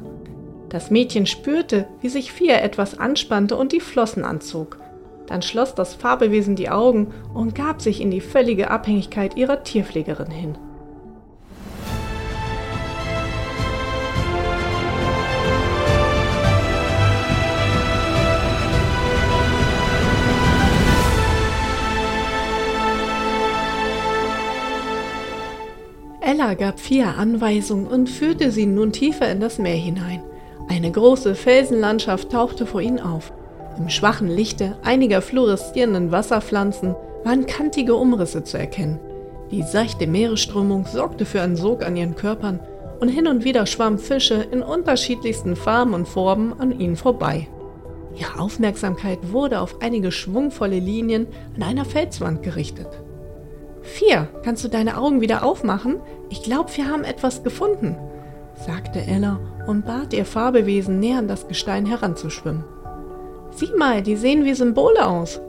Das 0.69 0.91
Mädchen 0.91 1.25
spürte, 1.25 1.87
wie 2.01 2.09
sich 2.09 2.33
Fia 2.33 2.55
etwas 2.57 2.99
anspannte 2.99 3.55
und 3.55 3.71
die 3.71 3.79
Flossen 3.79 4.25
anzog. 4.25 4.79
Dann 5.27 5.41
schloss 5.41 5.75
das 5.75 5.93
Fabelwesen 5.93 6.55
die 6.55 6.69
Augen 6.69 7.13
und 7.33 7.55
gab 7.55 7.81
sich 7.81 8.01
in 8.01 8.11
die 8.11 8.21
völlige 8.21 8.69
Abhängigkeit 8.69 9.37
ihrer 9.37 9.63
Tierpflegerin 9.63 10.31
hin. 10.31 10.57
Ella 26.47 26.55
gab 26.55 26.79
vier 26.79 27.17
Anweisungen 27.17 27.87
und 27.87 28.09
führte 28.09 28.51
sie 28.51 28.67
nun 28.67 28.93
tiefer 28.93 29.29
in 29.29 29.41
das 29.41 29.57
Meer 29.57 29.75
hinein. 29.75 30.23
Eine 30.69 30.89
große 30.89 31.35
Felsenlandschaft 31.35 32.31
tauchte 32.31 32.65
vor 32.65 32.79
ihnen 32.79 33.01
auf. 33.01 33.33
Im 33.77 33.89
schwachen 33.89 34.29
Lichte 34.29 34.77
einiger 34.81 35.21
fluoreszierenden 35.21 36.13
Wasserpflanzen 36.13 36.95
waren 37.25 37.47
kantige 37.47 37.95
Umrisse 37.95 38.45
zu 38.45 38.57
erkennen. 38.57 38.97
Die 39.51 39.61
seichte 39.61 40.07
Meeresströmung 40.07 40.85
sorgte 40.85 41.25
für 41.25 41.41
einen 41.41 41.57
Sog 41.57 41.83
an 41.83 41.97
ihren 41.97 42.15
Körpern 42.15 42.61
und 43.01 43.09
hin 43.09 43.27
und 43.27 43.43
wieder 43.43 43.65
schwammen 43.65 43.99
Fische 43.99 44.35
in 44.49 44.63
unterschiedlichsten 44.63 45.57
Farben 45.57 45.93
und 45.93 46.07
Formen 46.07 46.57
an 46.61 46.79
ihnen 46.79 46.95
vorbei. 46.95 47.49
Ihre 48.15 48.39
Aufmerksamkeit 48.39 49.33
wurde 49.33 49.59
auf 49.59 49.81
einige 49.81 50.13
schwungvolle 50.13 50.79
Linien 50.79 51.27
an 51.57 51.63
einer 51.63 51.83
Felswand 51.83 52.41
gerichtet. 52.41 52.87
Vier, 53.87 54.27
kannst 54.43 54.63
du 54.63 54.67
deine 54.67 54.97
Augen 54.97 55.21
wieder 55.21 55.43
aufmachen? 55.43 56.01
Ich 56.29 56.43
glaube, 56.43 56.69
wir 56.75 56.89
haben 56.89 57.05
etwas 57.05 57.43
gefunden, 57.43 57.95
sagte 58.65 58.99
Ella 58.99 59.39
und 59.65 59.85
bat 59.85 60.13
ihr 60.13 60.25
Farbewesen 60.25 60.99
näher 60.99 61.19
an 61.19 61.29
das 61.29 61.47
Gestein 61.47 61.85
heranzuschwimmen. 61.85 62.65
Sieh 63.51 63.71
mal, 63.77 64.03
die 64.03 64.17
sehen 64.17 64.43
wie 64.43 64.53
Symbole 64.53 65.07
aus, 65.07 65.39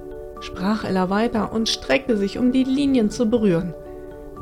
sprach 0.40 0.84
Ella 0.84 1.10
weiter 1.10 1.52
und 1.52 1.68
streckte 1.68 2.16
sich, 2.16 2.38
um 2.38 2.52
die 2.52 2.62
Linien 2.62 3.10
zu 3.10 3.28
berühren. 3.28 3.74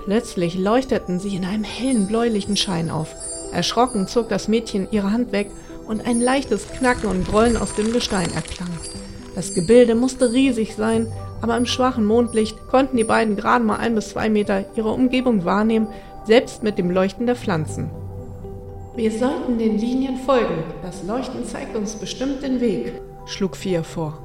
Plötzlich 0.04 0.58
leuchteten 0.58 1.18
sie 1.18 1.34
in 1.34 1.46
einem 1.46 1.64
hellen 1.64 2.06
bläulichen 2.06 2.56
Schein 2.56 2.90
auf. 2.90 3.14
Erschrocken 3.52 4.06
zog 4.06 4.28
das 4.28 4.46
Mädchen 4.46 4.88
ihre 4.90 5.10
Hand 5.10 5.32
weg 5.32 5.50
und 5.88 6.06
ein 6.06 6.20
leichtes 6.20 6.68
Knacken 6.68 7.08
und 7.08 7.26
Grollen 7.26 7.56
aus 7.56 7.74
dem 7.74 7.92
Gestein 7.92 8.32
erklang. 8.34 8.68
Das 9.34 9.54
Gebilde 9.54 9.94
musste 9.94 10.32
riesig 10.32 10.76
sein, 10.76 11.10
aber 11.46 11.56
im 11.56 11.66
schwachen 11.66 12.04
Mondlicht 12.04 12.66
konnten 12.66 12.96
die 12.96 13.04
beiden 13.04 13.36
gerade 13.36 13.64
mal 13.64 13.76
ein 13.76 13.94
bis 13.94 14.08
zwei 14.08 14.28
Meter 14.28 14.64
ihre 14.74 14.90
Umgebung 14.90 15.44
wahrnehmen, 15.44 15.86
selbst 16.24 16.64
mit 16.64 16.76
dem 16.76 16.90
Leuchten 16.90 17.24
der 17.24 17.36
Pflanzen. 17.36 17.88
Wir 18.96 19.12
sollten 19.12 19.56
den 19.56 19.78
Linien 19.78 20.16
folgen. 20.16 20.64
Das 20.82 21.04
Leuchten 21.04 21.44
zeigt 21.44 21.76
uns 21.76 21.94
bestimmt 21.94 22.42
den 22.42 22.60
Weg, 22.60 23.00
schlug 23.26 23.56
Fia 23.56 23.84
vor. 23.84 24.18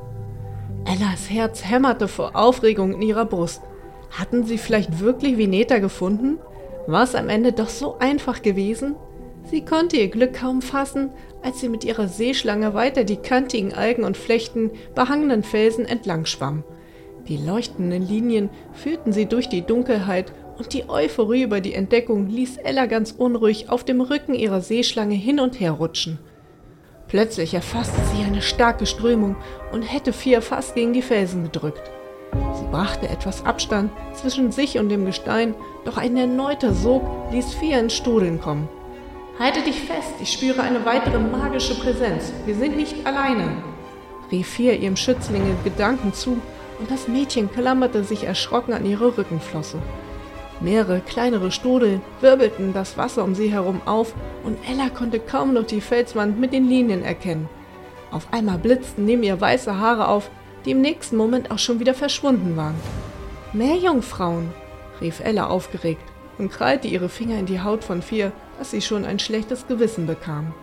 Ellas 0.86 1.30
Herz 1.30 1.63
hämmerte 1.63 2.07
vor 2.07 2.36
Aufregung 2.36 2.95
in 2.95 3.03
ihrer 3.03 3.26
Brust. 3.26 3.61
Hatten 4.09 4.45
sie 4.45 4.57
vielleicht 4.57 4.99
wirklich 4.99 5.38
Vineta 5.38 5.78
gefunden? 5.78 6.39
War 6.88 7.03
es 7.03 7.13
am 7.13 7.30
Ende 7.30 7.51
doch 7.51 7.69
so 7.69 7.99
einfach 7.99 8.41
gewesen? 8.41 8.95
Sie 9.43 9.63
konnte 9.63 9.97
ihr 9.97 10.07
Glück 10.07 10.34
kaum 10.34 10.63
fassen, 10.63 11.11
als 11.43 11.59
sie 11.59 11.69
mit 11.69 11.84
ihrer 11.84 12.07
Seeschlange 12.07 12.74
weiter 12.74 13.03
die 13.03 13.17
kantigen 13.17 13.76
Algen 13.76 14.05
und 14.05 14.17
Flechten 14.17 14.72
behangenen 14.95 15.43
Felsen 15.43 15.86
entlang 15.86 16.26
schwamm. 16.26 16.63
Die 17.28 17.38
leuchtenden 17.38 18.05
Linien 18.05 18.49
führten 18.74 19.13
sie 19.13 19.26
durch 19.26 19.47
die 19.47 19.61
Dunkelheit 19.61 20.34
und 20.57 20.74
die 20.74 20.89
Euphorie 20.89 21.43
über 21.43 21.61
die 21.61 21.74
Entdeckung 21.74 22.28
ließ 22.28 22.57
Ella 22.57 22.86
ganz 22.86 23.11
unruhig 23.11 23.69
auf 23.69 23.84
dem 23.84 24.01
Rücken 24.01 24.34
ihrer 24.34 24.61
Seeschlange 24.61 25.15
hin 25.15 25.39
und 25.39 25.59
her 25.59 25.72
rutschen. 25.72 26.19
Plötzlich 27.07 27.53
erfasste 27.53 27.99
sie 28.13 28.24
eine 28.24 28.41
starke 28.41 28.86
Strömung 28.86 29.36
und 29.72 29.82
hätte 29.82 30.13
Fia 30.13 30.41
fast 30.41 30.76
gegen 30.76 30.93
die 30.93 31.01
Felsen 31.01 31.43
gedrückt. 31.43 31.91
Sie 32.53 32.65
brachte 32.72 33.09
etwas 33.09 33.45
Abstand 33.45 33.91
zwischen 34.13 34.51
sich 34.51 34.80
und 34.80 34.89
dem 34.89 35.05
Gestein, 35.05 35.53
doch 35.84 35.97
ein 35.97 36.15
erneuter 36.15 36.74
Sog 36.74 37.03
ließ 37.32 37.53
Fia 37.55 37.80
ins 37.80 37.95
Strudeln 37.95 38.39
kommen. 38.39 38.69
Halte 39.39 39.61
dich 39.61 39.82
fest, 39.82 40.13
ich 40.22 40.32
spüre 40.32 40.61
eine 40.61 40.86
weitere 40.86 41.19
magische 41.19 41.76
Präsenz. 41.76 42.32
Wir 42.45 42.55
sind 42.55 42.78
nicht 42.78 43.05
alleine, 43.05 43.63
rief 44.32 44.47
Fia 44.47 44.74
ihrem 44.74 44.95
Schützlinge 44.95 45.55
Gedanken 45.63 46.13
zu, 46.13 46.38
und 46.82 46.89
das 46.89 47.07
Mädchen 47.07 47.51
klammerte 47.51 48.03
sich 48.03 48.23
erschrocken 48.23 48.73
an 48.73 48.86
ihre 48.86 49.15
Rückenflosse. 49.15 49.77
Mehrere 50.59 50.99
kleinere 50.99 51.51
Strudel 51.51 52.01
wirbelten 52.21 52.73
das 52.73 52.97
Wasser 52.97 53.23
um 53.23 53.36
sie 53.36 53.51
herum 53.51 53.82
auf 53.86 54.13
und 54.43 54.57
Ella 54.67 54.89
konnte 54.89 55.19
kaum 55.19 55.53
noch 55.53 55.65
die 55.65 55.82
Felswand 55.82 56.39
mit 56.39 56.53
den 56.53 56.67
Linien 56.67 57.03
erkennen. 57.03 57.47
Auf 58.11 58.27
einmal 58.32 58.57
blitzten 58.57 59.05
neben 59.05 59.23
ihr 59.23 59.39
weiße 59.39 59.77
Haare 59.77 60.07
auf, 60.07 60.29
die 60.65 60.71
im 60.71 60.82
nächsten 60.82 61.17
Moment 61.17 61.51
auch 61.51 61.59
schon 61.59 61.79
wieder 61.79 61.93
verschwunden 61.93 62.57
waren. 62.57 62.75
Mehr 63.53 63.75
Jungfrauen, 63.75 64.51
rief 65.01 65.19
Ella 65.19 65.47
aufgeregt 65.47 66.03
und 66.38 66.51
krallte 66.51 66.88
ihre 66.88 67.09
Finger 67.09 67.38
in 67.38 67.45
die 67.45 67.61
Haut 67.61 67.84
von 67.84 68.01
vier, 68.01 68.32
dass 68.57 68.71
sie 68.71 68.82
schon 68.82 69.05
ein 69.05 69.19
schlechtes 69.19 69.67
Gewissen 69.67 70.07
bekam. 70.07 70.53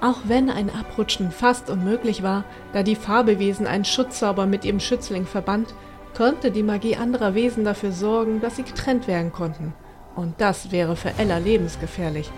Auch 0.00 0.18
wenn 0.24 0.48
ein 0.48 0.70
Abrutschen 0.70 1.32
fast 1.32 1.70
unmöglich 1.70 2.22
war, 2.22 2.44
da 2.72 2.82
die 2.82 2.94
Farbewesen 2.94 3.66
einen 3.66 3.84
Schutzzauber 3.84 4.46
mit 4.46 4.64
ihrem 4.64 4.78
Schützling 4.78 5.26
verband, 5.26 5.74
konnte 6.16 6.50
die 6.50 6.62
Magie 6.62 6.96
anderer 6.96 7.34
Wesen 7.34 7.64
dafür 7.64 7.90
sorgen, 7.90 8.40
dass 8.40 8.56
sie 8.56 8.62
getrennt 8.62 9.08
werden 9.08 9.32
konnten. 9.32 9.74
Und 10.14 10.40
das 10.40 10.70
wäre 10.70 10.94
für 10.94 11.12
Ella 11.18 11.38
lebensgefährlich. 11.38 12.30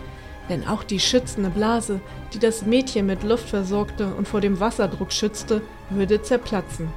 Denn 0.49 0.67
auch 0.67 0.85
die 0.85 1.01
schützende 1.01 1.51
Blase, 1.51 2.01
die 2.33 2.39
das 2.39 2.65
Mädchen 2.65 3.07
mit 3.07 3.23
Luft 3.23 3.49
versorgte 3.51 4.07
und 4.15 4.27
vor 4.27 4.41
dem 4.41 4.59
Wasserdruck 4.59 5.13
schützte, 5.13 5.63
würde 5.91 6.23
zerplatzen. 6.23 6.89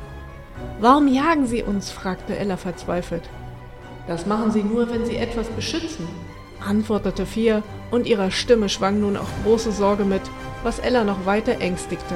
Warum 0.79 1.07
jagen 1.07 1.45
Sie 1.45 1.61
uns? 1.61 1.91
fragte 1.91 2.37
Ella 2.37 2.57
verzweifelt. 2.57 3.29
Das 4.07 4.25
machen 4.25 4.51
Sie 4.51 4.63
nur, 4.63 4.89
wenn 4.89 5.05
Sie 5.05 5.17
etwas 5.17 5.47
beschützen, 5.47 6.07
antwortete 6.65 7.25
Fia, 7.25 7.63
und 7.91 8.07
ihrer 8.07 8.31
Stimme 8.31 8.69
schwang 8.69 8.99
nun 8.99 9.17
auch 9.17 9.29
große 9.43 9.71
Sorge 9.71 10.03
mit, 10.03 10.21
was 10.63 10.79
Ella 10.79 11.03
noch 11.03 11.25
weiter 11.25 11.59
ängstigte. 11.59 12.15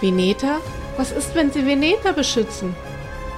Veneta? 0.00 0.60
Was 0.96 1.10
ist, 1.10 1.34
wenn 1.34 1.50
Sie 1.50 1.66
Veneta 1.66 2.12
beschützen? 2.12 2.74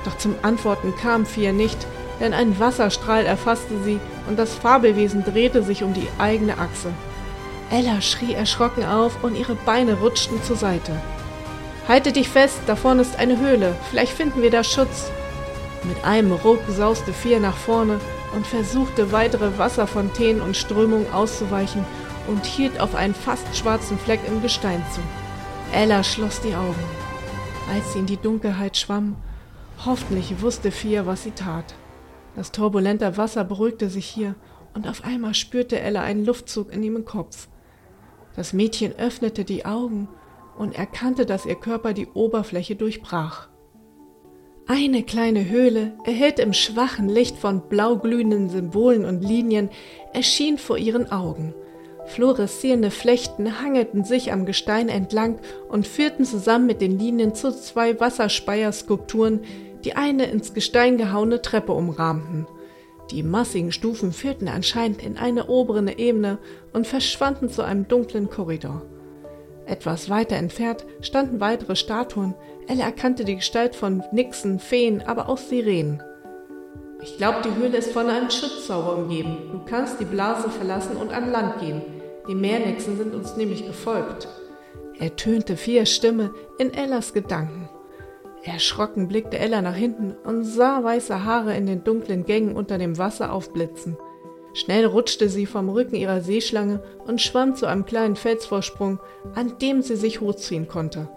Doch 0.04 0.18
zum 0.18 0.34
Antworten 0.42 0.94
kam 1.00 1.26
Fia 1.26 1.52
nicht, 1.52 1.78
denn 2.20 2.32
ein 2.32 2.58
Wasserstrahl 2.58 3.26
erfasste 3.26 3.74
sie 3.84 4.00
und 4.28 4.38
das 4.38 4.54
Fabelwesen 4.54 5.24
drehte 5.24 5.62
sich 5.62 5.82
um 5.82 5.94
die 5.94 6.08
eigene 6.18 6.58
Achse. 6.58 6.90
Ella 7.70 8.00
schrie 8.00 8.34
erschrocken 8.34 8.84
auf 8.84 9.22
und 9.22 9.36
ihre 9.36 9.54
Beine 9.54 9.94
rutschten 9.94 10.42
zur 10.42 10.56
Seite. 10.56 10.92
Halte 11.88 12.12
dich 12.12 12.28
fest, 12.28 12.58
da 12.66 12.76
vorne 12.76 13.02
ist 13.02 13.18
eine 13.18 13.38
Höhle, 13.38 13.74
vielleicht 13.90 14.12
finden 14.12 14.42
wir 14.42 14.50
da 14.50 14.64
Schutz. 14.64 15.10
Mit 15.82 16.04
einem 16.04 16.32
Ruck 16.32 16.60
sauste 16.68 17.12
Fia 17.12 17.38
nach 17.38 17.56
vorne 17.56 18.00
und 18.34 18.46
versuchte 18.46 19.12
weitere 19.12 19.58
Wasserfontänen 19.58 20.42
und 20.42 20.56
Strömungen 20.56 21.12
auszuweichen 21.12 21.84
und 22.28 22.44
hielt 22.44 22.80
auf 22.80 22.94
einen 22.94 23.14
fast 23.14 23.56
schwarzen 23.56 23.98
Fleck 23.98 24.20
im 24.26 24.42
Gestein 24.42 24.82
zu. 24.92 25.00
Ella 25.72 26.02
schloss 26.02 26.40
die 26.40 26.54
Augen. 26.54 26.84
Als 27.72 27.92
sie 27.92 27.98
in 27.98 28.06
die 28.06 28.16
Dunkelheit 28.16 28.76
schwamm, 28.76 29.16
Hoffentlich 29.84 30.40
wusste 30.40 30.70
Fia, 30.70 31.06
was 31.06 31.24
sie 31.24 31.32
tat. 31.32 31.74
Das 32.34 32.52
turbulente 32.52 33.16
Wasser 33.16 33.44
beruhigte 33.44 33.90
sich 33.90 34.06
hier, 34.06 34.34
und 34.74 34.88
auf 34.88 35.04
einmal 35.04 35.34
spürte 35.34 35.80
Ella 35.80 36.02
einen 36.02 36.24
Luftzug 36.24 36.72
in 36.72 36.82
ihrem 36.82 37.04
Kopf. 37.04 37.48
Das 38.34 38.52
Mädchen 38.52 38.94
öffnete 38.98 39.44
die 39.44 39.64
Augen 39.64 40.08
und 40.58 40.76
erkannte, 40.76 41.24
dass 41.24 41.46
ihr 41.46 41.54
Körper 41.54 41.92
die 41.92 42.08
Oberfläche 42.08 42.76
durchbrach. 42.76 43.48
Eine 44.66 45.02
kleine 45.02 45.48
Höhle, 45.48 45.96
erhellt 46.04 46.40
im 46.40 46.52
schwachen 46.52 47.08
Licht 47.08 47.36
von 47.36 47.68
blau 47.68 47.96
glühenden 47.96 48.50
Symbolen 48.50 49.04
und 49.04 49.22
Linien, 49.22 49.70
erschien 50.12 50.58
vor 50.58 50.76
ihren 50.76 51.12
Augen. 51.12 51.54
Fluoreszierende 52.06 52.90
Flechten 52.90 53.60
hangelten 53.60 54.04
sich 54.04 54.32
am 54.32 54.46
Gestein 54.46 54.88
entlang 54.88 55.38
und 55.68 55.86
führten 55.86 56.24
zusammen 56.24 56.66
mit 56.66 56.80
den 56.80 56.98
Linien 56.98 57.34
zu 57.34 57.52
zwei 57.52 57.98
Wasserspeierskulpturen, 57.98 59.40
die 59.84 59.94
eine 59.94 60.26
ins 60.26 60.54
Gestein 60.54 60.98
gehauene 60.98 61.42
Treppe 61.42 61.72
umrahmten. 61.72 62.46
Die 63.10 63.22
massigen 63.22 63.70
Stufen 63.70 64.12
führten 64.12 64.48
anscheinend 64.48 65.02
in 65.02 65.16
eine 65.16 65.46
obere 65.46 65.98
Ebene 65.98 66.38
und 66.72 66.86
verschwanden 66.86 67.48
zu 67.48 67.62
einem 67.62 67.86
dunklen 67.86 68.30
Korridor. 68.30 68.82
Etwas 69.66 70.08
weiter 70.08 70.36
entfernt 70.36 70.84
standen 71.00 71.40
weitere 71.40 71.76
Statuen. 71.76 72.34
Elle 72.68 72.82
erkannte 72.82 73.24
die 73.24 73.36
Gestalt 73.36 73.74
von 73.74 74.02
Nixen, 74.12 74.58
Feen, 74.60 75.02
aber 75.02 75.28
auch 75.28 75.38
Sirenen. 75.38 76.02
Ich 77.02 77.16
glaube, 77.18 77.38
die 77.44 77.54
Höhle 77.60 77.76
ist 77.76 77.92
von 77.92 78.08
einem 78.08 78.30
Schutzzauber 78.30 78.96
umgeben. 78.96 79.36
Du 79.52 79.60
kannst 79.64 80.00
die 80.00 80.04
Blase 80.04 80.48
verlassen 80.50 80.96
und 80.96 81.12
an 81.12 81.30
Land 81.30 81.60
gehen. 81.60 81.82
Die 82.28 82.34
Meernixen 82.34 82.96
sind 82.96 83.14
uns 83.14 83.36
nämlich 83.36 83.66
gefolgt. 83.66 84.28
Ertönte 84.98 85.56
vier 85.56 85.86
Stimme 85.86 86.32
in 86.58 86.72
Ellas 86.72 87.12
Gedanken. 87.12 87.68
Erschrocken 88.42 89.08
blickte 89.08 89.38
Ella 89.38 89.60
nach 89.62 89.74
hinten 89.74 90.14
und 90.24 90.44
sah 90.44 90.82
weiße 90.82 91.24
Haare 91.24 91.56
in 91.56 91.66
den 91.66 91.84
dunklen 91.84 92.24
Gängen 92.24 92.56
unter 92.56 92.78
dem 92.78 92.96
Wasser 92.96 93.32
aufblitzen. 93.32 93.96
Schnell 94.54 94.86
rutschte 94.86 95.28
sie 95.28 95.44
vom 95.44 95.68
Rücken 95.68 95.96
ihrer 95.96 96.20
Seeschlange 96.20 96.82
und 97.06 97.20
schwamm 97.20 97.56
zu 97.56 97.66
einem 97.66 97.84
kleinen 97.84 98.16
Felsvorsprung, 98.16 99.00
an 99.34 99.58
dem 99.60 99.82
sie 99.82 99.96
sich 99.96 100.20
hochziehen 100.20 100.66
konnte. 100.66 101.08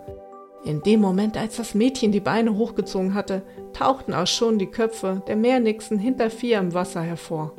In 0.66 0.82
dem 0.82 1.00
Moment, 1.00 1.38
als 1.38 1.56
das 1.56 1.74
Mädchen 1.74 2.12
die 2.12 2.20
Beine 2.20 2.58
hochgezogen 2.58 3.14
hatte, 3.14 3.44
tauchten 3.72 4.14
auch 4.14 4.28
schon 4.28 4.60
die 4.60 4.68
Köpfe 4.68 5.22
der 5.28 5.38
Meernixen 5.38 5.98
hinter 5.98 6.30
vier 6.30 6.60
im 6.60 6.74
Wasser 6.74 7.02
hervor. 7.02 7.54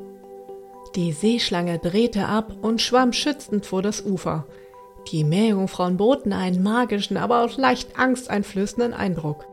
Die 0.96 1.12
Seeschlange 1.12 1.78
drehte 1.78 2.26
ab 2.26 2.56
und 2.62 2.80
schwamm 2.80 3.12
schützend 3.12 3.64
vor 3.64 3.80
das 3.80 4.04
Ufer. 4.04 4.46
Die 5.12 5.22
Meerjungfrauen 5.24 5.96
boten 5.96 6.32
einen 6.32 6.62
magischen, 6.62 7.16
aber 7.16 7.44
auch 7.44 7.56
leicht 7.56 7.98
angsteinflößenden 7.98 8.92
Eindruck. 8.92 9.46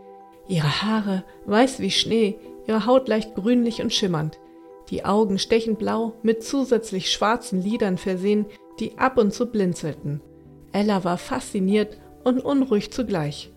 Ihre 0.47 0.81
Haare, 0.81 1.23
weiß 1.45 1.79
wie 1.79 1.91
Schnee, 1.91 2.39
ihre 2.67 2.85
Haut 2.85 3.07
leicht 3.07 3.35
grünlich 3.35 3.81
und 3.81 3.93
schimmernd, 3.93 4.39
die 4.89 5.05
Augen 5.05 5.37
stechend 5.37 5.77
blau, 5.77 6.13
mit 6.23 6.43
zusätzlich 6.43 7.11
schwarzen 7.11 7.61
Lidern 7.61 7.97
versehen, 7.97 8.45
die 8.79 8.97
ab 8.97 9.17
und 9.17 9.33
zu 9.33 9.47
blinzelten. 9.47 10.21
Ella 10.71 11.03
war 11.03 11.17
fasziniert 11.17 11.97
und 12.23 12.39
unruhig 12.39 12.91
zugleich. 12.91 13.51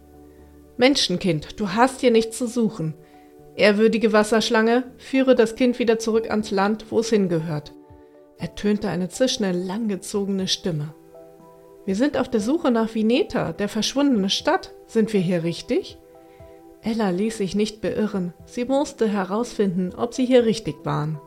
Menschenkind, 0.76 1.60
du 1.60 1.70
hast 1.70 2.00
hier 2.00 2.10
nichts 2.10 2.38
zu 2.38 2.46
suchen. 2.46 2.94
Ehrwürdige 3.56 4.12
Wasserschlange, 4.12 4.84
führe 4.96 5.34
das 5.34 5.56
Kind 5.56 5.78
wieder 5.78 5.98
zurück 5.98 6.30
ans 6.30 6.50
Land, 6.50 6.86
wo 6.90 7.00
es 7.00 7.10
hingehört. 7.10 7.74
Ertönte 8.38 8.88
eine 8.88 9.08
zischende, 9.08 9.52
langgezogene 9.52 10.48
Stimme. 10.48 10.94
Wir 11.84 11.96
sind 11.96 12.16
auf 12.16 12.28
der 12.28 12.40
Suche 12.40 12.70
nach 12.70 12.94
Vineta, 12.94 13.52
der 13.52 13.68
verschwundene 13.68 14.30
Stadt. 14.30 14.72
Sind 14.86 15.12
wir 15.12 15.20
hier 15.20 15.44
richtig? 15.44 15.98
Ella 16.82 17.10
ließ 17.10 17.38
sich 17.38 17.54
nicht 17.54 17.80
beirren. 17.80 18.32
Sie 18.46 18.64
musste 18.64 19.08
herausfinden, 19.08 19.92
ob 19.94 20.14
sie 20.14 20.24
hier 20.24 20.44
richtig 20.44 20.76
waren. 20.84 21.20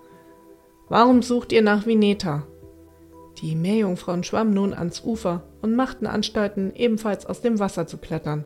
Warum 0.89 1.21
sucht 1.21 1.51
ihr 1.51 1.61
nach 1.61 1.85
Vineta? 1.85 2.47
Die 3.41 3.55
Meerjungfrauen 3.55 4.23
schwammen 4.23 4.53
nun 4.53 4.73
ans 4.73 5.03
Ufer 5.03 5.43
und 5.61 5.75
machten 5.75 6.07
Anstalten, 6.07 6.73
ebenfalls 6.75 7.25
aus 7.25 7.41
dem 7.41 7.59
Wasser 7.59 7.87
zu 7.87 7.97
klettern. 7.97 8.45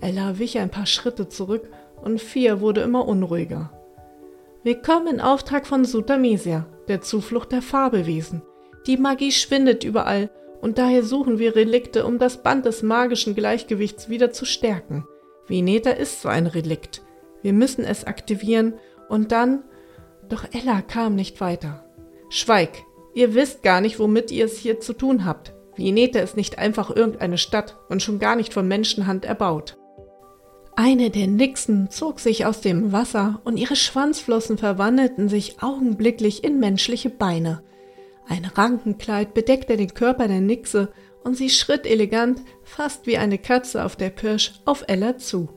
Ella 0.00 0.38
wich 0.38 0.58
ein 0.58 0.70
paar 0.70 0.86
Schritte 0.86 1.28
zurück 1.28 1.68
und 2.02 2.20
Fia 2.20 2.60
wurde 2.60 2.82
immer 2.82 3.06
unruhiger. 3.06 3.70
Wir 4.62 4.82
kommen 4.82 5.06
in 5.06 5.20
Auftrag 5.20 5.66
von 5.66 5.84
Sutamesia, 5.84 6.66
der 6.88 7.00
Zuflucht 7.00 7.52
der 7.52 7.62
Fabelwesen. 7.62 8.42
Die 8.86 8.96
Magie 8.96 9.32
schwindet 9.32 9.84
überall 9.84 10.30
und 10.60 10.78
daher 10.78 11.02
suchen 11.02 11.38
wir 11.38 11.54
Relikte, 11.54 12.04
um 12.04 12.18
das 12.18 12.42
Band 12.42 12.66
des 12.66 12.82
magischen 12.82 13.34
Gleichgewichts 13.34 14.08
wieder 14.08 14.32
zu 14.32 14.44
stärken. 14.44 15.06
Veneta 15.46 15.90
ist 15.90 16.22
so 16.22 16.28
ein 16.28 16.46
Relikt. 16.46 17.02
Wir 17.42 17.52
müssen 17.52 17.84
es 17.84 18.04
aktivieren 18.04 18.74
und 19.08 19.32
dann. 19.32 19.64
Doch 20.28 20.44
Ella 20.52 20.82
kam 20.82 21.14
nicht 21.14 21.40
weiter. 21.40 21.84
Schweig, 22.28 22.70
ihr 23.14 23.34
wisst 23.34 23.62
gar 23.62 23.80
nicht, 23.80 23.98
womit 23.98 24.30
ihr 24.30 24.44
es 24.44 24.58
hier 24.58 24.80
zu 24.80 24.92
tun 24.92 25.24
habt. 25.24 25.54
Veneta 25.76 26.18
ist 26.18 26.36
nicht 26.36 26.58
einfach 26.58 26.94
irgendeine 26.94 27.38
Stadt 27.38 27.78
und 27.88 28.02
schon 28.02 28.18
gar 28.18 28.36
nicht 28.36 28.52
von 28.52 28.66
Menschenhand 28.66 29.24
erbaut. 29.24 29.78
Eine 30.80 31.10
der 31.10 31.26
Nixen 31.26 31.90
zog 31.90 32.20
sich 32.20 32.46
aus 32.46 32.60
dem 32.60 32.92
Wasser 32.92 33.40
und 33.42 33.56
ihre 33.56 33.74
Schwanzflossen 33.74 34.58
verwandelten 34.58 35.28
sich 35.28 35.60
augenblicklich 35.60 36.44
in 36.44 36.60
menschliche 36.60 37.10
Beine. 37.10 37.64
Ein 38.28 38.44
Rankenkleid 38.44 39.34
bedeckte 39.34 39.76
den 39.76 39.92
Körper 39.92 40.28
der 40.28 40.40
Nixe 40.40 40.92
und 41.24 41.36
sie 41.36 41.50
schritt 41.50 41.84
elegant, 41.84 42.42
fast 42.62 43.08
wie 43.08 43.18
eine 43.18 43.38
Katze 43.38 43.84
auf 43.84 43.96
der 43.96 44.10
Pirsch, 44.10 44.52
auf 44.66 44.84
Ella 44.86 45.18
zu. 45.18 45.48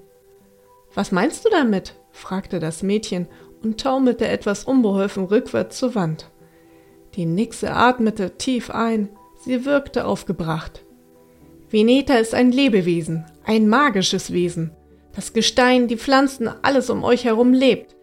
Was 0.95 1.11
meinst 1.11 1.45
du 1.45 1.51
damit? 1.51 1.93
fragte 2.09 2.57
das 2.57 2.81
Mädchen 2.81 3.27
und 3.61 3.79
taumelte 3.79 4.27
etwas 4.27 4.63
unbeholfen 4.63 5.25
rückwärts 5.25 5.77
zur 5.77 5.93
Wand. 5.93 6.31
Die 7.13 7.27
Nixe 7.27 7.71
atmete 7.71 8.39
tief 8.39 8.71
ein, 8.71 9.07
sie 9.39 9.65
wirkte 9.65 10.05
aufgebracht. 10.05 10.83
Veneta 11.69 12.15
ist 12.15 12.33
ein 12.33 12.51
Lebewesen, 12.51 13.25
ein 13.43 13.67
magisches 13.67 14.33
Wesen. 14.33 14.71
Das 15.15 15.33
Gestein, 15.33 15.87
die 15.87 15.97
Pflanzen, 15.97 16.49
alles 16.61 16.89
um 16.89 17.03
euch 17.03 17.25
herum 17.25 17.53
lebt. 17.53 17.95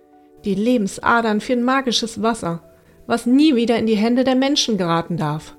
Die 0.44 0.54
Lebensadern 0.54 1.40
für 1.40 1.54
ein 1.54 1.62
magisches 1.62 2.22
Wasser, 2.22 2.62
was 3.06 3.26
nie 3.26 3.56
wieder 3.56 3.78
in 3.78 3.86
die 3.86 3.96
Hände 3.96 4.24
der 4.24 4.34
Menschen 4.34 4.76
geraten 4.76 5.16
darf. 5.16 5.56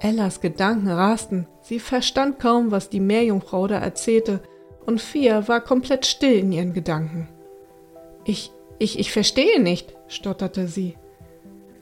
Ellas 0.00 0.40
Gedanken 0.40 0.88
rasten, 0.88 1.46
sie 1.60 1.78
verstand 1.78 2.38
kaum, 2.38 2.70
was 2.70 2.90
die 2.90 3.00
Meerjungfrau 3.00 3.66
da 3.66 3.78
erzählte, 3.78 4.40
und 4.84 5.00
Fia 5.00 5.46
war 5.46 5.60
komplett 5.60 6.06
still 6.06 6.38
in 6.38 6.52
ihren 6.52 6.72
Gedanken. 6.72 7.28
Ich, 8.24 8.50
ich, 8.78 8.98
ich 8.98 9.12
verstehe 9.12 9.60
nicht, 9.60 9.94
stotterte 10.08 10.66
sie. 10.66 10.96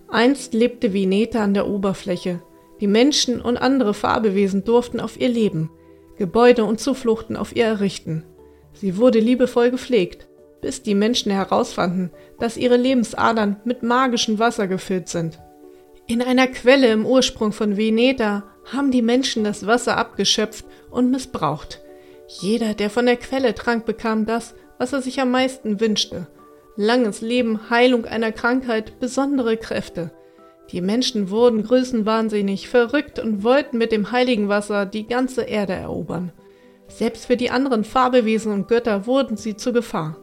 Einst 0.08 0.54
lebte 0.54 0.92
Vineta 0.92 1.42
an 1.42 1.54
der 1.54 1.68
Oberfläche. 1.68 2.42
Die 2.80 2.86
Menschen 2.86 3.40
und 3.40 3.56
andere 3.56 3.94
Fabelwesen 3.94 4.64
durften 4.64 5.00
auf 5.00 5.20
ihr 5.20 5.28
leben, 5.28 5.70
Gebäude 6.16 6.64
und 6.64 6.80
Zufluchten 6.80 7.36
auf 7.36 7.54
ihr 7.54 7.64
errichten. 7.64 8.24
Sie 8.80 8.96
wurde 8.96 9.18
liebevoll 9.18 9.70
gepflegt, 9.70 10.26
bis 10.62 10.82
die 10.82 10.94
Menschen 10.94 11.30
herausfanden, 11.30 12.10
dass 12.38 12.56
ihre 12.56 12.78
Lebensadern 12.78 13.56
mit 13.64 13.82
magischem 13.82 14.38
Wasser 14.38 14.68
gefüllt 14.68 15.10
sind. 15.10 15.38
In 16.06 16.22
einer 16.22 16.46
Quelle 16.46 16.86
im 16.86 17.04
Ursprung 17.04 17.52
von 17.52 17.76
Veneta 17.76 18.44
haben 18.72 18.90
die 18.90 19.02
Menschen 19.02 19.44
das 19.44 19.66
Wasser 19.66 19.98
abgeschöpft 19.98 20.64
und 20.90 21.10
missbraucht. 21.10 21.82
Jeder, 22.40 22.72
der 22.72 22.88
von 22.88 23.04
der 23.04 23.16
Quelle 23.16 23.54
trank, 23.54 23.84
bekam 23.84 24.24
das, 24.24 24.54
was 24.78 24.94
er 24.94 25.02
sich 25.02 25.20
am 25.20 25.30
meisten 25.30 25.78
wünschte. 25.78 26.26
Langes 26.74 27.20
Leben, 27.20 27.68
Heilung 27.68 28.06
einer 28.06 28.32
Krankheit, 28.32 28.98
besondere 28.98 29.58
Kräfte. 29.58 30.10
Die 30.72 30.80
Menschen 30.80 31.28
wurden 31.28 31.64
größenwahnsinnig, 31.64 32.70
verrückt 32.70 33.18
und 33.18 33.44
wollten 33.44 33.76
mit 33.76 33.92
dem 33.92 34.10
heiligen 34.10 34.48
Wasser 34.48 34.86
die 34.86 35.06
ganze 35.06 35.42
Erde 35.42 35.74
erobern. 35.74 36.32
Selbst 36.90 37.26
für 37.26 37.36
die 37.36 37.50
anderen 37.50 37.84
Fabelwesen 37.84 38.52
und 38.52 38.68
Götter 38.68 39.06
wurden 39.06 39.36
sie 39.36 39.56
zur 39.56 39.72
Gefahr. 39.72 40.16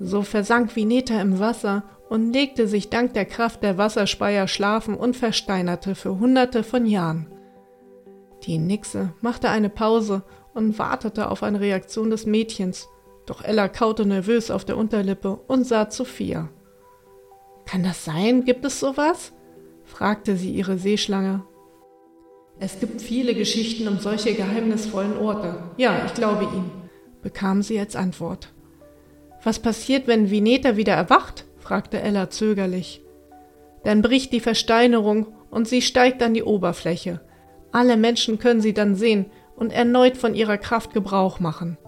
So 0.00 0.22
versank 0.22 0.74
Vineta 0.74 1.20
im 1.20 1.38
Wasser 1.38 1.84
und 2.08 2.32
legte 2.32 2.66
sich 2.66 2.88
dank 2.88 3.12
der 3.14 3.26
Kraft 3.26 3.62
der 3.62 3.78
Wasserspeier 3.78 4.48
schlafen 4.48 4.94
und 4.94 5.16
versteinerte 5.16 5.94
für 5.94 6.18
hunderte 6.18 6.62
von 6.62 6.86
Jahren. 6.86 7.26
Die 8.44 8.58
Nixe 8.58 9.12
machte 9.20 9.50
eine 9.50 9.68
Pause 9.68 10.22
und 10.54 10.78
wartete 10.78 11.30
auf 11.30 11.42
eine 11.42 11.60
Reaktion 11.60 12.10
des 12.10 12.24
Mädchens, 12.24 12.88
doch 13.26 13.44
Ella 13.44 13.68
kaute 13.68 14.06
nervös 14.06 14.50
auf 14.50 14.64
der 14.64 14.78
Unterlippe 14.78 15.38
und 15.46 15.66
sah 15.66 15.90
zu 15.90 16.04
Fia. 16.04 16.48
Kann 17.66 17.82
das 17.82 18.04
sein? 18.04 18.44
Gibt 18.44 18.64
es 18.64 18.80
sowas? 18.80 19.34
fragte 19.84 20.36
sie 20.36 20.52
ihre 20.52 20.78
Seeschlange. 20.78 21.44
Es 22.60 22.80
gibt 22.80 23.00
viele 23.00 23.34
Geschichten 23.34 23.86
um 23.86 23.98
solche 23.98 24.34
geheimnisvollen 24.34 25.16
Orte. 25.16 25.62
Ja, 25.76 26.02
ich 26.06 26.14
glaube 26.14 26.44
Ihnen, 26.44 26.70
bekam 27.22 27.62
sie 27.62 27.78
als 27.78 27.94
Antwort. 27.94 28.52
Was 29.44 29.60
passiert, 29.60 30.06
wenn 30.08 30.30
Vineta 30.30 30.76
wieder 30.76 30.94
erwacht? 30.94 31.44
fragte 31.58 32.00
Ella 32.00 32.30
zögerlich. 32.30 33.02
Dann 33.84 34.02
bricht 34.02 34.32
die 34.32 34.40
Versteinerung 34.40 35.26
und 35.50 35.68
sie 35.68 35.82
steigt 35.82 36.22
an 36.22 36.34
die 36.34 36.42
Oberfläche. 36.42 37.20
Alle 37.70 37.96
Menschen 37.96 38.38
können 38.38 38.60
sie 38.60 38.74
dann 38.74 38.96
sehen 38.96 39.26
und 39.54 39.72
erneut 39.72 40.16
von 40.16 40.34
ihrer 40.34 40.58
Kraft 40.58 40.92
Gebrauch 40.94 41.38
machen. 41.40 41.78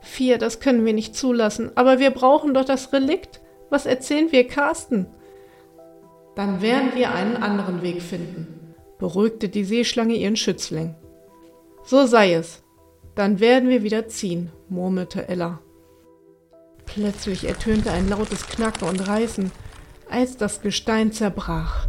Vier, 0.00 0.38
das 0.38 0.60
können 0.60 0.86
wir 0.86 0.92
nicht 0.92 1.14
zulassen, 1.16 1.72
aber 1.74 1.98
wir 1.98 2.10
brauchen 2.10 2.54
doch 2.54 2.64
das 2.64 2.92
Relikt. 2.92 3.40
Was 3.70 3.84
erzählen 3.86 4.30
wir 4.30 4.46
Carsten? 4.46 5.06
Dann 6.36 6.62
werden 6.62 6.92
wir 6.94 7.12
einen 7.12 7.36
anderen 7.36 7.82
Weg 7.82 8.00
finden, 8.02 8.55
beruhigte 8.98 9.48
die 9.48 9.64
Seeschlange 9.64 10.14
ihren 10.14 10.36
Schützling. 10.36 10.94
So 11.84 12.06
sei 12.06 12.34
es. 12.34 12.62
Dann 13.14 13.40
werden 13.40 13.68
wir 13.68 13.82
wieder 13.82 14.08
ziehen, 14.08 14.50
murmelte 14.68 15.28
Ella. 15.28 15.60
Plötzlich 16.84 17.46
ertönte 17.46 17.90
ein 17.90 18.08
lautes 18.08 18.46
Knacken 18.46 18.88
und 18.88 19.06
Reißen, 19.06 19.50
als 20.10 20.36
das 20.36 20.60
Gestein 20.60 21.12
zerbrach. 21.12 21.88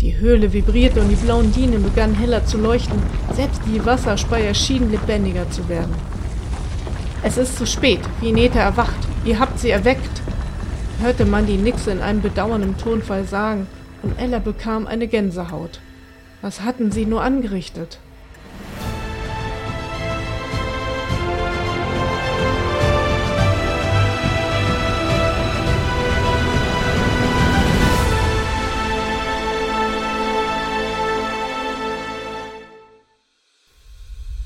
Die 0.00 0.18
Höhle 0.18 0.52
vibrierte 0.52 1.00
und 1.00 1.08
die 1.10 1.16
blauen 1.16 1.52
Linien 1.54 1.82
begannen 1.82 2.14
heller 2.14 2.44
zu 2.46 2.56
leuchten, 2.56 3.02
selbst 3.34 3.60
die 3.66 3.84
Wasserspeier 3.84 4.54
schienen 4.54 4.90
lebendiger 4.90 5.50
zu 5.50 5.68
werden. 5.68 5.94
Es 7.22 7.36
ist 7.36 7.58
zu 7.58 7.66
spät, 7.66 8.00
Vineta 8.20 8.60
erwacht, 8.60 8.96
ihr 9.26 9.38
habt 9.38 9.58
sie 9.58 9.68
erweckt, 9.68 10.22
hörte 11.02 11.26
man 11.26 11.46
die 11.46 11.58
Nixe 11.58 11.90
in 11.90 12.00
einem 12.00 12.22
bedauernden 12.22 12.78
Tonfall 12.78 13.24
sagen, 13.24 13.66
und 14.02 14.18
Ella 14.18 14.38
bekam 14.38 14.86
eine 14.86 15.06
Gänsehaut. 15.06 15.80
Was 16.42 16.62
hatten 16.62 16.90
sie 16.90 17.04
nur 17.04 17.22
angerichtet? 17.22 17.98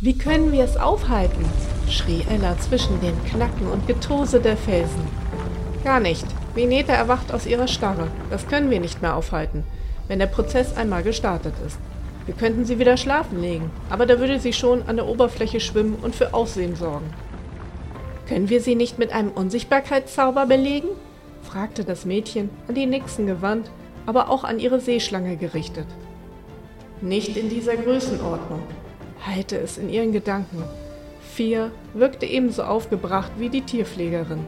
Wie 0.01 0.19
können 0.19 0.53
wir 0.53 0.65
es 0.65 0.77
aufhalten? 0.77 1.47
schrie 1.89 2.27
Ella 2.29 2.59
zwischen 2.59 3.01
den 3.01 3.15
Knacken 3.25 3.69
und 3.69 3.87
Getose 3.87 4.41
der 4.41 4.57
Felsen. 4.57 5.07
Gar 5.85 6.01
nicht. 6.01 6.27
Veneta 6.55 6.93
erwacht 6.93 7.33
aus 7.33 7.47
ihrer 7.47 7.69
Starre. 7.69 8.09
Das 8.31 8.47
können 8.47 8.69
wir 8.71 8.81
nicht 8.81 9.01
mehr 9.01 9.17
aufhalten, 9.17 9.65
wenn 10.09 10.19
der 10.19 10.27
Prozess 10.27 10.77
einmal 10.77 11.03
gestartet 11.03 11.55
ist. 11.67 11.79
Wir 12.27 12.35
könnten 12.35 12.65
sie 12.65 12.79
wieder 12.79 12.97
schlafen 12.97 13.41
legen, 13.41 13.71
aber 13.91 14.07
da 14.07 14.19
würde 14.19 14.39
sie 14.39 14.53
schon 14.53 14.83
an 14.85 14.97
der 14.97 15.07
Oberfläche 15.07 15.61
schwimmen 15.61 15.97
und 16.03 16.15
für 16.15 16.33
Aussehen 16.33 16.75
sorgen. 16.75 17.13
Können 18.29 18.49
wir 18.49 18.61
sie 18.61 18.75
nicht 18.75 18.99
mit 18.99 19.13
einem 19.13 19.31
Unsichtbarkeitszauber 19.31 20.47
belegen? 20.47 20.89
fragte 21.43 21.85
das 21.85 22.07
Mädchen, 22.07 22.49
an 22.69 22.75
die 22.75 22.87
Nixen 22.87 23.27
gewandt, 23.27 23.71
aber 24.07 24.31
auch 24.31 24.45
an 24.45 24.59
ihre 24.59 24.81
Seeschlange 24.81 25.37
gerichtet. 25.37 25.87
Nicht 27.03 27.37
in 27.37 27.51
dieser 27.51 27.77
Größenordnung, 27.77 28.63
halte 29.27 29.59
es 29.59 29.77
in 29.77 29.91
ihren 29.91 30.13
Gedanken. 30.13 30.65
Vier 31.35 31.71
wirkte 31.93 32.25
ebenso 32.25 32.63
aufgebracht 32.63 33.33
wie 33.39 33.51
die 33.51 33.63
Tierpflegerin. 33.63 34.47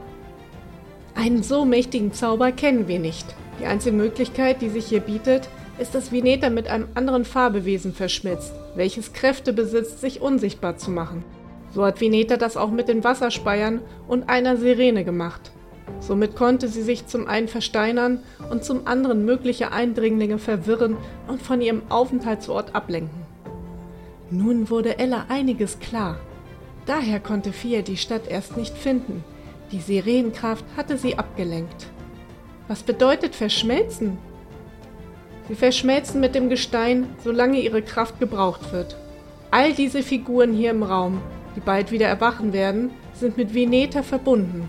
Einen 1.14 1.42
so 1.42 1.64
mächtigen 1.64 2.12
Zauber 2.12 2.52
kennen 2.52 2.88
wir 2.88 2.98
nicht. 2.98 3.34
Die 3.60 3.66
einzige 3.66 3.96
Möglichkeit, 3.96 4.60
die 4.60 4.68
sich 4.68 4.86
hier 4.86 5.00
bietet, 5.00 5.48
ist, 5.78 5.94
dass 5.94 6.12
Vineta 6.12 6.50
mit 6.50 6.68
einem 6.68 6.88
anderen 6.94 7.24
Farbewesen 7.24 7.92
verschmilzt, 7.92 8.52
welches 8.74 9.12
Kräfte 9.12 9.52
besitzt, 9.52 10.00
sich 10.00 10.20
unsichtbar 10.20 10.76
zu 10.76 10.90
machen. 10.90 11.24
So 11.72 11.84
hat 11.84 12.00
Vineta 12.00 12.36
das 12.36 12.56
auch 12.56 12.70
mit 12.70 12.88
den 12.88 13.04
Wasserspeiern 13.04 13.80
und 14.08 14.28
einer 14.28 14.56
Sirene 14.56 15.04
gemacht. 15.04 15.52
Somit 16.00 16.36
konnte 16.36 16.68
sie 16.68 16.82
sich 16.82 17.06
zum 17.06 17.26
einen 17.26 17.48
versteinern 17.48 18.22
und 18.50 18.64
zum 18.64 18.86
anderen 18.86 19.24
mögliche 19.24 19.72
Eindringlinge 19.72 20.38
verwirren 20.38 20.96
und 21.28 21.42
von 21.42 21.60
ihrem 21.60 21.82
Aufenthaltsort 21.88 22.74
ablenken. 22.74 23.26
Nun 24.30 24.70
wurde 24.70 24.98
Ella 24.98 25.26
einiges 25.28 25.78
klar. 25.78 26.18
Daher 26.86 27.20
konnte 27.20 27.52
Fia 27.52 27.82
die 27.82 27.96
Stadt 27.96 28.28
erst 28.28 28.56
nicht 28.56 28.76
finden. 28.76 29.24
Die 29.72 29.80
Sirenenkraft 29.80 30.64
hatte 30.76 30.96
sie 30.96 31.18
abgelenkt. 31.18 31.86
Was 32.68 32.82
bedeutet 32.82 33.34
verschmelzen? 33.34 34.18
Sie 35.48 35.54
verschmelzen 35.54 36.20
mit 36.20 36.34
dem 36.34 36.48
Gestein, 36.48 37.06
solange 37.22 37.60
ihre 37.60 37.82
Kraft 37.82 38.18
gebraucht 38.18 38.72
wird. 38.72 38.96
All 39.52 39.72
diese 39.72 40.02
Figuren 40.02 40.52
hier 40.52 40.70
im 40.70 40.82
Raum, 40.82 41.20
die 41.54 41.60
bald 41.60 41.92
wieder 41.92 42.08
erwachen 42.08 42.52
werden, 42.52 42.90
sind 43.14 43.36
mit 43.36 43.54
Veneta 43.54 44.02
verbunden. 44.02 44.68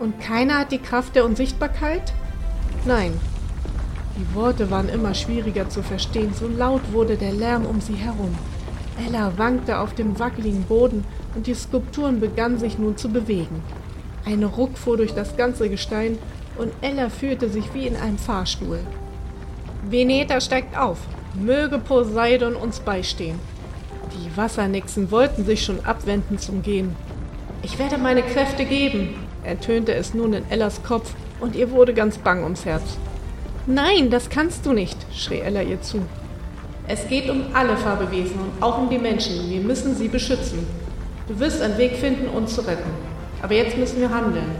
Und 0.00 0.20
keiner 0.20 0.58
hat 0.58 0.72
die 0.72 0.78
Kraft 0.80 1.14
der 1.14 1.24
Unsichtbarkeit? 1.24 2.12
Nein. 2.84 3.12
Die 4.18 4.34
Worte 4.34 4.70
waren 4.70 4.88
immer 4.88 5.14
schwieriger 5.14 5.68
zu 5.70 5.82
verstehen, 5.82 6.34
so 6.34 6.48
laut 6.48 6.92
wurde 6.92 7.16
der 7.16 7.32
Lärm 7.32 7.64
um 7.64 7.80
sie 7.80 7.94
herum. 7.94 8.36
Ella 9.06 9.32
wankte 9.38 9.78
auf 9.78 9.94
dem 9.94 10.18
wackeligen 10.18 10.64
Boden 10.64 11.04
und 11.34 11.46
die 11.46 11.54
Skulpturen 11.54 12.20
begannen 12.20 12.58
sich 12.58 12.78
nun 12.78 12.96
zu 12.96 13.08
bewegen. 13.08 13.62
Ein 14.24 14.42
Ruck 14.42 14.76
fuhr 14.76 14.96
durch 14.96 15.14
das 15.14 15.36
ganze 15.36 15.70
Gestein 15.70 16.18
und 16.56 16.72
Ella 16.80 17.08
fühlte 17.08 17.48
sich 17.48 17.72
wie 17.74 17.86
in 17.86 17.96
einem 17.96 18.18
Fahrstuhl. 18.18 18.80
Veneta 19.88 20.40
steigt 20.40 20.76
auf. 20.76 20.98
Möge 21.34 21.78
Poseidon 21.78 22.54
uns 22.54 22.80
beistehen. 22.80 23.38
Die 24.12 24.36
Wassernixen 24.36 25.10
wollten 25.10 25.44
sich 25.44 25.64
schon 25.64 25.84
abwenden 25.84 26.38
zum 26.38 26.62
Gehen. 26.62 26.94
Ich 27.62 27.78
werde 27.78 27.96
meine 27.96 28.22
Kräfte 28.22 28.64
geben, 28.64 29.14
ertönte 29.44 29.94
es 29.94 30.14
nun 30.14 30.34
in 30.34 30.44
Ellas 30.50 30.82
Kopf 30.82 31.14
und 31.40 31.56
ihr 31.56 31.70
wurde 31.70 31.94
ganz 31.94 32.18
bang 32.18 32.42
ums 32.42 32.64
Herz. 32.64 32.98
Nein, 33.66 34.10
das 34.10 34.28
kannst 34.28 34.66
du 34.66 34.72
nicht, 34.72 34.98
schrie 35.14 35.38
Ella 35.38 35.62
ihr 35.62 35.80
zu. 35.80 36.02
Es 36.88 37.08
geht 37.08 37.30
um 37.30 37.44
alle 37.54 37.76
Farbewesen 37.76 38.38
und 38.40 38.62
auch 38.62 38.78
um 38.78 38.90
die 38.90 38.98
Menschen. 38.98 39.48
Wir 39.48 39.60
müssen 39.60 39.96
sie 39.96 40.08
beschützen. 40.08 40.66
Du 41.28 41.38
wirst 41.38 41.62
einen 41.62 41.78
Weg 41.78 41.96
finden, 41.96 42.28
uns 42.28 42.54
zu 42.54 42.60
retten. 42.62 42.90
Aber 43.40 43.54
jetzt 43.54 43.78
müssen 43.78 44.00
wir 44.00 44.10
handeln. 44.10 44.50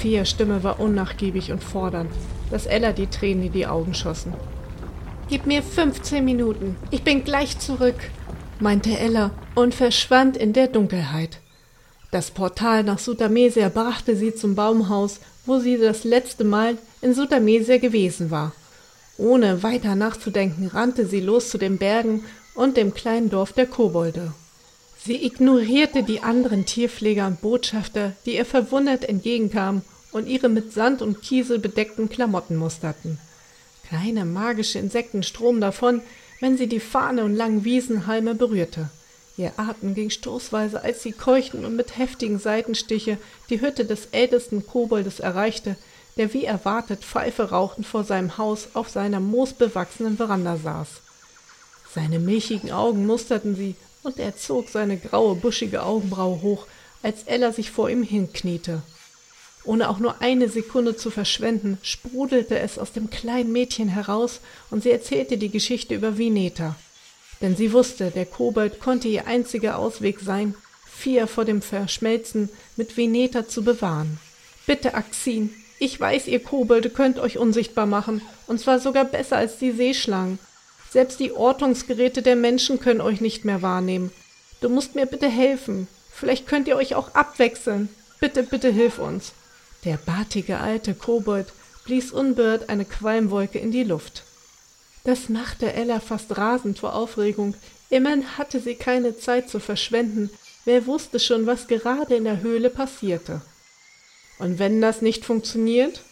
Fias 0.00 0.30
Stimme 0.30 0.64
war 0.64 0.80
unnachgiebig 0.80 1.52
und 1.52 1.62
fordernd, 1.62 2.10
dass 2.50 2.64
Ella 2.64 2.92
die 2.92 3.08
Tränen 3.08 3.44
in 3.44 3.52
die 3.52 3.66
Augen 3.66 3.92
schossen. 3.92 4.32
Gib 5.28 5.44
mir 5.44 5.62
15 5.62 6.24
Minuten. 6.24 6.76
Ich 6.90 7.02
bin 7.02 7.22
gleich 7.22 7.58
zurück, 7.58 7.96
meinte 8.60 8.98
Ella 8.98 9.30
und 9.54 9.74
verschwand 9.74 10.38
in 10.38 10.54
der 10.54 10.68
Dunkelheit. 10.68 11.40
Das 12.10 12.30
Portal 12.30 12.82
nach 12.82 12.98
Sutamesia 12.98 13.68
brachte 13.68 14.16
sie 14.16 14.34
zum 14.34 14.54
Baumhaus, 14.54 15.20
wo 15.44 15.58
sie 15.58 15.76
das 15.76 16.04
letzte 16.04 16.44
Mal 16.44 16.78
in 17.02 17.12
Sutamesia 17.12 17.76
gewesen 17.76 18.30
war. 18.30 18.52
Ohne 19.18 19.62
weiter 19.62 19.96
nachzudenken, 19.96 20.68
rannte 20.68 21.04
sie 21.04 21.20
los 21.20 21.50
zu 21.50 21.58
den 21.58 21.76
Bergen 21.76 22.24
und 22.54 22.78
dem 22.78 22.94
kleinen 22.94 23.28
Dorf 23.28 23.52
der 23.52 23.66
Kobolde. 23.66 24.32
Sie 25.04 25.26
ignorierte 25.26 26.02
die 26.02 26.22
anderen 26.22 26.64
Tierpfleger 26.64 27.26
und 27.26 27.42
Botschafter, 27.42 28.12
die 28.24 28.36
ihr 28.36 28.46
verwundert 28.46 29.06
entgegenkamen 29.06 29.82
und 30.12 30.26
ihre 30.26 30.48
mit 30.48 30.72
Sand 30.72 31.02
und 31.02 31.22
Kiesel 31.22 31.58
bedeckten 31.58 32.08
Klamotten 32.08 32.56
musterten. 32.56 33.18
Kleine 33.86 34.24
magische 34.24 34.78
Insekten 34.78 35.22
stromen 35.22 35.60
davon, 35.60 36.02
wenn 36.40 36.56
sie 36.56 36.68
die 36.68 36.80
Fahne 36.80 37.24
und 37.24 37.34
langen 37.34 37.64
Wiesenhalme 37.64 38.34
berührte. 38.34 38.90
Ihr 39.36 39.52
Atem 39.56 39.94
ging 39.94 40.10
stoßweise, 40.10 40.82
als 40.82 41.02
sie 41.02 41.12
keuchten 41.12 41.64
und 41.64 41.76
mit 41.76 41.96
heftigen 41.96 42.38
Seitenstiche 42.38 43.18
die 43.48 43.60
Hütte 43.60 43.84
des 43.84 44.06
ältesten 44.12 44.66
Koboldes 44.66 45.20
erreichte, 45.20 45.76
der 46.16 46.34
wie 46.34 46.44
erwartet 46.44 47.04
Pfeife 47.04 47.50
rauchend 47.50 47.86
vor 47.86 48.04
seinem 48.04 48.36
Haus 48.36 48.68
auf 48.74 48.88
seiner 48.90 49.20
moosbewachsenen 49.20 50.16
Veranda 50.18 50.56
saß. 50.56 51.00
Seine 51.94 52.18
milchigen 52.18 52.70
Augen 52.70 53.06
musterten 53.06 53.56
sie, 53.56 53.76
und 54.02 54.18
er 54.18 54.36
zog 54.36 54.68
seine 54.68 54.96
graue, 54.96 55.34
buschige 55.34 55.82
Augenbraue 55.82 56.42
hoch, 56.42 56.66
als 57.02 57.24
Ella 57.24 57.52
sich 57.52 57.70
vor 57.70 57.90
ihm 57.90 58.02
hinkniete. 58.02 58.82
Ohne 59.64 59.88
auch 59.88 59.98
nur 59.98 60.22
eine 60.22 60.48
Sekunde 60.48 60.96
zu 60.96 61.10
verschwenden, 61.10 61.78
sprudelte 61.82 62.58
es 62.58 62.78
aus 62.78 62.92
dem 62.92 63.10
kleinen 63.10 63.52
Mädchen 63.52 63.88
heraus, 63.88 64.40
und 64.70 64.82
sie 64.82 64.90
erzählte 64.90 65.38
die 65.38 65.50
Geschichte 65.50 65.94
über 65.94 66.16
Vineta 66.16 66.76
denn 67.40 67.56
sie 67.56 67.72
wusste, 67.72 68.10
der 68.10 68.26
Kobold 68.26 68.80
konnte 68.80 69.08
ihr 69.08 69.26
einziger 69.26 69.78
Ausweg 69.78 70.20
sein, 70.20 70.54
Vier 70.92 71.26
vor 71.26 71.46
dem 71.46 71.62
Verschmelzen 71.62 72.50
mit 72.76 72.98
Veneta 72.98 73.48
zu 73.48 73.64
bewahren. 73.64 74.18
Bitte, 74.66 74.92
Axin, 74.92 75.48
ich 75.78 75.98
weiß, 75.98 76.26
ihr 76.26 76.42
Kobolde 76.42 76.90
könnt 76.90 77.18
euch 77.18 77.38
unsichtbar 77.38 77.86
machen, 77.86 78.20
und 78.46 78.60
zwar 78.60 78.80
sogar 78.80 79.06
besser 79.06 79.38
als 79.38 79.56
die 79.56 79.72
Seeschlangen. 79.72 80.38
Selbst 80.90 81.18
die 81.18 81.32
Ortungsgeräte 81.32 82.20
der 82.20 82.36
Menschen 82.36 82.80
können 82.80 83.00
euch 83.00 83.22
nicht 83.22 83.46
mehr 83.46 83.62
wahrnehmen. 83.62 84.12
Du 84.60 84.68
musst 84.68 84.94
mir 84.94 85.06
bitte 85.06 85.30
helfen. 85.30 85.88
Vielleicht 86.12 86.46
könnt 86.46 86.68
ihr 86.68 86.76
euch 86.76 86.94
auch 86.94 87.14
abwechseln. 87.14 87.88
Bitte, 88.20 88.42
bitte 88.42 88.70
hilf 88.70 88.98
uns. 88.98 89.32
Der 89.84 89.96
bartige 89.96 90.58
alte 90.58 90.94
Kobold 90.94 91.52
blies 91.84 92.12
unbeirrt 92.12 92.68
eine 92.68 92.84
Qualmwolke 92.84 93.58
in 93.58 93.72
die 93.72 93.84
Luft. 93.84 94.24
Das 95.04 95.28
machte 95.28 95.72
Ella 95.72 96.00
fast 96.00 96.36
rasend 96.36 96.78
vor 96.78 96.94
Aufregung. 96.94 97.54
Immerhin 97.88 98.36
hatte 98.36 98.60
sie 98.60 98.74
keine 98.74 99.18
Zeit 99.18 99.48
zu 99.48 99.58
verschwenden. 99.58 100.30
Wer 100.66 100.86
wusste 100.86 101.18
schon, 101.18 101.46
was 101.46 101.66
gerade 101.66 102.14
in 102.14 102.24
der 102.24 102.42
Höhle 102.42 102.68
passierte? 102.68 103.40
Und 104.38 104.58
wenn 104.58 104.80
das 104.80 105.02
nicht 105.02 105.24
funktioniert? 105.24 106.02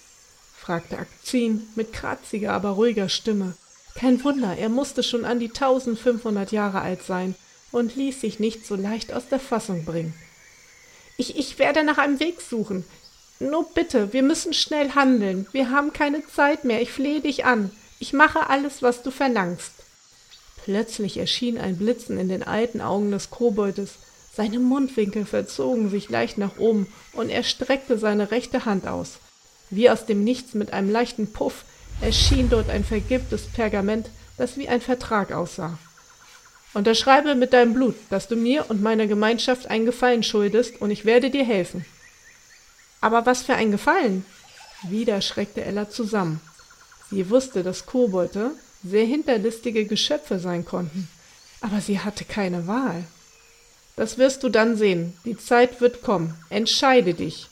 fragte 0.57 0.99
Akzin 0.99 1.67
mit 1.77 1.93
kratziger, 1.93 2.53
aber 2.53 2.71
ruhiger 2.71 3.09
Stimme. 3.09 3.55
Kein 3.95 4.23
Wunder, 4.25 4.57
er 4.57 4.69
musste 4.69 5.03
schon 5.03 5.25
an 5.25 5.41
die 5.41 5.49
1500 5.49 6.53
Jahre 6.53 6.81
alt 6.81 7.03
sein 7.03 7.35
und 7.73 7.97
ließ 7.97 8.21
sich 8.21 8.39
nicht 8.39 8.67
so 8.67 8.75
leicht 8.75 9.13
aus 9.13 9.29
der 9.29 9.41
Fassung 9.41 9.85
bringen. 9.85 10.15
Ich, 11.17 11.37
ich 11.37 11.59
werde 11.59 11.85
nach 11.85 11.99
einem 11.99 12.21
Weg 12.21 12.41
suchen. 12.41 12.85
Nur 13.41 13.69
bitte, 13.73 14.13
wir 14.13 14.23
müssen 14.23 14.53
schnell 14.53 14.91
handeln. 14.91 15.47
Wir 15.53 15.71
haben 15.71 15.93
keine 15.93 16.27
Zeit 16.27 16.65
mehr. 16.65 16.83
Ich 16.83 16.91
flehe 16.91 17.21
dich 17.21 17.45
an. 17.45 17.71
Ich 18.01 18.13
mache 18.13 18.49
alles, 18.49 18.83
was 18.83 19.03
du 19.03 19.11
verlangst. 19.11 19.73
Plötzlich 20.65 21.17
erschien 21.17 21.59
ein 21.59 21.79
Blitzen 21.79 22.19
in 22.19 22.29
den 22.29 22.43
alten 22.43 22.81
Augen 22.81 23.11
des 23.11 23.31
Koboldes. 23.31 23.95
Seine 24.35 24.59
Mundwinkel 24.59 25.25
verzogen 25.25 25.91
sich 25.91 26.11
leicht 26.11 26.39
nach 26.39 26.59
oben 26.59 26.87
und 27.13 27.29
er 27.29 27.43
streckte 27.43 27.99
seine 27.99 28.31
rechte 28.31 28.65
Hand 28.65 28.87
aus. 28.87 29.19
Wie 29.71 29.91
aus 29.91 30.07
dem 30.07 30.25
Nichts 30.25 30.55
mit 30.55 30.73
einem 30.73 30.91
leichten 30.91 31.33
Puff 31.33 31.65
erschien 32.01 32.49
dort 32.51 32.71
ein 32.71 32.85
vergilbtes 32.85 33.47
Pergament, 33.47 34.11
das 34.37 34.57
wie 34.57 34.69
ein 34.69 34.81
Vertrag 34.81 35.33
aussah. 35.33 35.79
Unterschreibe 36.75 37.35
mit 37.35 37.53
deinem 37.53 37.75
Blut, 37.75 37.97
dass 38.11 38.29
du 38.29 38.37
mir 38.37 38.67
und 38.69 38.83
meiner 38.83 39.07
Gemeinschaft 39.07 39.69
einen 39.69 39.87
Gefallen 39.87 40.23
schuldest, 40.23 40.81
und 40.81 40.91
ich 40.91 41.05
werde 41.05 41.31
dir 41.31 41.45
helfen. 41.45 41.85
Aber 43.01 43.27
was 43.27 43.43
für 43.43 43.55
ein 43.55 43.71
Gefallen? 43.71 44.25
Wieder 44.83 45.21
schreckte 45.21 45.65
Ella 45.65 45.89
zusammen. 45.89 46.41
Sie 47.11 47.31
wusste, 47.31 47.63
dass 47.63 47.87
Kobolde 47.87 48.53
sehr 48.85 49.07
hinterlistige 49.07 49.87
Geschöpfe 49.87 50.39
sein 50.39 50.65
konnten, 50.65 51.09
aber 51.61 51.81
sie 51.81 52.01
hatte 52.01 52.25
keine 52.25 52.67
Wahl. 52.67 53.05
Das 53.97 54.19
wirst 54.19 54.45
du 54.45 54.49
dann 54.49 54.77
sehen. 54.77 55.15
Die 55.25 55.37
Zeit 55.37 55.81
wird 55.81 56.03
kommen. 56.03 56.35
Entscheide 56.51 57.15
dich. 57.15 57.49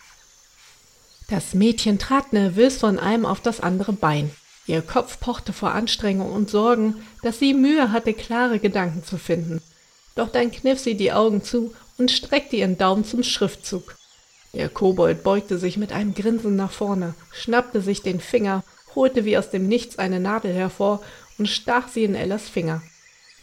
Das 1.28 1.54
Mädchen 1.54 1.98
trat 1.98 2.32
nervös 2.32 2.76
von 2.76 3.00
einem 3.00 3.26
auf 3.26 3.40
das 3.40 3.60
andere 3.60 3.92
Bein. 3.92 4.30
Ihr 4.68 4.82
Kopf 4.82 5.18
pochte 5.18 5.52
vor 5.52 5.72
Anstrengung 5.72 6.30
und 6.30 6.50
Sorgen, 6.50 7.04
dass 7.22 7.40
sie 7.40 7.52
Mühe 7.52 7.90
hatte, 7.90 8.14
klare 8.14 8.60
Gedanken 8.60 9.02
zu 9.02 9.18
finden. 9.18 9.60
Doch 10.14 10.30
dann 10.30 10.52
kniff 10.52 10.78
sie 10.78 10.94
die 10.94 11.12
Augen 11.12 11.42
zu 11.42 11.74
und 11.98 12.12
streckte 12.12 12.56
ihren 12.56 12.78
Daumen 12.78 13.04
zum 13.04 13.24
Schriftzug. 13.24 13.96
Der 14.56 14.68
Kobold 14.68 15.22
beugte 15.22 15.58
sich 15.58 15.76
mit 15.76 15.92
einem 15.92 16.14
Grinsen 16.14 16.56
nach 16.56 16.72
vorne, 16.72 17.14
schnappte 17.30 17.80
sich 17.80 18.02
den 18.02 18.20
Finger 18.20 18.64
holte 18.96 19.24
wie 19.24 19.36
aus 19.38 19.50
dem 19.50 19.68
Nichts 19.68 19.98
eine 19.98 20.18
Nadel 20.18 20.52
hervor 20.52 21.02
und 21.38 21.46
stach 21.46 21.88
sie 21.88 22.02
in 22.02 22.16
Ellas 22.16 22.48
Finger. 22.48 22.82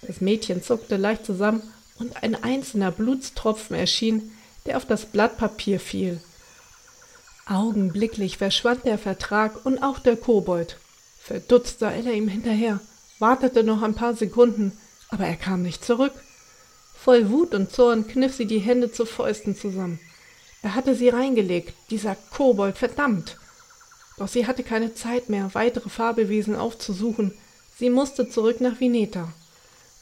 Das 0.01 0.19
Mädchen 0.19 0.61
zuckte 0.61 0.97
leicht 0.97 1.25
zusammen 1.25 1.61
und 1.99 2.21
ein 2.23 2.35
einzelner 2.43 2.91
Blutstropfen 2.91 3.75
erschien, 3.75 4.31
der 4.65 4.75
auf 4.75 4.85
das 4.85 5.05
Blatt 5.05 5.37
Papier 5.37 5.79
fiel. 5.79 6.19
Augenblicklich 7.45 8.37
verschwand 8.37 8.85
der 8.85 8.97
Vertrag 8.97 9.65
und 9.65 9.83
auch 9.83 9.99
der 9.99 10.17
Kobold. 10.17 10.77
Verdutzt 11.21 11.79
sah 11.79 11.91
Ella 11.91 12.11
ihm 12.11 12.27
hinterher, 12.27 12.81
wartete 13.19 13.63
noch 13.63 13.81
ein 13.81 13.95
paar 13.95 14.15
Sekunden, 14.15 14.77
aber 15.09 15.25
er 15.25 15.35
kam 15.35 15.61
nicht 15.61 15.85
zurück. 15.85 16.13
Voll 16.95 17.29
Wut 17.29 17.53
und 17.53 17.71
Zorn 17.71 18.07
kniff 18.07 18.33
sie 18.33 18.45
die 18.45 18.59
Hände 18.59 18.91
zu 18.91 19.05
Fäusten 19.05 19.55
zusammen. 19.55 19.99
Er 20.63 20.75
hatte 20.75 20.95
sie 20.95 21.09
reingelegt, 21.09 21.73
dieser 21.89 22.15
Kobold, 22.31 22.77
verdammt! 22.77 23.37
Doch 24.17 24.29
sie 24.29 24.47
hatte 24.47 24.63
keine 24.63 24.93
Zeit 24.93 25.29
mehr, 25.29 25.49
weitere 25.53 25.89
Fabelwesen 25.89 26.55
aufzusuchen. 26.55 27.33
Sie 27.77 27.89
musste 27.89 28.29
zurück 28.29 28.61
nach 28.61 28.79
Vineta. 28.79 29.27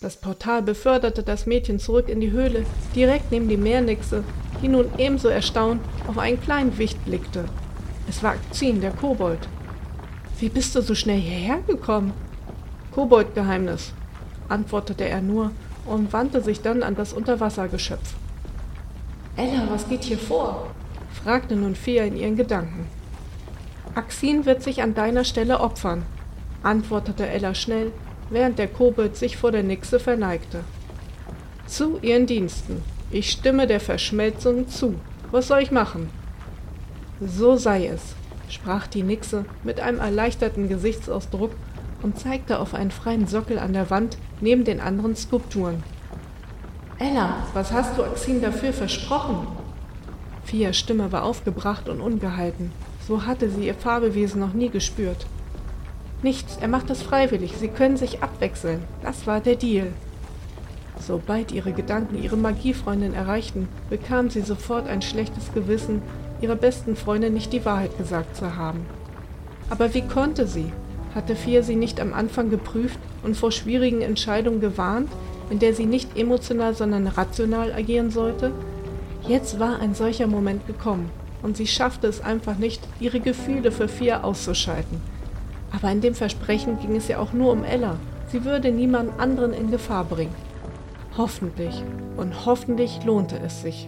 Das 0.01 0.17
Portal 0.17 0.61
beförderte 0.61 1.23
das 1.23 1.47
Mädchen 1.47 1.79
zurück 1.79 2.09
in 2.09 2.21
die 2.21 2.31
Höhle, 2.31 2.65
direkt 2.95 3.31
neben 3.31 3.49
die 3.49 3.57
Meernixe, 3.57 4.23
die 4.61 4.67
nun 4.67 4.85
ebenso 4.99 5.29
erstaunt 5.29 5.81
auf 6.07 6.19
einen 6.19 6.39
kleinen 6.39 6.77
Wicht 6.77 7.03
blickte. 7.05 7.45
Es 8.07 8.21
war 8.21 8.33
Akzin, 8.33 8.81
der 8.81 8.91
Kobold. 8.91 9.47
Wie 10.39 10.49
bist 10.49 10.75
du 10.75 10.81
so 10.81 10.93
schnell 10.93 11.19
hierher 11.19 11.59
gekommen? 11.65 12.13
Koboldgeheimnis, 12.91 13.93
antwortete 14.47 15.05
er 15.05 15.21
nur 15.21 15.51
und 15.85 16.13
wandte 16.13 16.41
sich 16.43 16.61
dann 16.61 16.83
an 16.83 16.95
das 16.95 17.13
Unterwassergeschöpf. 17.13 18.20
Ella, 19.35 19.67
was 19.69 19.87
geht 19.87 20.03
hier 20.03 20.17
vor? 20.17 20.67
fragte 21.23 21.55
nun 21.55 21.75
Fea 21.75 22.03
in 22.03 22.17
ihren 22.17 22.35
Gedanken. 22.35 22.87
Axin 23.95 24.45
wird 24.45 24.63
sich 24.63 24.81
an 24.81 24.93
deiner 24.93 25.23
Stelle 25.23 25.59
opfern, 25.59 26.03
antwortete 26.63 27.27
Ella 27.27 27.53
schnell, 27.53 27.91
während 28.29 28.59
der 28.59 28.67
Kobold 28.67 29.15
sich 29.15 29.37
vor 29.37 29.51
der 29.51 29.63
Nixe 29.63 29.99
verneigte. 29.99 30.63
Zu 31.65 31.99
ihren 32.01 32.25
Diensten. 32.25 32.83
Ich 33.11 33.31
stimme 33.31 33.67
der 33.67 33.79
Verschmelzung 33.79 34.69
zu. 34.69 34.95
Was 35.31 35.47
soll 35.47 35.59
ich 35.61 35.71
machen? 35.71 36.09
So 37.19 37.57
sei 37.57 37.87
es, 37.87 38.15
sprach 38.49 38.87
die 38.87 39.03
Nixe 39.03 39.45
mit 39.63 39.79
einem 39.79 39.99
erleichterten 39.99 40.69
Gesichtsausdruck 40.69 41.51
und 42.01 42.19
zeigte 42.19 42.59
auf 42.59 42.73
einen 42.73 42.91
freien 42.91 43.27
Sockel 43.27 43.59
an 43.59 43.73
der 43.73 43.89
Wand 43.89 44.17
neben 44.39 44.63
den 44.63 44.79
anderen 44.79 45.15
Skulpturen. 45.15 45.83
Ella, 47.01 47.37
was 47.55 47.71
hast 47.71 47.97
du 47.97 48.03
Axin 48.03 48.43
dafür 48.43 48.73
versprochen? 48.73 49.47
Fias 50.43 50.77
Stimme 50.77 51.11
war 51.11 51.23
aufgebracht 51.23 51.89
und 51.89 51.99
ungehalten. 51.99 52.71
So 53.07 53.25
hatte 53.25 53.49
sie 53.49 53.65
ihr 53.65 53.73
Fabelwesen 53.73 54.39
noch 54.39 54.53
nie 54.53 54.69
gespürt. 54.69 55.25
Nichts, 56.21 56.59
er 56.61 56.67
macht 56.67 56.91
es 56.91 57.01
freiwillig. 57.01 57.53
Sie 57.57 57.69
können 57.69 57.97
sich 57.97 58.21
abwechseln. 58.21 58.83
Das 59.01 59.25
war 59.25 59.39
der 59.39 59.55
Deal. 59.55 59.87
Sobald 60.99 61.51
ihre 61.51 61.71
Gedanken 61.71 62.21
ihre 62.21 62.37
Magiefreundin 62.37 63.15
erreichten, 63.15 63.67
bekam 63.89 64.29
sie 64.29 64.41
sofort 64.41 64.87
ein 64.87 65.01
schlechtes 65.01 65.51
Gewissen, 65.55 66.03
ihrer 66.39 66.55
besten 66.55 66.95
Freundin 66.95 67.33
nicht 67.33 67.51
die 67.51 67.65
Wahrheit 67.65 67.97
gesagt 67.97 68.35
zu 68.35 68.55
haben. 68.57 68.85
Aber 69.71 69.95
wie 69.95 70.03
konnte 70.03 70.45
sie? 70.45 70.71
Hatte 71.15 71.35
Fia 71.35 71.63
sie 71.63 71.75
nicht 71.75 71.99
am 71.99 72.13
Anfang 72.13 72.51
geprüft 72.51 72.99
und 73.23 73.35
vor 73.35 73.51
schwierigen 73.51 74.03
Entscheidungen 74.03 74.61
gewarnt, 74.61 75.09
in 75.51 75.59
der 75.59 75.75
sie 75.75 75.85
nicht 75.85 76.17
emotional, 76.17 76.73
sondern 76.73 77.07
rational 77.07 77.73
agieren 77.73 78.09
sollte? 78.09 78.51
Jetzt 79.27 79.59
war 79.59 79.79
ein 79.79 79.93
solcher 79.93 80.25
Moment 80.25 80.65
gekommen 80.65 81.11
und 81.43 81.57
sie 81.57 81.67
schaffte 81.67 82.07
es 82.07 82.21
einfach 82.21 82.57
nicht, 82.57 82.81
ihre 82.99 83.19
Gefühle 83.19 83.71
für 83.71 83.87
Fia 83.87 84.23
auszuschalten. 84.23 85.01
Aber 85.71 85.91
in 85.91 86.01
dem 86.01 86.15
Versprechen 86.15 86.79
ging 86.79 86.95
es 86.95 87.07
ja 87.07 87.19
auch 87.19 87.33
nur 87.33 87.51
um 87.51 87.63
Ella. 87.63 87.97
Sie 88.31 88.45
würde 88.45 88.71
niemand 88.71 89.19
anderen 89.19 89.53
in 89.53 89.69
Gefahr 89.71 90.05
bringen. 90.05 90.35
Hoffentlich 91.17 91.83
und 92.17 92.45
hoffentlich 92.45 93.03
lohnte 93.03 93.37
es 93.45 93.61
sich. 93.61 93.87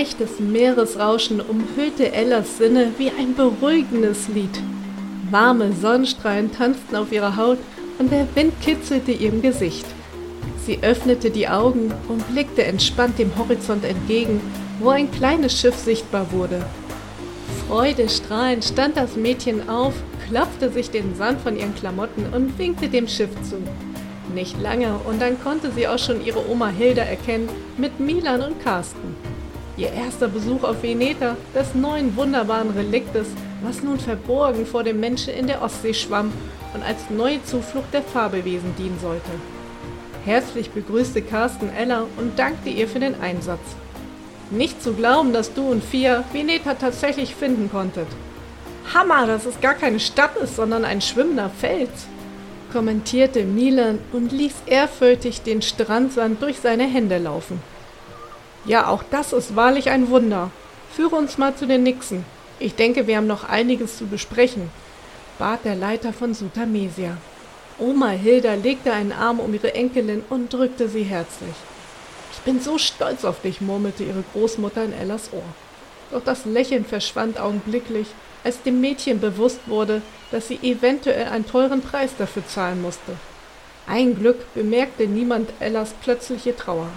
Leichtes 0.00 0.40
Meeresrauschen 0.40 1.42
umhüllte 1.42 2.10
Ellas 2.10 2.56
Sinne 2.56 2.94
wie 2.96 3.10
ein 3.10 3.34
beruhigendes 3.34 4.28
Lied. 4.28 4.62
Warme 5.30 5.74
Sonnenstrahlen 5.74 6.50
tanzten 6.50 6.96
auf 6.96 7.12
ihrer 7.12 7.36
Haut 7.36 7.58
und 7.98 8.10
der 8.10 8.26
Wind 8.34 8.54
kitzelte 8.62 9.12
ihrem 9.12 9.42
Gesicht. 9.42 9.84
Sie 10.64 10.78
öffnete 10.80 11.28
die 11.28 11.48
Augen 11.48 11.92
und 12.08 12.26
blickte 12.32 12.64
entspannt 12.64 13.18
dem 13.18 13.36
Horizont 13.36 13.84
entgegen, 13.84 14.40
wo 14.78 14.88
ein 14.88 15.10
kleines 15.10 15.60
Schiff 15.60 15.76
sichtbar 15.76 16.32
wurde. 16.32 16.64
Freudestrahlend 17.68 18.64
stand 18.64 18.96
das 18.96 19.16
Mädchen 19.16 19.68
auf, 19.68 19.92
klopfte 20.30 20.72
sich 20.72 20.90
den 20.90 21.14
Sand 21.14 21.42
von 21.42 21.58
ihren 21.58 21.74
Klamotten 21.74 22.24
und 22.32 22.58
winkte 22.58 22.88
dem 22.88 23.06
Schiff 23.06 23.32
zu. 23.42 23.56
Nicht 24.34 24.58
lange 24.62 24.98
und 25.06 25.20
dann 25.20 25.38
konnte 25.44 25.70
sie 25.72 25.86
auch 25.86 25.98
schon 25.98 26.24
ihre 26.24 26.48
Oma 26.48 26.68
Hilda 26.68 27.02
erkennen 27.02 27.50
mit 27.76 28.00
Milan 28.00 28.40
und 28.40 28.64
Carsten. 28.64 29.19
Ihr 29.80 29.94
erster 29.94 30.28
Besuch 30.28 30.62
auf 30.62 30.82
Veneta, 30.82 31.38
des 31.54 31.74
neuen 31.74 32.14
wunderbaren 32.14 32.68
Reliktes, 32.72 33.28
was 33.62 33.82
nun 33.82 33.98
verborgen 33.98 34.66
vor 34.66 34.84
dem 34.84 35.00
Menschen 35.00 35.32
in 35.32 35.46
der 35.46 35.62
Ostsee 35.62 35.94
schwamm 35.94 36.32
und 36.74 36.82
als 36.82 37.08
neue 37.08 37.42
Zuflucht 37.44 37.94
der 37.94 38.02
Fabelwesen 38.02 38.76
dienen 38.76 38.98
sollte. 39.00 39.30
Herzlich 40.26 40.68
begrüßte 40.68 41.22
Carsten 41.22 41.70
Ella 41.74 42.04
und 42.18 42.38
dankte 42.38 42.68
ihr 42.68 42.88
für 42.88 43.00
den 43.00 43.18
Einsatz. 43.22 43.62
Nicht 44.50 44.82
zu 44.82 44.92
glauben, 44.92 45.32
dass 45.32 45.54
du 45.54 45.70
und 45.70 45.82
Fia 45.82 46.24
Veneta 46.30 46.74
tatsächlich 46.74 47.34
finden 47.34 47.70
konntet. 47.70 48.08
Hammer, 48.92 49.26
dass 49.26 49.46
es 49.46 49.62
gar 49.62 49.74
keine 49.74 49.98
Stadt 49.98 50.36
ist, 50.36 50.56
sondern 50.56 50.84
ein 50.84 51.00
schwimmender 51.00 51.48
Fels, 51.48 52.06
kommentierte 52.70 53.44
Milan 53.44 53.98
und 54.12 54.30
ließ 54.30 54.56
ehrfürchtig 54.66 55.40
den 55.40 55.62
Strandsand 55.62 56.42
durch 56.42 56.60
seine 56.60 56.84
Hände 56.84 57.16
laufen. 57.16 57.62
Ja, 58.64 58.88
auch 58.88 59.02
das 59.10 59.32
ist 59.32 59.56
wahrlich 59.56 59.90
ein 59.90 60.10
Wunder. 60.10 60.50
Führe 60.94 61.16
uns 61.16 61.38
mal 61.38 61.54
zu 61.54 61.66
den 61.66 61.82
Nixen. 61.82 62.24
Ich 62.58 62.74
denke, 62.74 63.06
wir 63.06 63.16
haben 63.16 63.26
noch 63.26 63.48
einiges 63.48 63.96
zu 63.96 64.06
besprechen, 64.06 64.70
bat 65.38 65.64
der 65.64 65.76
Leiter 65.76 66.12
von 66.12 66.34
Sutamesia. 66.34 67.16
Oma 67.78 68.10
Hilda 68.10 68.54
legte 68.54 68.92
einen 68.92 69.12
Arm 69.12 69.40
um 69.40 69.54
ihre 69.54 69.74
Enkelin 69.74 70.22
und 70.28 70.52
drückte 70.52 70.88
sie 70.88 71.04
herzlich. 71.04 71.54
Ich 72.32 72.40
bin 72.40 72.60
so 72.60 72.76
stolz 72.76 73.24
auf 73.24 73.40
dich, 73.40 73.62
murmelte 73.62 74.04
ihre 74.04 74.24
Großmutter 74.34 74.84
in 74.84 74.92
Ellas 74.92 75.32
Ohr. 75.32 75.42
Doch 76.10 76.22
das 76.22 76.44
Lächeln 76.44 76.84
verschwand 76.84 77.40
augenblicklich, 77.40 78.08
als 78.44 78.62
dem 78.62 78.82
Mädchen 78.82 79.20
bewusst 79.20 79.60
wurde, 79.66 80.02
dass 80.30 80.48
sie 80.48 80.58
eventuell 80.62 81.28
einen 81.28 81.46
teuren 81.46 81.80
Preis 81.80 82.10
dafür 82.18 82.46
zahlen 82.46 82.82
musste. 82.82 83.12
Ein 83.86 84.16
Glück 84.16 84.52
bemerkte 84.54 85.06
niemand 85.06 85.50
Ellas 85.60 85.94
plötzliche 86.02 86.54
Trauer. 86.54 86.88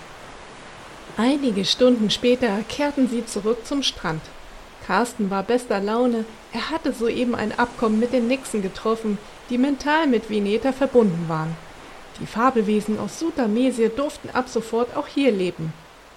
Einige 1.16 1.64
Stunden 1.64 2.10
später 2.10 2.64
kehrten 2.68 3.08
sie 3.08 3.24
zurück 3.24 3.68
zum 3.68 3.84
Strand. 3.84 4.22
Carsten 4.88 5.30
war 5.30 5.44
bester 5.44 5.80
Laune, 5.80 6.26
er 6.52 6.72
hatte 6.72 6.92
soeben 6.92 7.36
ein 7.36 7.58
Abkommen 7.58 8.00
mit 8.00 8.14
den 8.14 8.28
Nixen 8.28 8.64
getroffen, 8.64 9.20
die 9.52 9.60
mental 9.60 10.08
mit 10.08 10.32
Vineta 10.32 10.72
verbunden 10.72 11.26
waren. 11.28 11.56
Die 12.20 12.26
Fabelwesen 12.26 12.98
aus 13.00 13.20
Sutamesie 13.20 13.92
durften 13.96 14.32
ab 14.32 14.50
sofort 14.50 14.98
auch 14.98 15.06
hier 15.06 15.32
leben. 15.32 15.72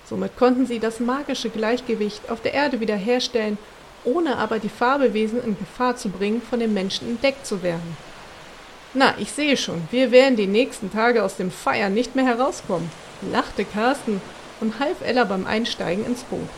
Somit 0.08 0.34
konnten 0.38 0.64
sie 0.66 0.78
das 0.78 0.98
magische 0.98 1.50
Gleichgewicht 1.50 2.30
auf 2.30 2.40
der 2.40 2.54
Erde 2.54 2.80
wiederherstellen, 2.80 3.58
ohne 4.02 4.38
aber 4.38 4.58
die 4.58 4.70
Fabelwesen 4.70 5.44
in 5.44 5.58
Gefahr 5.58 5.96
zu 5.96 6.08
bringen, 6.08 6.40
von 6.40 6.58
den 6.58 6.72
Menschen 6.72 7.06
entdeckt 7.06 7.46
zu 7.46 7.62
werden. 7.62 7.96
Na, 8.94 9.14
ich 9.18 9.30
sehe 9.30 9.58
schon, 9.58 9.82
wir 9.90 10.10
werden 10.10 10.36
die 10.36 10.46
nächsten 10.46 10.90
Tage 10.90 11.22
aus 11.22 11.36
dem 11.36 11.50
Feiern 11.50 11.92
nicht 11.92 12.16
mehr 12.16 12.24
herauskommen, 12.24 12.90
lachte 13.30 13.66
Carsten 13.66 14.22
und 14.60 14.78
half 14.78 15.00
Ella 15.02 15.24
beim 15.24 15.46
Einsteigen 15.46 16.04
ins 16.04 16.22
Boot. 16.24 16.48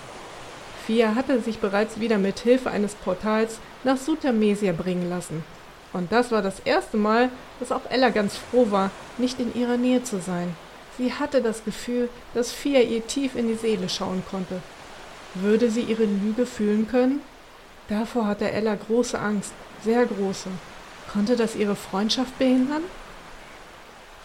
Fia 0.87 1.15
hatte 1.15 1.41
sich 1.41 1.59
bereits 1.59 2.01
wieder 2.01 2.19
mit 2.19 2.39
Hilfe 2.39 2.71
eines 2.71 2.95
Portals 2.95 3.59
nach 3.85 3.97
Sutamesia 3.97 4.73
bringen 4.73 5.09
lassen. 5.09 5.45
Und 5.93 6.13
das 6.13 6.31
war 6.31 6.43
das 6.43 6.61
erste 6.61 6.97
Mal, 6.97 7.31
dass 7.61 7.73
auch 7.73 7.91
Ella 7.91 8.11
ganz 8.11 8.37
froh 8.37 8.71
war, 8.71 8.91
nicht 9.17 9.41
in 9.41 9.55
ihrer 9.55 9.77
Nähe 9.77 10.03
zu 10.03 10.21
sein. 10.21 10.55
Sie 10.97 11.13
hatte 11.13 11.43
das 11.43 11.65
Gefühl, 11.65 12.09
dass 12.35 12.53
Fia 12.53 12.81
ihr 12.81 13.07
tief 13.07 13.35
in 13.37 13.49
die 13.49 13.55
Seele 13.55 13.89
schauen 13.89 14.23
konnte. 14.31 14.61
Würde 15.35 15.71
sie 15.71 15.83
ihre 15.83 16.05
Lüge 16.05 16.47
fühlen 16.47 16.89
können? 16.89 17.21
Davor 17.89 18.27
hatte 18.27 18.51
Ella 18.51 18.75
große 18.75 19.19
Angst, 19.19 19.53
sehr 19.85 20.05
große. 20.05 20.51
Konnte 21.13 21.37
das 21.37 21.55
ihre 21.55 21.77
Freundschaft 21.77 22.39
behindern? 22.39 22.83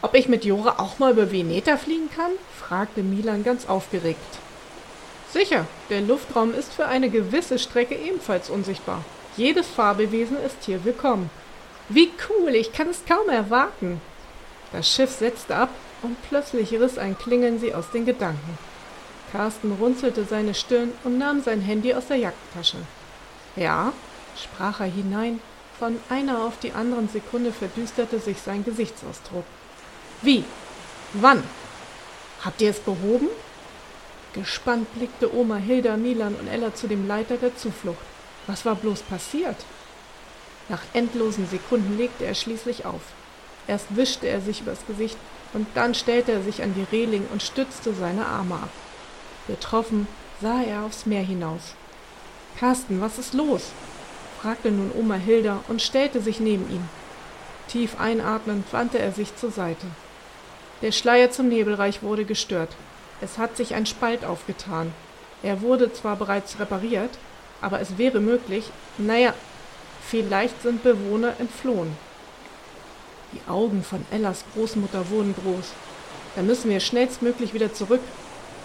Ob 0.03 0.15
ich 0.15 0.27
mit 0.27 0.43
Jora 0.43 0.79
auch 0.79 0.99
mal 0.99 1.13
über 1.13 1.31
Veneta 1.31 1.77
fliegen 1.77 2.09
kann? 2.13 2.31
fragte 2.59 3.01
Milan 3.01 3.45
ganz 3.45 3.69
aufgeregt. 3.69 4.19
Sicher, 5.31 5.65
der 5.89 6.01
Luftraum 6.01 6.53
ist 6.53 6.73
für 6.73 6.87
eine 6.87 7.09
gewisse 7.09 7.57
Strecke 7.57 7.95
ebenfalls 7.95 8.49
unsichtbar. 8.49 9.05
Jedes 9.37 9.65
Fabelwesen 9.65 10.35
ist 10.45 10.57
hier 10.65 10.83
willkommen. 10.83 11.29
Wie 11.87 12.11
cool, 12.29 12.53
ich 12.53 12.73
kann 12.73 12.89
es 12.89 13.05
kaum 13.05 13.29
erwarten. 13.29 14.01
Das 14.73 14.89
Schiff 14.89 15.09
setzte 15.09 15.55
ab 15.55 15.69
und 16.01 16.17
plötzlich 16.27 16.73
riss 16.73 16.97
ein 16.97 17.17
Klingeln 17.17 17.61
sie 17.61 17.73
aus 17.73 17.89
den 17.91 18.05
Gedanken. 18.05 18.57
Carsten 19.31 19.71
runzelte 19.71 20.25
seine 20.25 20.53
Stirn 20.53 20.91
und 21.05 21.17
nahm 21.17 21.41
sein 21.41 21.61
Handy 21.61 21.93
aus 21.93 22.07
der 22.07 22.17
Jackentasche. 22.17 22.77
Ja, 23.55 23.93
sprach 24.35 24.81
er 24.81 24.87
hinein, 24.87 25.39
von 25.79 25.97
einer 26.09 26.43
auf 26.43 26.59
die 26.59 26.73
anderen 26.73 27.07
Sekunde 27.07 27.53
verdüsterte 27.53 28.19
sich 28.19 28.41
sein 28.41 28.65
Gesichtsausdruck. 28.65 29.45
Wie? 30.23 30.45
Wann? 31.13 31.43
Habt 32.43 32.61
ihr 32.61 32.69
es 32.69 32.79
behoben? 32.79 33.27
Gespannt 34.33 34.87
blickte 34.95 35.33
Oma 35.35 35.57
Hilda, 35.57 35.97
Milan 35.97 36.35
und 36.35 36.47
Ella 36.47 36.73
zu 36.73 36.87
dem 36.87 37.07
Leiter 37.07 37.35
der 37.35 37.55
Zuflucht. 37.57 37.99
Was 38.47 38.65
war 38.65 38.75
bloß 38.75 39.01
passiert? 39.01 39.57
Nach 40.69 40.81
endlosen 40.93 41.47
Sekunden 41.49 41.97
legte 41.97 42.25
er 42.25 42.35
schließlich 42.35 42.85
auf. 42.85 43.01
Erst 43.67 43.95
wischte 43.95 44.27
er 44.27 44.39
sich 44.39 44.61
übers 44.61 44.85
Gesicht 44.87 45.17
und 45.53 45.67
dann 45.75 45.93
stellte 45.93 46.31
er 46.31 46.41
sich 46.41 46.63
an 46.63 46.73
die 46.73 46.95
Reling 46.95 47.27
und 47.31 47.43
stützte 47.43 47.93
seine 47.93 48.25
Arme 48.25 48.55
ab. 48.55 48.69
Betroffen 49.47 50.07
sah 50.41 50.61
er 50.61 50.83
aufs 50.83 51.05
Meer 51.05 51.23
hinaus. 51.23 51.75
Carsten, 52.59 53.01
was 53.01 53.19
ist 53.19 53.33
los? 53.33 53.71
fragte 54.41 54.71
nun 54.71 54.91
Oma 54.97 55.15
Hilda 55.15 55.63
und 55.67 55.81
stellte 55.81 56.21
sich 56.21 56.39
neben 56.39 56.69
ihn. 56.69 56.89
Tief 57.67 57.99
einatmend 57.99 58.71
wandte 58.71 58.99
er 58.99 59.11
sich 59.11 59.35
zur 59.35 59.51
Seite. 59.51 59.87
Der 60.83 60.91
Schleier 60.91 61.31
zum 61.31 61.47
Nebelreich 61.47 62.03
wurde 62.03 62.25
gestört. 62.25 62.75
Es 63.21 63.37
hat 63.37 63.55
sich 63.55 63.73
ein 63.73 63.85
Spalt 63.85 64.25
aufgetan. 64.25 64.91
Er 65.41 65.61
wurde 65.61 65.93
zwar 65.93 66.17
bereits 66.17 66.59
repariert, 66.59 67.11
aber 67.61 67.79
es 67.79 67.97
wäre 67.97 68.19
möglich, 68.19 68.69
naja, 68.97 69.33
vielleicht 70.05 70.61
sind 70.61 70.83
Bewohner 70.83 71.35
entflohen. 71.39 71.95
Die 73.31 73.49
Augen 73.49 73.81
von 73.81 74.05
Ellas 74.11 74.43
Großmutter 74.53 75.09
wurden 75.09 75.33
groß. 75.41 75.71
Da 76.35 76.41
müssen 76.41 76.69
wir 76.69 76.81
schnellstmöglich 76.81 77.53
wieder 77.53 77.73
zurück. 77.73 78.01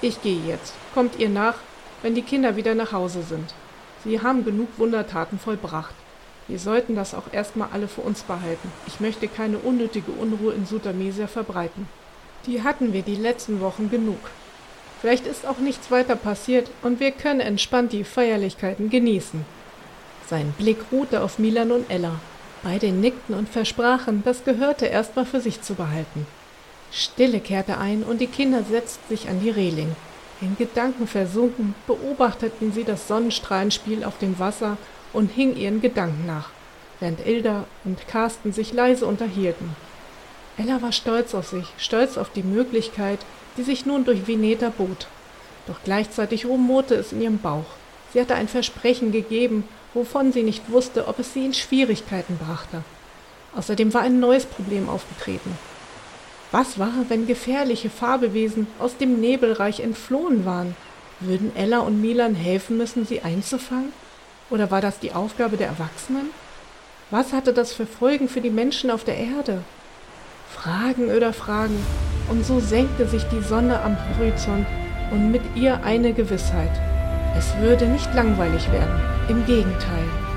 Ich 0.00 0.20
gehe 0.20 0.44
jetzt. 0.44 0.74
Kommt 0.94 1.20
ihr 1.20 1.28
nach, 1.28 1.54
wenn 2.02 2.16
die 2.16 2.22
Kinder 2.22 2.56
wieder 2.56 2.74
nach 2.74 2.90
Hause 2.90 3.22
sind. 3.22 3.54
Sie 4.02 4.20
haben 4.20 4.44
genug 4.44 4.70
Wundertaten 4.76 5.38
vollbracht. 5.38 5.94
Wir 6.48 6.58
sollten 6.58 6.96
das 6.96 7.14
auch 7.14 7.32
erstmal 7.32 7.68
alle 7.72 7.86
für 7.86 8.00
uns 8.00 8.22
behalten. 8.22 8.72
Ich 8.88 8.98
möchte 8.98 9.28
keine 9.28 9.58
unnötige 9.58 10.10
Unruhe 10.10 10.54
in 10.54 10.66
Sudamesia 10.66 11.28
verbreiten. 11.28 11.86
Die 12.48 12.62
hatten 12.62 12.94
wir 12.94 13.02
die 13.02 13.14
letzten 13.14 13.60
Wochen 13.60 13.90
genug. 13.90 14.18
Vielleicht 15.02 15.26
ist 15.26 15.46
auch 15.46 15.58
nichts 15.58 15.90
weiter 15.90 16.16
passiert 16.16 16.70
und 16.82 16.98
wir 16.98 17.10
können 17.10 17.40
entspannt 17.40 17.92
die 17.92 18.04
Feierlichkeiten 18.04 18.88
genießen. 18.88 19.44
Sein 20.26 20.54
Blick 20.56 20.78
ruhte 20.90 21.22
auf 21.22 21.38
Milan 21.38 21.72
und 21.72 21.90
Ella. 21.90 22.20
Beide 22.62 22.90
nickten 22.90 23.34
und 23.34 23.50
versprachen, 23.50 24.22
das 24.24 24.44
Gehörte 24.44 24.86
erstmal 24.86 25.26
für 25.26 25.42
sich 25.42 25.60
zu 25.60 25.74
behalten. 25.74 26.26
Stille 26.90 27.40
kehrte 27.40 27.76
ein 27.76 28.02
und 28.02 28.22
die 28.22 28.26
Kinder 28.26 28.62
setzten 28.62 29.06
sich 29.14 29.28
an 29.28 29.40
die 29.42 29.50
Reling. 29.50 29.94
In 30.40 30.56
Gedanken 30.56 31.06
versunken 31.06 31.74
beobachteten 31.86 32.72
sie 32.72 32.84
das 32.84 33.08
Sonnenstrahlenspiel 33.08 34.04
auf 34.04 34.16
dem 34.16 34.38
Wasser 34.38 34.78
und 35.12 35.30
hingen 35.30 35.58
ihren 35.58 35.82
Gedanken 35.82 36.24
nach, 36.26 36.48
während 36.98 37.26
Ilda 37.26 37.64
und 37.84 38.08
Carsten 38.08 38.54
sich 38.54 38.72
leise 38.72 39.04
unterhielten. 39.04 39.76
Ella 40.58 40.82
war 40.82 40.92
stolz 40.92 41.34
auf 41.34 41.48
sich, 41.48 41.66
stolz 41.78 42.18
auf 42.18 42.30
die 42.30 42.42
Möglichkeit, 42.42 43.20
die 43.56 43.62
sich 43.62 43.86
nun 43.86 44.04
durch 44.04 44.26
Veneta 44.26 44.70
bot. 44.70 45.06
Doch 45.68 45.76
gleichzeitig 45.84 46.46
rumorte 46.46 46.96
es 46.96 47.12
in 47.12 47.20
ihrem 47.20 47.38
Bauch. 47.38 47.66
Sie 48.12 48.20
hatte 48.20 48.34
ein 48.34 48.48
Versprechen 48.48 49.12
gegeben, 49.12 49.64
wovon 49.94 50.32
sie 50.32 50.42
nicht 50.42 50.70
wusste, 50.70 51.06
ob 51.06 51.20
es 51.20 51.32
sie 51.32 51.44
in 51.44 51.54
Schwierigkeiten 51.54 52.38
brachte. 52.38 52.82
Außerdem 53.54 53.94
war 53.94 54.02
ein 54.02 54.18
neues 54.18 54.46
Problem 54.46 54.88
aufgetreten. 54.88 55.56
Was 56.50 56.78
war, 56.78 56.92
wenn 57.08 57.26
gefährliche 57.26 57.90
Fabelwesen 57.90 58.66
aus 58.78 58.96
dem 58.96 59.20
Nebelreich 59.20 59.80
entflohen 59.80 60.44
waren? 60.44 60.74
Würden 61.20 61.54
Ella 61.54 61.80
und 61.80 62.00
Milan 62.00 62.34
helfen 62.34 62.78
müssen, 62.78 63.06
sie 63.06 63.20
einzufangen? 63.22 63.92
Oder 64.50 64.70
war 64.70 64.80
das 64.80 64.98
die 64.98 65.12
Aufgabe 65.12 65.56
der 65.56 65.68
Erwachsenen? 65.68 66.30
Was 67.10 67.32
hatte 67.32 67.52
das 67.52 67.72
für 67.72 67.86
Folgen 67.86 68.28
für 68.28 68.40
die 68.40 68.50
Menschen 68.50 68.90
auf 68.90 69.04
der 69.04 69.16
Erde? 69.16 69.62
Fragen 70.62 71.12
oder 71.16 71.32
Fragen, 71.32 71.78
und 72.28 72.44
so 72.44 72.58
senkte 72.58 73.06
sich 73.06 73.22
die 73.28 73.40
Sonne 73.42 73.80
am 73.80 73.96
Horizont 74.18 74.66
und 75.12 75.30
mit 75.30 75.42
ihr 75.54 75.84
eine 75.84 76.12
Gewissheit. 76.12 76.72
Es 77.36 77.56
würde 77.58 77.86
nicht 77.86 78.12
langweilig 78.12 78.70
werden, 78.72 79.00
im 79.28 79.46
Gegenteil. 79.46 80.27